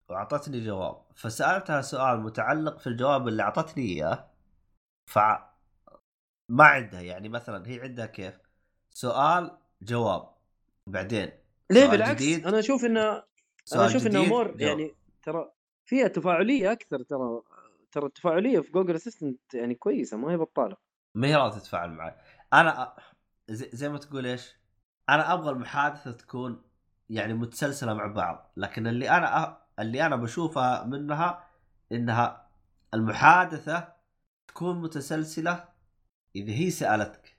[0.08, 1.02] وأعطتني جواب.
[1.14, 4.30] فسألتها سؤال متعلق في الجواب اللي أعطتني إياه
[5.10, 5.18] ف
[6.50, 8.40] ما عندها يعني مثلا هي عندها كيف؟
[8.90, 10.34] سؤال جواب.
[10.86, 11.32] بعدين
[11.70, 13.22] ليه بالعكس؟ جديد، أنا أشوف انه
[13.72, 14.54] أنا أشوف إنه امور.
[14.60, 15.52] يعني ترى
[15.88, 17.42] فيها تفاعلية أكثر ترى
[17.92, 20.76] ترى التفاعلية في Google Assistant يعني كويسة ما هي بطالة.
[21.14, 22.14] ما هي راضيه تتفاعل معي.
[22.52, 22.96] أنا
[23.50, 24.56] زي, زي ما تقول إيش
[25.08, 26.62] أنا أبغى المحادثة تكون
[27.10, 29.62] يعني متسلسلة مع بعض لكن اللي أنا أ...
[29.78, 31.48] اللي أنا بشوفها منها
[31.92, 32.48] إنها
[32.94, 33.92] المحادثة
[34.48, 35.68] تكون متسلسلة
[36.36, 37.36] إذا هي سألتك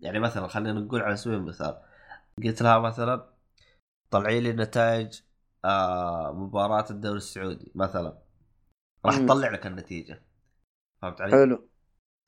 [0.00, 1.82] يعني مثلا خلينا نقول على سبيل المثال
[2.44, 3.28] قلت لها مثلا
[4.10, 5.20] طلعي لي نتائج
[5.64, 8.18] آه مباراة الدوري السعودي مثلا
[9.06, 9.16] راح.
[9.18, 10.22] تطلع لك النتيجة
[11.02, 11.67] فهمت علي؟ حلو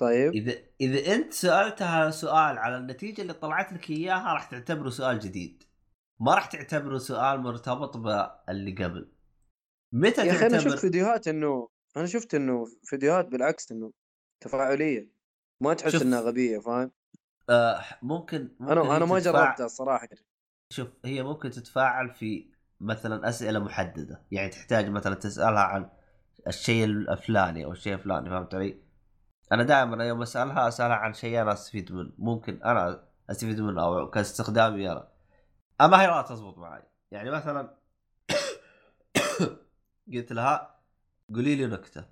[0.00, 0.32] طيب.
[0.32, 5.62] إذا إذا أنت سألتها سؤال على النتيجة اللي طلعت لك إياها راح تعتبره سؤال جديد.
[6.20, 9.12] ما راح تعتبره سؤال مرتبط باللي قبل.
[9.94, 13.92] متى يا أخي أنا شفت تعتبر؟ فيديوهات إنه أنا شفت إنه فيديوهات بالعكس إنه
[14.40, 15.08] تفاعلية.
[15.62, 16.02] ما تحس شوف.
[16.02, 16.90] إنها غبية فاهم؟
[17.50, 20.08] آه ممكن, ممكن أنا أنا ما تتفاع- جربتها الصراحة
[20.72, 22.50] شوف هي ممكن تتفاعل في
[22.80, 24.22] مثلا أسئلة محددة.
[24.30, 25.90] يعني تحتاج مثلا تسألها عن
[26.46, 28.89] الشيء الفلاني أو الشيء الفلاني فهمت علي؟
[29.52, 32.12] أنا دائما يوم اسالها أسألها عن شيء أنا أستفيد منه.
[32.18, 35.08] ممكن أنا أستفيد منه أو كاستخدامي أنا.
[35.80, 36.82] أما هي لا تزبط معي.
[37.10, 37.76] يعني مثلا
[40.14, 40.80] قلت لها
[41.34, 42.04] قولي لي نكتة.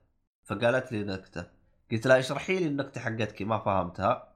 [0.44, 1.51] فقالت لي نكتة.
[1.93, 4.35] قلت لها اشرحي لي النكتة حقتك ما فهمتها.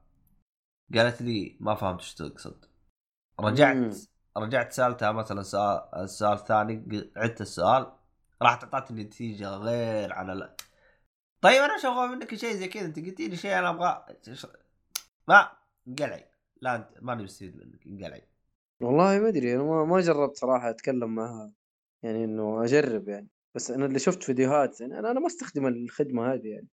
[0.95, 2.65] قالت لي ما فهمت إيش تقصد.
[3.39, 3.91] رجعت مم.
[4.37, 7.91] رجعت سألتها مثلا سؤال السؤال الثاني ق- عدت السؤال
[8.41, 10.49] راح تعطتني نتيجة غير عن.
[11.43, 12.85] طيب أنا أبغى منك شيء زي كذا.
[12.85, 14.05] أنت قلتي لي شيء أنا أبغى
[15.27, 15.49] ما
[15.87, 16.25] انقلعي
[16.61, 17.87] لا أنت ماني مستفيد منك.
[17.87, 18.21] انقلعي
[18.81, 19.55] والله ما أدري.
[19.55, 21.53] أنا ما, جربت صراحة أتكلم معها.
[22.03, 23.27] يعني إنه أجرب يعني.
[23.55, 26.67] بس أنا اللي شفت فيديوهات يعني أنا أنا ما أستخدم الخدمة هذه يعني.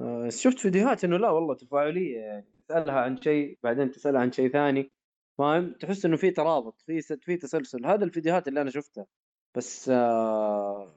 [0.00, 2.46] آه، شفت فيديوهات إنه لا والله تفاعلية يعني.
[2.68, 4.90] تسألها عن شيء بعدين تسألها عن شيء ثاني.
[5.38, 7.86] فاهم؟ تحس إنه في ترابط في في تسلسل.
[7.86, 9.06] هذا الفيديوهات اللي أنا شفتها.
[9.54, 10.94] بس آه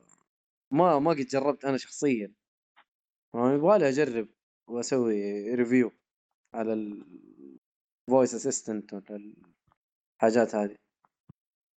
[0.72, 2.32] ما ما قد جربت أنا شخصيا.
[3.36, 4.28] يبغالي أجرب
[4.70, 5.91] وأسوي review
[6.54, 9.34] على ال voice assistant ولا
[10.22, 10.76] الحاجات هذه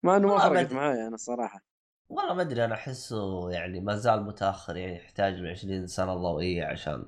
[0.06, 0.74] مع إنه ما فرقت.
[0.74, 1.62] معايا أنا الصراحة.
[2.10, 6.66] والله ما أدري أنا أحسه يعني ما زال متأخر يعني يحتاج من 20 سنة ضوئية
[6.66, 7.06] عشان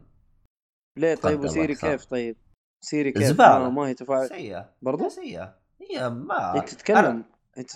[0.98, 1.92] ليه طيب؟ و Siri أكثر.
[1.92, 2.38] كيف طيب؟
[2.84, 3.70] Siri كيف؟ زبالة.
[3.70, 4.76] ما, هي تفاعل سيئة.
[4.82, 5.60] برضو؟ سيئة.
[5.82, 7.72] هي ما انت تتكلم أنا- انت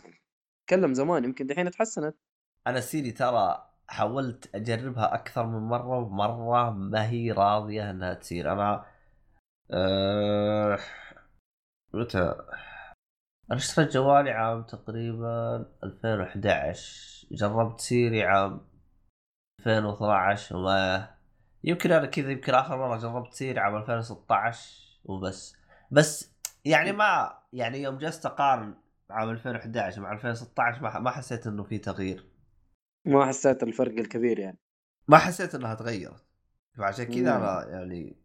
[0.66, 2.16] تتكلم زمان يمكن دحين تحسنت.
[2.68, 8.52] أنا Siri ترى حاولت أجربها أكثر من مرة ومرة ما هي راضية إنها تصير.
[8.54, 8.86] أنا
[9.72, 10.80] أه...
[11.94, 12.36] متى؟
[13.52, 18.62] أنا اشتريت جوالي عام تقريبا 2011 جربت Siri عام
[19.60, 21.10] 2012 وما
[21.64, 25.56] يمكن أنا كذا يمكن آخر مرة جربت Siri عام 2016 وبس.
[25.92, 26.36] بس
[26.66, 28.76] يعني ما يعني يوم جلست أقارن
[29.10, 32.35] عام 2011 مع 2016 ما حسيت إنه في تغيير.
[33.06, 34.60] ما حسيت الفرق الكبير يعني.
[35.08, 36.26] ما حسيت إنها تغيرت.
[36.78, 37.38] فعشان كذا.
[37.38, 38.16] أنا يعني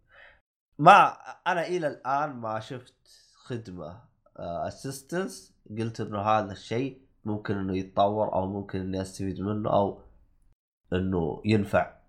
[0.78, 1.12] ما
[1.47, 2.94] أنا إلى الآن ما شفت
[3.35, 4.05] خدمة
[4.36, 10.02] اسيستنس قلت إنه هذا الشيء ممكن إنه يتطور أو ممكن إني أستفيد منه أو
[10.93, 12.01] إنه ينفع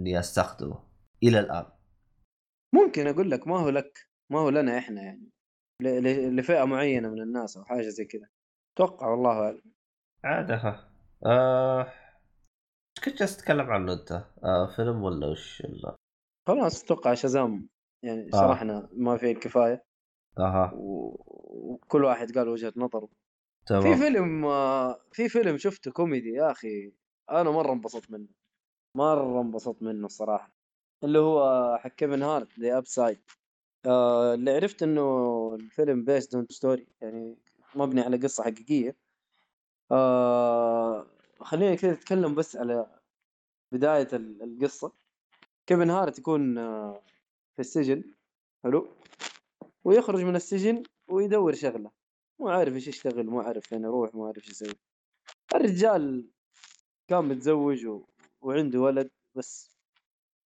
[0.00, 0.84] إني أستخدمه
[1.22, 1.66] إلى الآن.
[2.74, 5.30] ممكن أقول لك ما هو لك ما هو لنا إحنا يعني.
[6.30, 8.28] لفئة معينة من الناس أو حاجة زي كذا.
[8.76, 9.72] أتوقع والله أعلم.
[10.24, 10.87] عاد ها
[11.26, 11.82] آه...
[11.82, 14.12] إيش كنت جالس تتكلم عنه أنت؟
[14.44, 15.62] آه فيلم ولا وش؟
[16.48, 17.68] خلاص أتوقع Shazam
[18.04, 18.36] يعني آه.
[18.40, 19.84] شرحنا ما فيه الكفايه
[20.38, 20.72] أها.
[20.74, 21.24] و-
[21.72, 23.06] وكل واحد قال وجهة نظره.
[23.06, 23.96] في تمام.
[23.98, 26.92] فيلم آه، في فيلم شفته كوميدي يا أخي
[27.30, 28.28] أنا مرة انبسطت منه.
[28.96, 30.52] مرة انبسطت منه الصراحة.
[31.04, 33.18] اللي هو حق كيفن هارت The Upside
[34.34, 35.02] اللي عرفت إنه
[35.54, 37.38] الفيلم based on story يعني
[37.74, 38.96] مبني على قصة حقيقية.
[39.92, 41.06] آه
[41.40, 43.00] خلينا كذا نتكلم بس على
[43.72, 44.92] بداية ال- القصة.
[45.66, 47.02] كيفن هارت يكون آه،
[47.56, 48.14] في السجن.
[48.64, 48.88] حلو.
[49.84, 51.90] ويخرج من السجن ويدور شغلة.
[52.40, 54.74] مو عارف إيش يشتغل مو عارف فين يروح مو عارف إيش يسوي.
[55.54, 56.30] الرجال
[57.08, 58.04] كان متزوج و...
[58.40, 59.76] وعنده ولد بس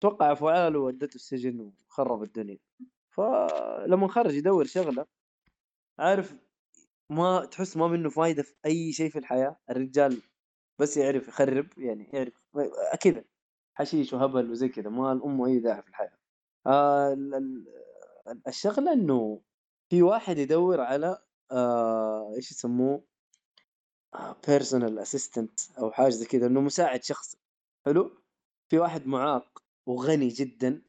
[0.01, 2.59] توقع أفعاله ودته السجن وخرب الدنيا.
[3.10, 5.06] فلما خرج يدور شغلة
[5.98, 6.35] عارف
[7.12, 9.56] ما تحس ما منه فايدة في أي شيء في الحياة.
[9.70, 10.22] الرجال
[10.78, 12.34] بس يعرف يخرب يعني يعرف
[13.01, 13.24] كذا
[13.74, 16.18] حشيش وهبل وزي كذا ما الأم أي داعي في الحياة.
[16.66, 19.40] آه ال- ال- الشغلة إنه
[19.90, 21.18] في واحد يدور على
[21.52, 23.05] آه إيش يسموه؟
[24.48, 27.39] personal assistant أو حاجة زي كذا إنه مساعد شخصي.
[27.86, 28.10] حلو؟
[28.68, 30.82] في واحد معاق وغني جدا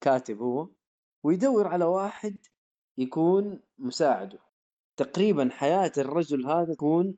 [0.00, 0.68] كاتب هو
[1.24, 2.36] ويدور على واحد
[2.98, 4.38] يكون مساعده.
[4.96, 7.16] تقريبا حياة الرجل هذا تكون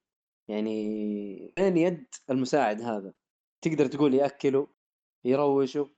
[0.48, 3.12] يعني بين يد المساعد هذا.
[3.62, 4.68] تقدر تقول ياكله
[5.24, 5.90] يروشه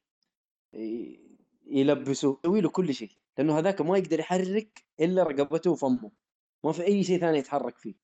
[1.67, 6.11] يلبسه يسوي له كل شيء لأنه هذاك ما يقدر يحرك إلا رقبته وفمه.
[6.65, 7.95] ما في أي شيء ثاني يتحرك فيه.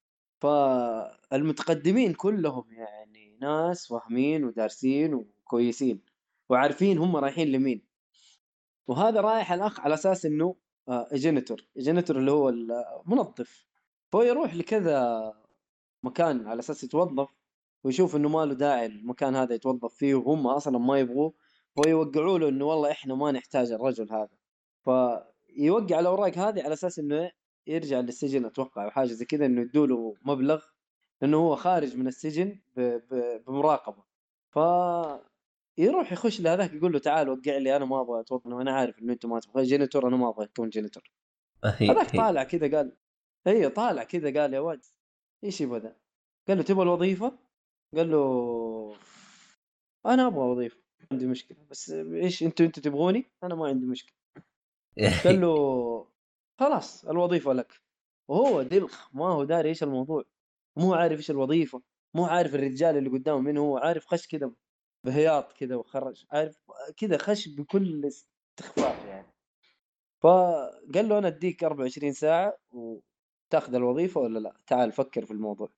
[0.40, 6.00] فالمتقدمين كلهم يعني ناس فاهمين ودارسين وكويسين
[6.50, 7.86] وعارفين هم رايحين لمين.
[8.86, 10.56] وهذا رايح الاخ على أساس إنه
[11.14, 13.66] janitor janitor اللي هو المنظف.
[14.12, 15.32] فهو يروح لكذا
[16.02, 17.28] مكان على أساس يتوظف
[17.84, 21.34] ويشوف إنه ما له داعي المكان هذا يتوظف فيه وهم أصلا ما يبغوه.
[21.74, 24.28] فيوقعوا له إنه والله إحنا ما نحتاج الرجل هذا.
[24.84, 27.30] فيوقع الاوراق هذه على أساس إنه
[27.66, 30.64] يرجع للسجن أتوقع أو حاجة زي كذا إنه يدوا له مبلغ
[31.22, 32.60] إنه هو خارج من السجن.
[33.46, 34.02] بمراقبة.
[34.50, 34.58] ف
[35.78, 39.12] يروح يخش لهذاك يقول له تعال وقع لي أنا ما أبغى اتوظف أنا عارف إنه
[39.12, 39.62] أنتم ما تبغى.
[39.62, 41.10] janitor أنا ما أبغى اكون janitor.
[41.64, 42.96] هذاك طالع كذا قال
[43.46, 44.84] إي طالع كذا قال يا ولد
[45.44, 45.96] إيش يبغى ذا؟
[46.48, 47.38] قال له تبغى الوظيفة؟
[47.96, 48.96] قال له
[50.06, 54.16] أنا أبغى وظيفة ما عندي مشكلة بس إيش أنتوا أنتوا تبغوني؟ أنا ما عندي مشكلة.
[55.24, 56.06] قال له
[56.60, 57.72] خلاص الوظيفة لك.
[58.28, 60.24] وهو دلخ ما هو داري إيش الموضوع؟
[60.76, 61.82] مو عارف إيش الوظيفة
[62.14, 64.52] مو عارف الرجال اللي قدامه مين هو عارف خش كذا.
[65.04, 66.56] بهياط كذا وخرج عارف
[66.96, 69.26] كذا خش بكل استخفاف يعني.
[70.20, 75.68] فقال له أنا أديك 24 ساعة وتأخذ الوظيفة ولا لا؟ تعال فكر في الموضوع.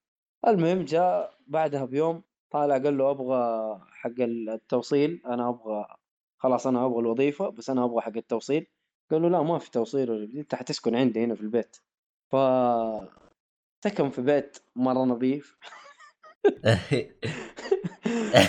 [0.46, 5.86] المهم جاء بعدها بيوم طالع قال له أبغى حق التوصيل أنا أبغى
[6.38, 8.66] خلاص أنا أبغى الوظيفة بس أنا أبغى حق التوصيل.
[9.10, 11.76] قال له لا ما في توصيل أنت حتسكن عندي هنا في البيت.
[12.30, 12.36] ف
[13.84, 15.58] سكن في بيت مرة نظيف.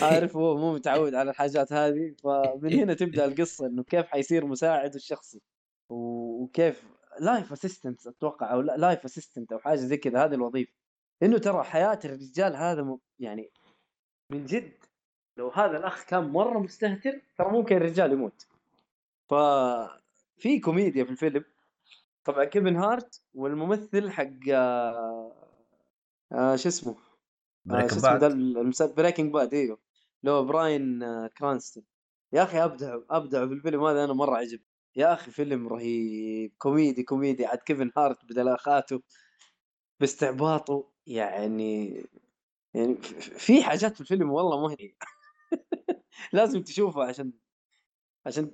[0.01, 4.95] عارف هو مو متعود على الحاجات هذه فمن هنا تبدأ القصة إنه كيف حيصير مساعد
[4.95, 5.41] الشخصي
[5.89, 6.84] وكيف
[7.19, 10.72] life assistant أتوقع أو life assistant أو حاجة زي كذا هذه الوظيفة.
[11.23, 13.51] إنه ترى حياة الرجال هذا م- يعني
[14.31, 14.72] من جد
[15.38, 18.47] لو هذا الأخ كان مرة مستهتر ترى ممكن الرجال يموت.
[19.30, 21.43] ففي كوميديا في الفيلم.
[22.23, 25.31] طبعا كيفن هارت والممثل حق آه
[26.31, 26.95] آه شو اسمه؟
[27.71, 29.79] آه اسمه ده المسلسل Breaking Bad إيوه.
[30.21, 31.83] اللي هو براين آه كرانستون.
[32.33, 34.59] يا أخي ابدعوا ابدعوا في الفيلم هذا أنا مرة عجب.
[34.95, 37.45] يا أخي فيلم رهيب كوميدي كوميدي.
[37.45, 39.02] عاد كيفن هارت بدلاخته
[39.99, 42.03] باستعباطه يعني
[42.73, 44.93] يعني في حاجات في الفيلم والله هي.
[46.33, 47.33] لازم تشوفها عشان
[48.25, 48.51] عشان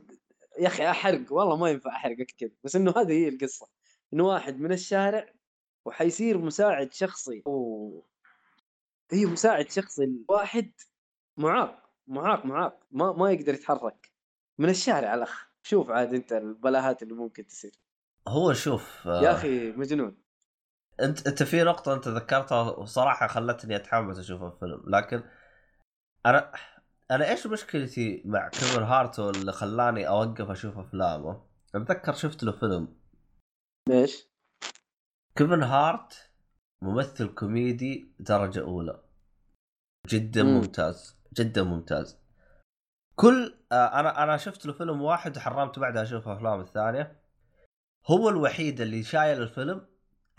[0.59, 2.51] يا أخي أحرق والله ما ينفع أحرق كذا.
[2.63, 3.67] بس إنه هذه هي القصة
[4.13, 5.33] إنه واحد من الشارع
[5.85, 7.43] وحيصير مساعد شخصي.
[7.45, 7.80] و...
[9.13, 10.71] هي مساعد شخصي واحد.
[11.37, 12.79] معاق معاق معاق.
[12.91, 14.11] ما ما يقدر يتحرك.
[14.59, 17.71] من الشارع الاخ شوف عاد أنت البلاهات اللي ممكن تصير.
[18.27, 20.17] هو شوف آه، يا أخي مجنون.
[21.01, 24.83] أنت أنت في نقطة أنت ذكرتها وصراحة خلتني أتحمس أشوف الفيلم.
[24.87, 25.23] لكن
[26.25, 26.51] أنا
[27.11, 32.97] أنا إيش مشكلتي مع كيفن هارت اللي خلاني أوقف أشوف أفلامه؟ أتذكر شفت له فيلم.
[33.89, 34.27] ليش؟
[35.35, 36.30] كيفن هارت
[36.83, 39.01] ممثل كوميدي درجة أولى
[40.07, 40.49] جدا مم.
[40.49, 42.17] ممتاز جدا ممتاز
[43.15, 47.21] كل آه أنا أنا شفت له فيلم واحد وحرمت بعدها أشوف أفلام الثانية
[48.07, 49.87] هو الوحيد اللي شايل الفيلم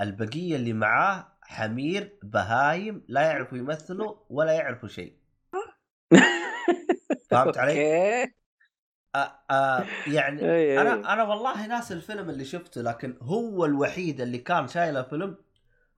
[0.00, 5.16] البقية اللي معاه حمير بهايم لا يعرفوا يمثلوا ولا يعرفوا شيء
[7.30, 8.32] فهمت علي؟ okay
[9.14, 10.80] آه آه يعني.
[10.80, 15.36] أنا أنا والله ناسي الفيلم اللي شفته لكن هو الوحيد اللي كان شايل الفيلم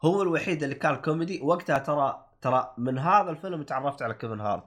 [0.02, 1.40] هو الوحيد اللي كان كوميدي.
[1.42, 4.64] وقتها ترى ترى من هذا الفيلم تعرفت على كيفن هارت.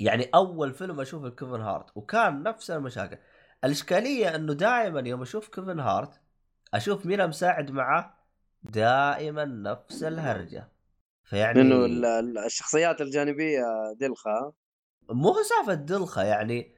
[0.00, 3.18] يعني أول فيلم أشوف لكيفن هارت وكان نفس المشاكل.
[3.64, 6.20] الإشكالية إنه دائما يوم أشوف كيفن هارت
[6.74, 8.26] أشوف مين مساعد معه؟
[8.62, 10.68] دائما نفس الهرجة.
[11.24, 13.62] فيعني إنه ال- ال- الشخصيات الجانبية
[14.00, 14.52] دلخة.
[15.10, 16.74] مو سالفة دلخة يعني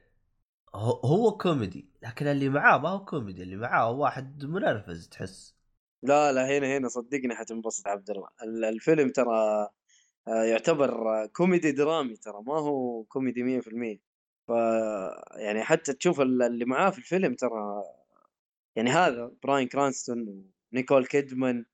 [0.75, 5.58] هو, هو كوميدي لكن اللي معاه ما هو كوميدي اللي معاه هو واحد منرفز تحس.
[6.03, 9.67] لا لا هنا هنا صدقني حتنبسط عبد الله ال- الفيلم ترى
[10.27, 13.99] آه، يعتبر آه، كوميدي درامي ترى ما هو كوميدي 100%
[14.47, 14.49] ف
[15.35, 17.83] يعني حتى تشوف ال- اللي معاه في الفيلم ترى
[18.75, 20.43] يعني هذا براين كرانستون
[20.73, 21.65] ونيكول كيدمان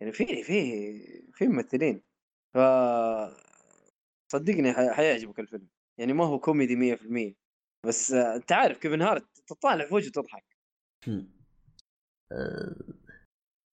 [0.00, 2.02] يعني في في في ممثلين.
[2.54, 2.58] ف
[4.32, 5.68] صدقني حيعجبك الفيلم.
[5.98, 7.34] يعني ما هو كوميدي 100%
[7.86, 10.44] بس آه، انت عارف كيفن هارت تطالع في وجهه تضحك.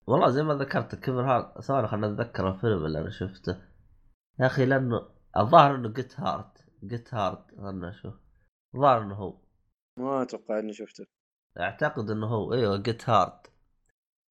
[0.08, 3.62] والله زي ما ذكرت كيفن هارت ثواني خلنا نتذكر الفيلم اللي أنا شفته.
[4.40, 8.14] يا أخي لأنه الظاهر إنه Get Hard Get Hard خلنا نشوف.
[8.76, 9.42] الظاهر إنه هو.
[10.00, 11.06] ما أتوقع إني شفته.
[11.60, 12.54] أعتقد إنه هو.
[12.54, 13.52] أيوه Get Hard.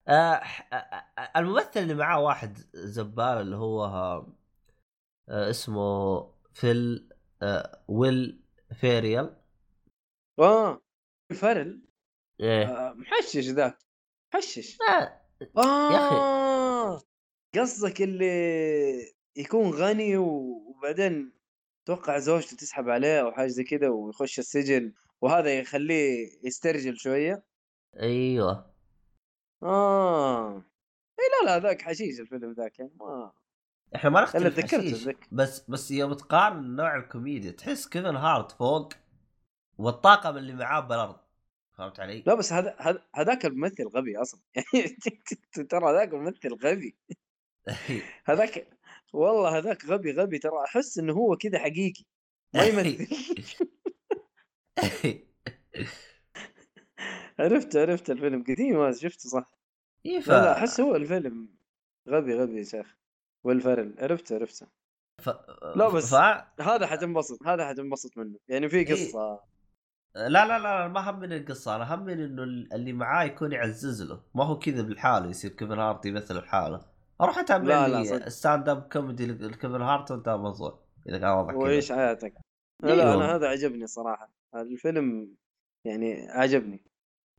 [0.07, 6.21] آه آه، آه، الممثل اللي معاه واحد زبال اللي هو آه اسمه
[6.53, 7.09] فيل
[7.41, 8.43] آه ويل
[8.73, 9.35] فيريل
[10.39, 10.81] آه
[11.33, 11.81] فيريل
[12.39, 12.65] إيه.
[12.65, 13.77] آه محشش ذاك.
[14.33, 14.77] محشش.
[14.89, 15.20] آه
[15.57, 17.05] يا أخي.
[17.59, 21.33] قصدك اللي يكون غني و- وبعدين
[21.85, 27.43] توقع زوجته تسحب عليه أو حاجة زي كذا ويخش السجن وهذا يخليه يسترجل شوية؟
[27.99, 28.73] أيوه.
[29.63, 30.55] آه.
[31.19, 33.31] إي لا لا ذاك حشيش الفيلم ذاك يعني ما
[33.95, 38.93] إحنا ما نختلف تذكرت حشيش بس بس يوم تقارن نوع الكوميديا تحس كيفن هارت فوق
[39.77, 41.15] والطاقم اللي معاه بالارض
[41.77, 44.41] فهمت علي؟ لا بس هذا هذا- هذاك الممثل غبي أصلا.
[44.75, 44.97] يعني
[45.69, 46.95] ترى هذاك الممثل غبي.
[48.25, 48.67] هذاك
[49.13, 50.39] والله هذاك غبي غبي.
[50.39, 52.03] ترى أحس إنه هو كذا حقيقي.
[52.53, 53.07] ما يمثل.
[57.39, 59.51] عرفت عرفت الفيلم قديم شفته صح؟
[60.05, 60.29] إيه ف...
[60.29, 61.49] لا أحس هو الفيلم
[62.09, 62.97] غبي غبي يا شيخ.
[63.43, 63.95] والفرل.
[63.99, 64.67] عرفته عرفته
[65.21, 65.29] ف...
[65.75, 66.61] لا بس- ف...
[66.61, 68.39] هذا حتنبسط هذا حتنبسط منه.
[68.47, 68.91] يعني في إيه.
[68.93, 69.19] قصة.
[69.19, 69.43] لا
[70.15, 71.75] لا لا لا ما همني القصة.
[71.75, 74.21] أنا همني إنه اللي معاه يكون يعزز له.
[74.35, 76.81] ما هو كذا بالحالة يصير كيفن هارت يمثل الحالة.
[77.21, 77.37] أروح
[77.87, 78.29] لا، لي.
[78.29, 80.79] stand-up comedy لكيفن هارت وأنت موضوع
[81.09, 81.57] إذا كان كذا.
[81.57, 82.33] وعيش حياتك؟
[82.83, 83.03] لا, أيوه.
[83.03, 84.29] لا أنا هذا عجبني صراحة.
[84.55, 85.35] الفيلم
[85.85, 86.85] يعني عجبني.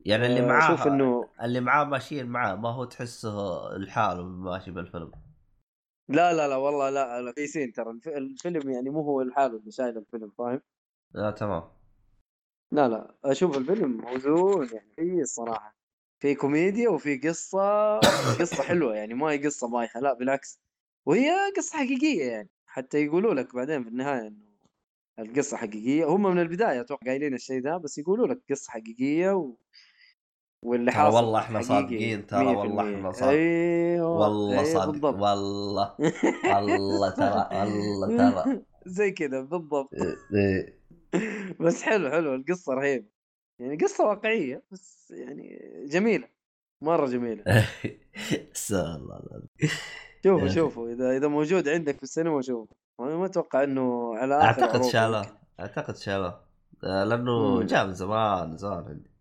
[0.05, 3.29] يعني اللي آه، معاه أشوف إنه اللي معاه ماشيين معاه ما هو تحسه
[3.77, 5.11] لحاله ماشي بالفيلم.
[6.09, 7.91] لا لا لا والله لا, في scene ترى.
[7.91, 10.61] الف- الفيلم يعني مو هو لحاله اللي شايل الفيلم فاهم؟
[11.13, 11.63] لا تمام.
[12.73, 15.75] لا لا أشوف الفيلم موزون يعني في الصراحه
[16.19, 17.97] في كوميديا وفي قصة
[18.39, 20.59] قصة حلوة يعني ما هي قصة بايخة لا بالعكس
[21.05, 24.43] وهي قصة حقيقية يعني حتى يقولوا لك بعدين في النهاية إنه
[25.19, 29.53] القصة حقيقية هم من البداية أتوقع قايلين الشيء ده بس يقولوا لك قصة حقيقية و...
[30.61, 32.97] واللي ترى حاصل والله حقيقي صادقين، ترى والله 100%.
[32.97, 33.29] إحنا صادق.
[33.29, 35.95] أيوه والله أيوة صادق بالضبط والله
[36.53, 39.89] والله ترى والله ترى زي كذا بالضبط
[40.33, 40.82] إيه.
[41.65, 42.35] بس حلو حلو.
[42.35, 43.07] القصة رهيبة.
[43.59, 46.27] يعني قصة واقعية بس يعني جميلة
[46.81, 47.43] مرة جميلة.
[48.71, 49.43] الله.
[50.23, 50.47] شوفوا.
[50.47, 50.89] شوفوا.
[50.89, 52.75] إذا إذا موجود عندك في السينما شوفوا.
[52.99, 55.25] أنا ما أتوقع إنه على آخر أعتقد شالوه.
[55.59, 56.43] أعتقد شالوه.
[56.83, 57.63] آه، لأنه.
[57.63, 59.11] جاء من زمان زمان عندي.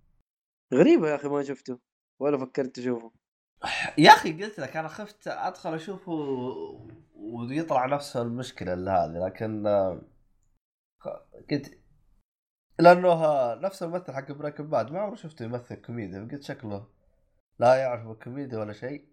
[0.75, 1.79] غريبة يا أخي ما شفته.
[2.21, 3.13] ولا فكرت اشوفه
[3.99, 6.13] يا أخي قلت لك أنا خفت أدخل أشوفه
[7.15, 10.03] ويطلع نفس المشكلة اللي هذه لكن آه،
[11.51, 11.79] قلت
[12.83, 16.87] لأنه نفس الممثل حق بريكن باد ما عمري شفته يمثل كوميديا قلت شكله
[17.59, 19.09] لا يعرف الكوميديا ولا شيء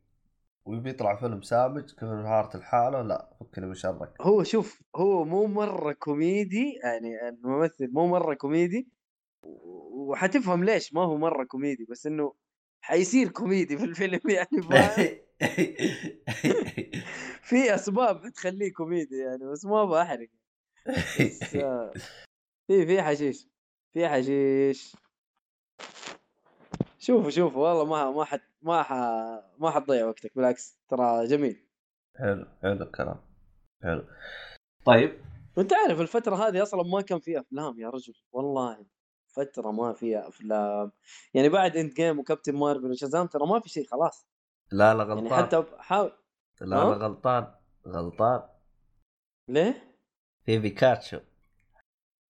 [0.65, 5.47] ويبي يطلع فيلم سامج كيفن هارت الحالة لا فكني من شرك هو شوف هو مو
[5.47, 8.89] مرة كوميدي يعني الممثل مو مرة كوميدي
[9.43, 12.33] وحتفهم ليش ما هو مرة كوميدي بس إنه
[12.81, 14.47] حيصير كوميدي في الفيلم يعني
[17.49, 20.29] في أسباب حتخليه كوميدي يعني بس ما بحرق.
[21.19, 21.93] بس آه،
[22.67, 23.47] في في حشيش.
[23.93, 24.95] في حشيش.
[26.99, 28.93] شوفوا شوفوا والله ما ما حت ما ح
[29.57, 31.65] ما حتضيع وقتك بالعكس ترى جميل.
[32.15, 33.21] حلو حلو الكلام
[33.83, 34.03] حلو.
[34.85, 35.21] طيب.
[35.57, 38.85] وأنت عارف الفترة هذه أصلا ما كان فيها أفلام يا رجل والله
[39.27, 40.91] فترة ما فيها أفلام.
[41.33, 44.27] يعني بعد إند جيم وكابتن مارفل وشازام ترى ما في شيء خلاص.
[44.71, 46.11] لا لا يعني غلطان حتى حاول
[46.61, 47.53] لا لا؟ غلطان
[47.87, 48.49] غلطان.
[49.47, 49.95] ليه؟
[50.45, 51.19] في بيكاتشو.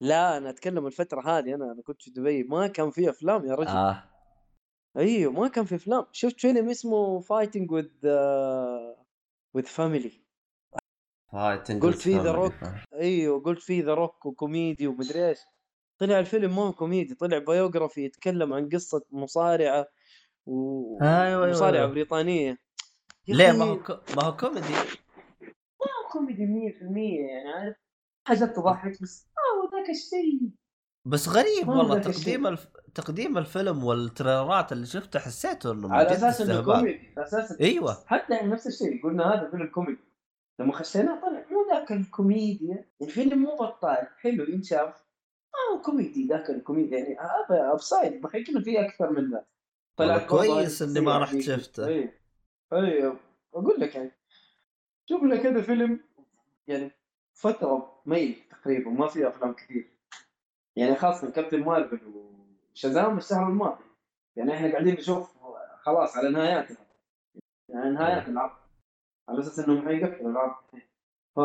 [0.02, 3.56] لا أنا أتكلم الفترة هذه أنا أنا كنت في دبي ما كان في أفلام يا
[3.56, 3.68] رجل.
[3.70, 4.04] آه.
[4.98, 6.06] أيوه ما كان في أفلام.
[6.12, 7.88] شفت فيلم اسمه Fighting with
[9.54, 10.12] with Family
[11.32, 12.36] Fighting قلت في The Family.
[12.36, 12.54] Rock
[12.94, 15.40] أيوه قلت في The Rock وكوميدي ومدري إيش.
[15.98, 19.88] طلع الفيلم ما هو كوميدي طلع biography يتكلم عن قصة مصارعة
[20.46, 21.92] و أيوة، أيوة، مصارعة أيوة.
[21.92, 22.58] بريطانية.
[23.28, 23.76] يا ليه؟ ما هو.
[24.16, 24.68] ما هو كوميدي.
[24.72, 27.76] ما هو كوميدي 100% يعني عارف
[28.28, 29.29] حاجات تضحك بس.
[29.80, 30.50] ذاك الشيء.
[31.06, 32.48] بس غريب والله تقديم.
[32.48, 32.68] الف...
[32.96, 36.62] تقديم الفيلم وال trailerات اللي شفته حسيته إنه على أساس إنه.
[36.62, 38.04] كوميدي على أساس أيوه.
[38.06, 40.02] حتى يعني نفس الشيء قلنا هذا فيلم كوميدي.
[40.60, 42.86] لما خشيناه طلع مو ذاك الكوميديا.
[43.02, 45.10] الفيلم مو بطال حلو ينشاف
[45.54, 49.46] ما هو كوميدي ذاك الكوميدي يعني هذا Upside ضحكنا فيه أكثر من ذا
[49.98, 51.40] برضه كويس إني ما رحت.
[51.40, 51.88] شفته.
[51.88, 52.14] اي
[52.74, 53.14] اي
[53.54, 54.12] أقول لك يعني
[55.10, 56.00] شوف لك هذا فيلم
[56.68, 56.92] يعني
[57.40, 59.92] فترة ميت تقريبا ما في أفلام كثير.
[60.76, 63.84] يعني خاصة كابتن مارفل وشازام الشهر الماضي.
[64.36, 65.38] يعني إحنا قاعدين نشوف
[65.80, 66.78] خلاص على نهاياتها
[67.70, 68.58] يعني نهايات العرض.
[69.30, 70.56] على أساس انهم حيقفلوا العرض.
[71.36, 71.40] ف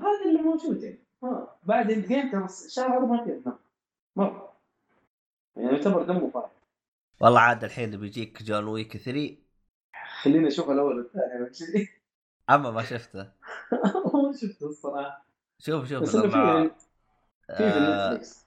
[0.00, 0.98] هذا اللي موجود يعني.
[1.22, 3.58] ها بعد Endgame ترى الشهر هذا ما أفلام.
[4.16, 4.56] مرة
[5.56, 6.52] يعني يعتبر دمه فاضي
[7.20, 9.36] والله عاد الحين بيجيك John Wick 3
[10.22, 11.97] خلينا نشوف الأول والثاني.
[12.50, 13.18] أما ما شفته.
[14.14, 15.24] ما شفته الصراحة.
[15.58, 16.70] شوف شوف بس إنه في
[17.56, 18.46] في Netflix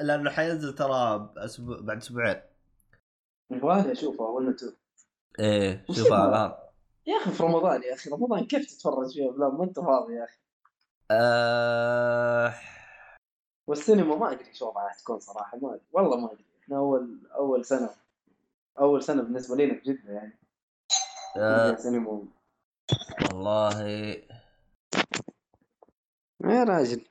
[0.00, 2.40] لأنه حينزل ترى بأسبوع بعد أسبوعين.
[3.50, 4.66] يبغالي اشوفه ولا تو
[5.38, 6.52] إيه شوفها؟ الان
[7.06, 8.10] يا أخي في رمضان يا أخي.
[8.10, 10.38] رمضان كيف تتفرج فيه افلام ما أنت فاضي يا أخي.
[11.10, 12.54] آه...
[13.66, 15.84] والسينما ما أدري شو وضعها تكون صراحة ما أدري.
[15.92, 16.44] والله ما أدري.
[16.62, 17.90] إحنا اول أول سنه
[18.78, 20.38] أول سنة بالنسبة لنا في جدة يعني.
[21.36, 21.74] آه...
[21.74, 22.22] سينما.
[23.22, 23.82] والله.
[26.44, 27.04] يا راجل.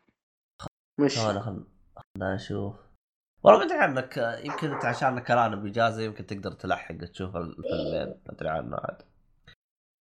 [1.00, 2.76] مش خلنا خلنا نشوف.
[3.44, 8.32] والله ما أدري عنك يمكن أنت عشانك الان بإجازة يمكن تقدر تلحق تشوف الفيلمين ما
[8.32, 9.02] أدري عنه عاد.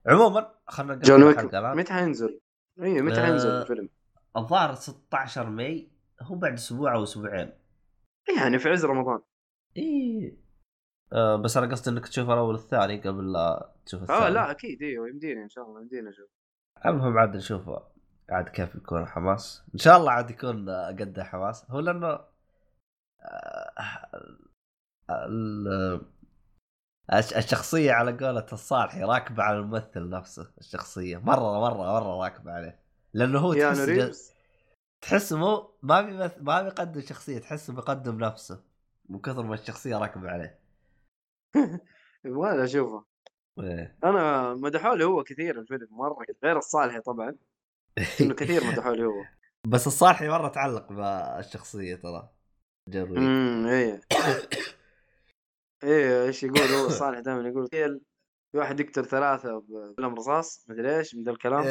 [0.07, 2.41] عموما نقفل John Wick متى حينزل؟
[2.81, 3.89] أيوه متى آه، حينزل الفيلم؟
[4.37, 5.91] الظاهر 16 May
[6.23, 7.53] هو بعد أسبوع أو أسبوعين.
[8.39, 9.21] يعني في عز رمضان.
[9.77, 10.42] إيه.
[11.13, 14.27] آه بس أنا قصدي إنك تشوف الأول والثاني قبل لا تشوف الثاني.
[14.27, 14.83] آه لا أكيد.
[14.83, 16.29] إيوه يمدينا إن شاء الله يمدينا نشوف
[16.87, 17.63] المهم عاد نشوف
[18.31, 19.63] عاد كيف يكون حماس.
[19.75, 21.71] إن شاء الله عاد يكون قد حماس.
[21.71, 22.21] هو لأنه
[23.23, 23.73] آه،
[25.11, 26.01] ال-
[27.13, 31.17] الش- الشخصية على قولة الصالحي راكبة على الممثل نفسه الشخصية.
[31.17, 32.81] مرة مرة مرة راكبة عليه.
[33.15, 34.33] لأنه هو تحس ج- ريفز
[35.01, 36.39] تحس مو ما بيمث...
[36.41, 38.61] ما بيقدم شخصية تحسه بيقدم نفسه
[39.09, 40.62] من كثر ما الشخصية راكبة عليه.
[42.25, 43.05] يبغى اشوفه.
[43.61, 43.99] إيه.
[44.05, 47.37] أنا مدحوا لي هو كثير الفيلم مرة غير الصالحي طبعا.
[48.21, 49.25] إنه كثير مدحوا لي هو.
[49.67, 52.29] بس الصالحي مرة تعلق بالشخصية ترى
[52.89, 54.01] جروي امم إيه.
[55.85, 57.69] إيه إيش يقول هو الصالح دائما؟ يقول
[58.53, 61.65] في واحد يقتل ثلاثة بقلم رصاص مدري إيش من ذا الكلام.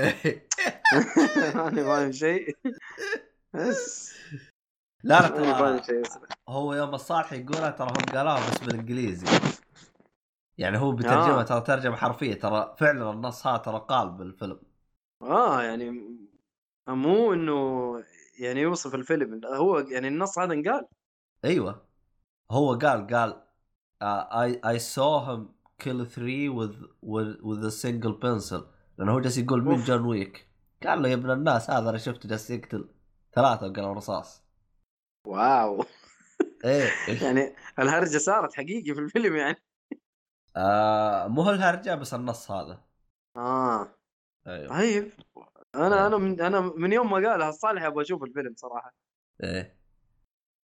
[1.55, 2.57] أنا فاهم شيء.
[3.53, 4.13] بس.
[5.03, 6.01] لا لا ترى.
[6.49, 9.27] هو يوم الصالح يقولها ترى هم قالوها بس بالإنجليزي.
[10.61, 11.43] يعني هو بترجمة آه.
[11.43, 14.59] ترى ترجمة حرفية ترى فعلا النص هذا ترى قال بالفيلم.
[15.21, 15.89] آه يعني
[16.87, 17.53] مو إنه
[18.39, 20.87] يعني يوصف الفيلم هو يعني النص هذا انقال.
[21.45, 21.85] أيوه.
[22.51, 23.41] هو قال قال
[24.03, 25.41] I I saw him
[25.79, 28.61] kill three with with with a single pencil.
[28.97, 29.83] لأنه هو جالس يقول مين.
[29.83, 30.47] جون ويك؟
[30.83, 32.89] قال له يا ابن الناس هذا أنا شفته جالس يقتل
[33.33, 34.43] ثلاثة بقلم رصاص.
[35.27, 35.85] واو.
[36.65, 36.89] إيه.
[37.23, 39.70] يعني الهرجة صارت حقيقي في الفيلم يعني.
[40.57, 42.81] آه مو الهرجة بس النص هذا.
[43.37, 43.95] آه.
[44.47, 44.79] أيوه.
[44.79, 45.11] طيب.
[45.75, 48.93] أنا أنا من أنا من يوم ما قالها الصالح أبغى أشوف الفيلم صراحة.
[49.43, 49.77] إيه.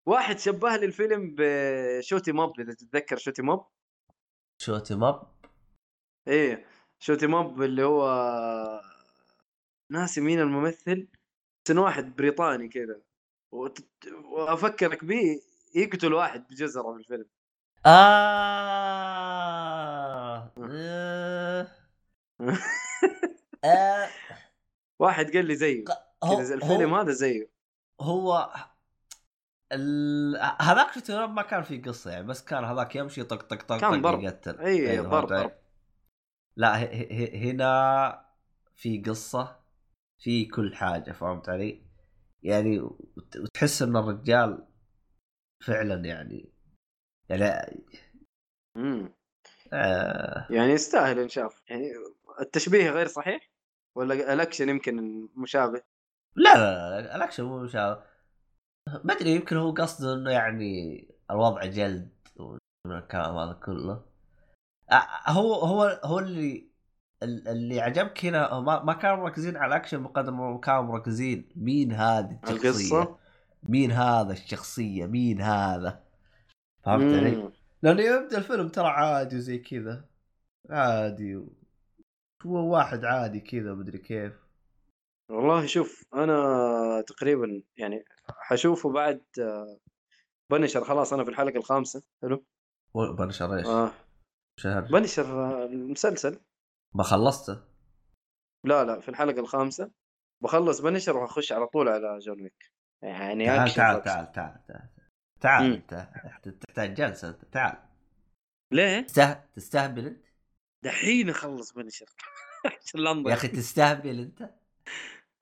[0.08, 3.66] واحد شبه لي الفيلم بشوتي موب إذا تتذكر شوتي موب.
[4.62, 5.28] شوتي ماب
[6.28, 6.66] إيه.
[7.00, 8.82] شوتي موب اللي هو
[9.92, 11.08] ناسي مين الممثل؟
[11.66, 13.02] بس إنه واحد بريطاني كذا.
[14.32, 15.42] وأفكرك به
[15.76, 17.26] يقتل واحد بجزرة في الفيلم.
[17.86, 17.92] آه
[20.58, 21.68] آه.
[23.66, 24.08] آه.
[25.00, 25.84] واحد قال لي زيه
[26.24, 27.50] هو الفيلم هو, هذا زيه
[28.02, 28.54] هو
[29.72, 30.36] ال...
[30.62, 34.02] هذاك شفت ما كان في قصة يعني بس كان هذاك يمشي طق طق طق كان
[34.02, 34.20] ضرب.
[34.20, 35.52] يقتل اي أيوه، ضرب
[36.58, 36.86] لا ه...
[36.86, 37.36] ه...
[37.36, 38.26] هنا
[38.76, 39.60] في قصة
[40.20, 41.82] في كل حاجة فهمت علي؟
[42.44, 44.68] يعني وت- وتحس إن الرجال
[45.66, 46.55] فعلا يعني
[47.30, 47.84] يعني
[48.78, 49.14] امم
[49.74, 50.48] آه.
[50.50, 51.92] يعني يستاهل انشاف يعني
[52.42, 53.50] التشبيه غير صحيح؟
[53.96, 55.82] ولا الأكشن يمكن مشابه؟
[56.36, 58.04] لا لا لا الأكشن مو مشابه.
[59.04, 62.10] ما أدري يمكن هو قصده إنه يعني الوضع جلد
[62.88, 64.06] من الكلام هذا كله.
[64.92, 66.70] آه، هو هو هو اللي
[67.24, 71.50] ال- اللي عجبك هنا ما, ما كانوا مركزين على الأكشن بقدر ما كانوا مركزين.
[71.56, 73.18] مين هذه الشخصيه القصة؟
[73.64, 76.05] مين هذا الشخصية؟ مين هذا؟
[76.86, 77.52] فهمت علي؟
[77.82, 80.06] لأنه يبدأ الفيلم ترى عادي وزي كذا.
[80.70, 81.54] عادي و...
[82.46, 84.34] هو واحد عادي كذا مدري كيف.
[85.32, 89.80] والله شوف أنا تقريبا يعني حشوفه بعد آه،
[90.52, 92.46] بنشر خلاص أنا في الحلقة الخامسة حلو؟
[93.18, 93.92] بنشر إيش؟ آه.
[94.60, 94.82] شهر.
[94.82, 96.40] بنشر آه، المسلسل
[96.96, 97.62] ما خلصته؟
[98.66, 99.92] لا لا في الحلقة الخامسة.
[100.44, 102.72] بخلص بنشر وهخش على طول على جون ويك
[103.04, 104.04] يعني تعال تعال فاكشن.
[104.04, 104.90] تعال تعال تعال.
[105.46, 105.74] تعال.
[105.74, 106.10] انت
[106.68, 107.78] تحتاج جلسة تعال
[108.72, 109.34] ليه؟ تسته...
[109.34, 110.26] تستهبل انت
[110.84, 112.06] دحين أخلص بنشر
[112.66, 113.28] عشان.
[113.28, 114.50] يا أخي تستهبل انت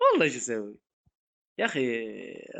[0.02, 0.76] والله إيش أسوي؟
[1.58, 2.02] يا أخي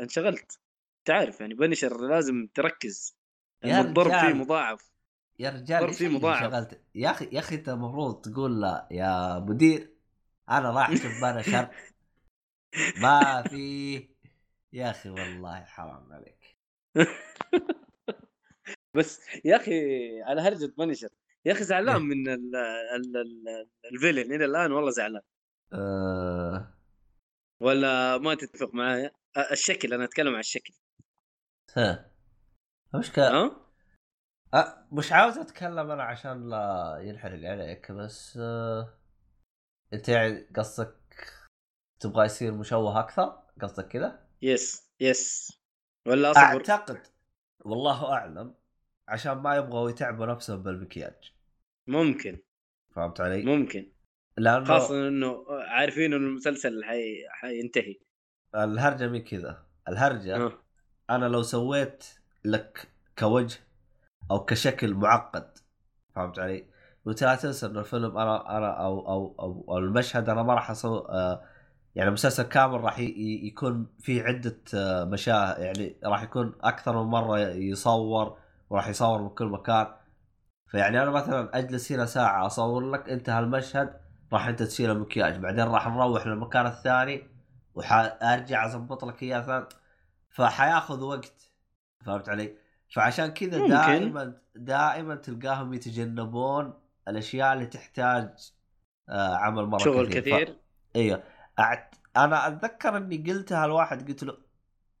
[0.02, 0.58] انشغلت
[1.04, 3.16] تعرف يعني بنشر لازم تركز
[3.64, 4.32] يا الضرب فيه.
[4.32, 4.90] مضاعف
[5.38, 6.40] يا رجال ضرب ليش فيه مضاعف.
[6.40, 9.94] شغلت يا أخي يا أخي أنت المفروض تقول لا يا مدير
[10.50, 11.68] أنا راح أشوف بنشر
[13.02, 14.08] ما في
[14.72, 16.43] يا أخي والله حرام عليك
[18.96, 19.72] بس يا أخي
[20.22, 21.08] على هرجة بنشر
[21.46, 22.56] يا أخي زعلان من ال
[22.96, 25.22] ال ال الفيلن إلى الآن؟ والله زعلان.
[25.72, 26.74] أه...
[27.60, 29.10] ولا ما تتفق معايا؟
[29.52, 30.74] الشكل أنا أتكلم عن الشكل.
[31.76, 32.10] ها.
[32.94, 33.70] المشكلة ها؟
[34.54, 38.98] أه مش عاوز أتكلم أنا عشان لا ينحرق عليك بس أه...
[39.92, 40.96] أنت يعني قصدك
[42.00, 45.52] تبغى يصير مشوه أكثر؟ قصدك كذا؟ yes yes
[46.06, 47.00] ولا أصبر أعتقد
[47.64, 48.54] والله أعلم
[49.08, 51.32] عشان ما يبغوا يتعبوا نفسهم بالمكياج
[51.86, 52.38] ممكن
[52.94, 53.92] فهمت علي؟ ممكن
[54.36, 57.28] لأنه خاصة إنه عارفين إنه المسلسل حي...
[57.30, 57.96] حينتهي
[58.54, 60.52] الهرجة مي كذا الهرجة آه.
[61.10, 62.04] أنا لو سويت
[62.44, 63.60] لك كوجه
[64.30, 65.58] أو كشكل معقد
[66.14, 66.66] فهمت علي؟
[67.06, 70.70] قلت لا تنسى إنه الفيلم أنا أنا أو أو أو, أو المشهد أنا ما راح
[70.70, 71.53] أسوي آه
[71.94, 77.38] يعني المسلسل كامل راح يكون فيه عدة آه مشاهد يعني راح يكون أكثر من مرة
[77.38, 78.38] يصور
[78.70, 79.86] وراح يصور من كل مكان.
[80.66, 84.00] فيعني أنا مثلا أجلس هنا ساعة أصور لك أنت هالمشهد
[84.32, 87.22] راح أنت تشيل المكياج بعدين راح نروح للمكان الثاني
[87.74, 89.66] وارجع أظبط لك إياه ثاني
[90.30, 91.50] فحياخذ وقت
[92.04, 92.56] فهمت علي؟
[92.94, 93.68] فعشان كذا ممكن.
[93.68, 96.74] دائما دائما تلقاهم يتجنبون
[97.08, 98.52] الأشياء اللي تحتاج
[99.08, 100.56] آه عمل مرة شغل كثير, كثير.
[100.96, 101.22] إيوه.
[101.58, 101.94] أعت...
[102.16, 104.38] أنا أتذكر إني قلتها لواحد قلت له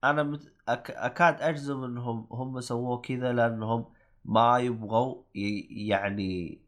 [0.04, 0.52] أنا مت...
[0.68, 0.90] أك...
[0.90, 3.86] أكاد أجزم إنهم هم سووه كذا لأنهم
[4.24, 5.66] ما يبغوا ي...
[5.88, 6.60] يعني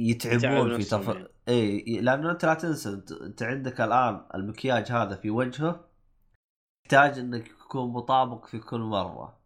[0.00, 1.08] يتعبون في تف...
[1.08, 1.28] يعني.
[1.48, 5.88] اي لأنه أنت لا تنسى انت, أنت عندك الآن المكياج هذا في وجهه
[6.86, 9.38] يحتاج إنك يكون مطابق في كل مرة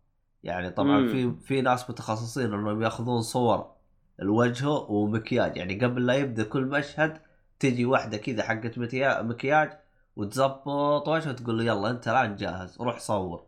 [0.42, 1.08] يعني طبعا مم.
[1.08, 3.76] في في ناس متخصصين إنهم يأخذون صور
[4.22, 7.22] الوجه ومكياج يعني قبل لا يبدأ كل مشهد
[7.60, 9.78] تجي واحدة كذا حقت مكيا- مكياج
[10.16, 13.46] وتزبط وجهه وتقول له يلا انت الآن جاهز روح صور.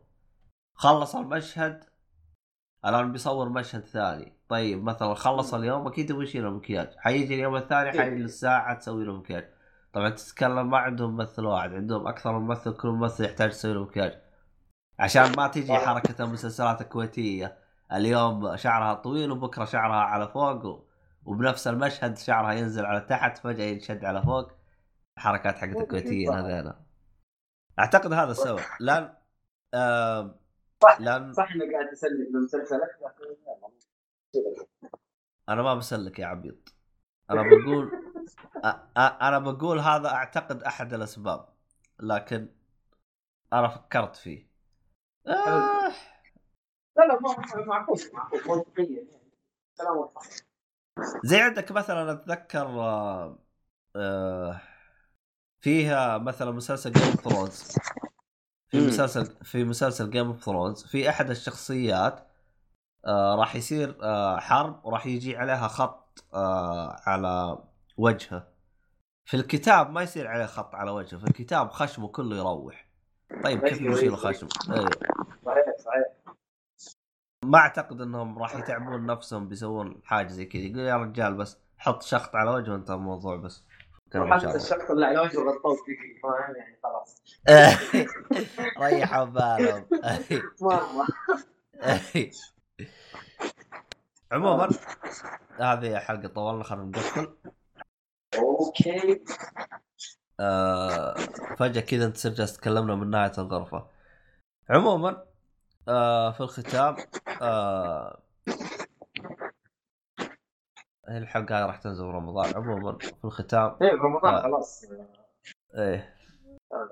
[0.74, 1.85] خلص المشهد
[2.87, 4.32] الآن بيصور مشهد ثاني.
[4.49, 6.95] طيب مثلا خلص اليوم أكيد يبغى يشيل المكياج.
[6.97, 9.49] حيجي اليوم الثاني حيجلس ساعه تسوي له مكياج.
[9.93, 13.82] طبعا تتكلم ما عندهم ممثل واحد عندهم أكثر من ممثل كل ممثل يحتاج يسوي له
[13.82, 14.20] مكياج.
[14.99, 17.59] عشان ما تجي حركة المسلسلات الكويتية.
[17.93, 20.90] اليوم شعرها طويل وبكرة شعرها على فوق.
[21.25, 24.51] وبنفس المشهد شعرها ينزل على تحت فجأة ينشد على فوق.
[25.19, 26.81] حركات حقت الكويتيين هذيلا.
[27.79, 28.61] أعتقد هذا السبب.
[28.81, 29.15] لأن
[29.75, 30.41] آم...
[31.01, 32.89] لأن صح انك قاعد تسلك بمسلسلك
[35.49, 36.75] أنا ما بسلك يا عبيط.
[37.31, 37.91] أنا بقول
[38.65, 38.69] أ...
[38.97, 39.29] أ...
[39.29, 41.49] أنا بقول هذا أعتقد أحد الأسباب.
[42.01, 42.49] لكن
[43.53, 44.51] أنا فكرت فيه.
[45.27, 45.93] آه...
[46.97, 48.57] لا لا ما- معقول معقول.
[48.57, 49.07] منطقيا
[49.79, 50.50] كلام واضح.
[51.25, 52.67] زي عندك مثلا أتذكر
[53.97, 54.61] آه...
[55.61, 57.77] فيها مثلا مسلسل Game of Thrones
[58.69, 58.87] في.
[58.87, 62.27] مسلسل في مسلسل Game of Thrones في أحد الشخصيات
[63.07, 67.59] آه راح يصير آه حرب وراح يجي عليها خط آه على
[67.97, 68.49] وجهه.
[69.25, 72.87] في الكتاب ما يصير عليه خط على وجهه في الكتاب خشمه كله يروح.
[73.45, 74.17] طيب كيف يشيل أيوه.
[74.17, 74.91] خشم أيوه.
[75.47, 76.07] صحيح صحيح.
[77.45, 80.62] ما أعتقد إنهم راح يتعبون نفسهم بيسوون حاجة زي كذا.
[80.62, 83.65] يقول يا رجال بس حط شخط على وجهه وانت الموضوع بس.
[84.15, 84.57] الله.
[84.57, 85.99] الشخص اللي على وجهه غطوه فيك.
[86.23, 87.23] فاهم يعني خلاص.
[88.79, 89.87] ريحوا بالهم
[90.61, 91.07] مره
[94.33, 94.69] عموما
[95.61, 97.37] هذه حلقة طولنا خلينا نقفل.
[98.39, 99.25] أوكي.
[100.41, 101.15] آه
[101.59, 103.87] فجأة كذا انت جالس تكلمنا من نهايه الغرفة.
[104.71, 105.30] عموما
[105.91, 106.97] آه في الختام
[107.43, 108.23] آه
[111.09, 114.43] الحلقة هذه راح تنزل رمضان عموما في الختام إيه رمضان آه.
[114.43, 114.85] خلاص
[115.75, 116.15] إيه
[116.73, 116.89] آه،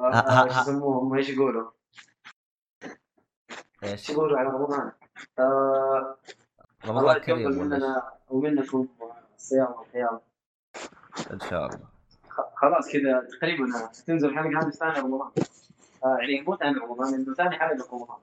[0.00, 1.70] آه، إيش يسموهم إيش يقولوا؟
[3.82, 4.92] إيش إيش يقولوا على رمضان؟
[5.38, 6.16] آه،
[6.86, 8.88] رمضان كريم؟ مننا ومنكم
[9.34, 10.20] الصيام والقيام
[11.32, 11.88] إن شاء الله
[12.54, 13.66] خلاص كذا تقريبا
[14.06, 15.30] تنزل حلقة هذه ثاني رمضان
[16.04, 18.18] يعني مو ثاني رمضان انه ثاني حلقه رمضان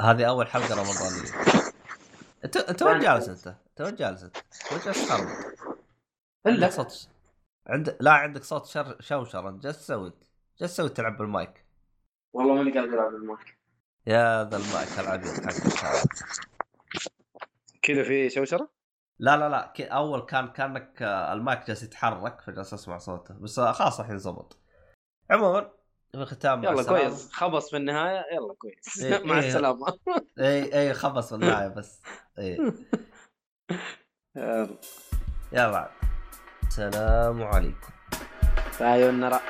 [0.00, 1.32] هذه أول حلقة رمضانية.
[2.44, 4.36] انت أنت وين جالس أنت؟ أنت وين جالس أنت؟
[4.72, 5.26] وين جالس تخرب؟
[6.46, 6.66] إلا.
[6.66, 7.08] عندك صوت
[7.66, 8.96] عند لا عندك صوت شر...
[9.00, 9.48] شوشرة.
[9.48, 10.12] أنت جالس تسوي
[10.60, 11.64] جالس تسوي تلعب بالمايك.
[12.32, 13.58] والله ماني قادر ألعب المايك
[14.06, 16.04] يا ذا المايك العبيط حقك هذا.
[17.82, 18.68] كذا في شوشرة؟
[19.18, 19.72] لا لا لا.
[19.96, 23.34] أول كان كانك آه، المايك جالس يتحرك فجالس أسمع صوته.
[23.34, 24.61] بس خلاص الحين زبط.
[25.30, 25.70] عموما
[26.12, 26.82] في الختام يلا.
[26.82, 27.32] كويس.
[27.32, 29.02] خبص في النهاية يلا كويس.
[29.02, 29.48] إيه، مع إيه.
[29.48, 29.98] السلامة.
[30.38, 32.00] اي اي خبص في النهاية بس.
[32.38, 32.58] اي
[34.36, 34.76] يلا.
[35.52, 35.90] يلا.
[36.68, 37.92] السلام عليكم.
[38.78, 39.40] سايونارا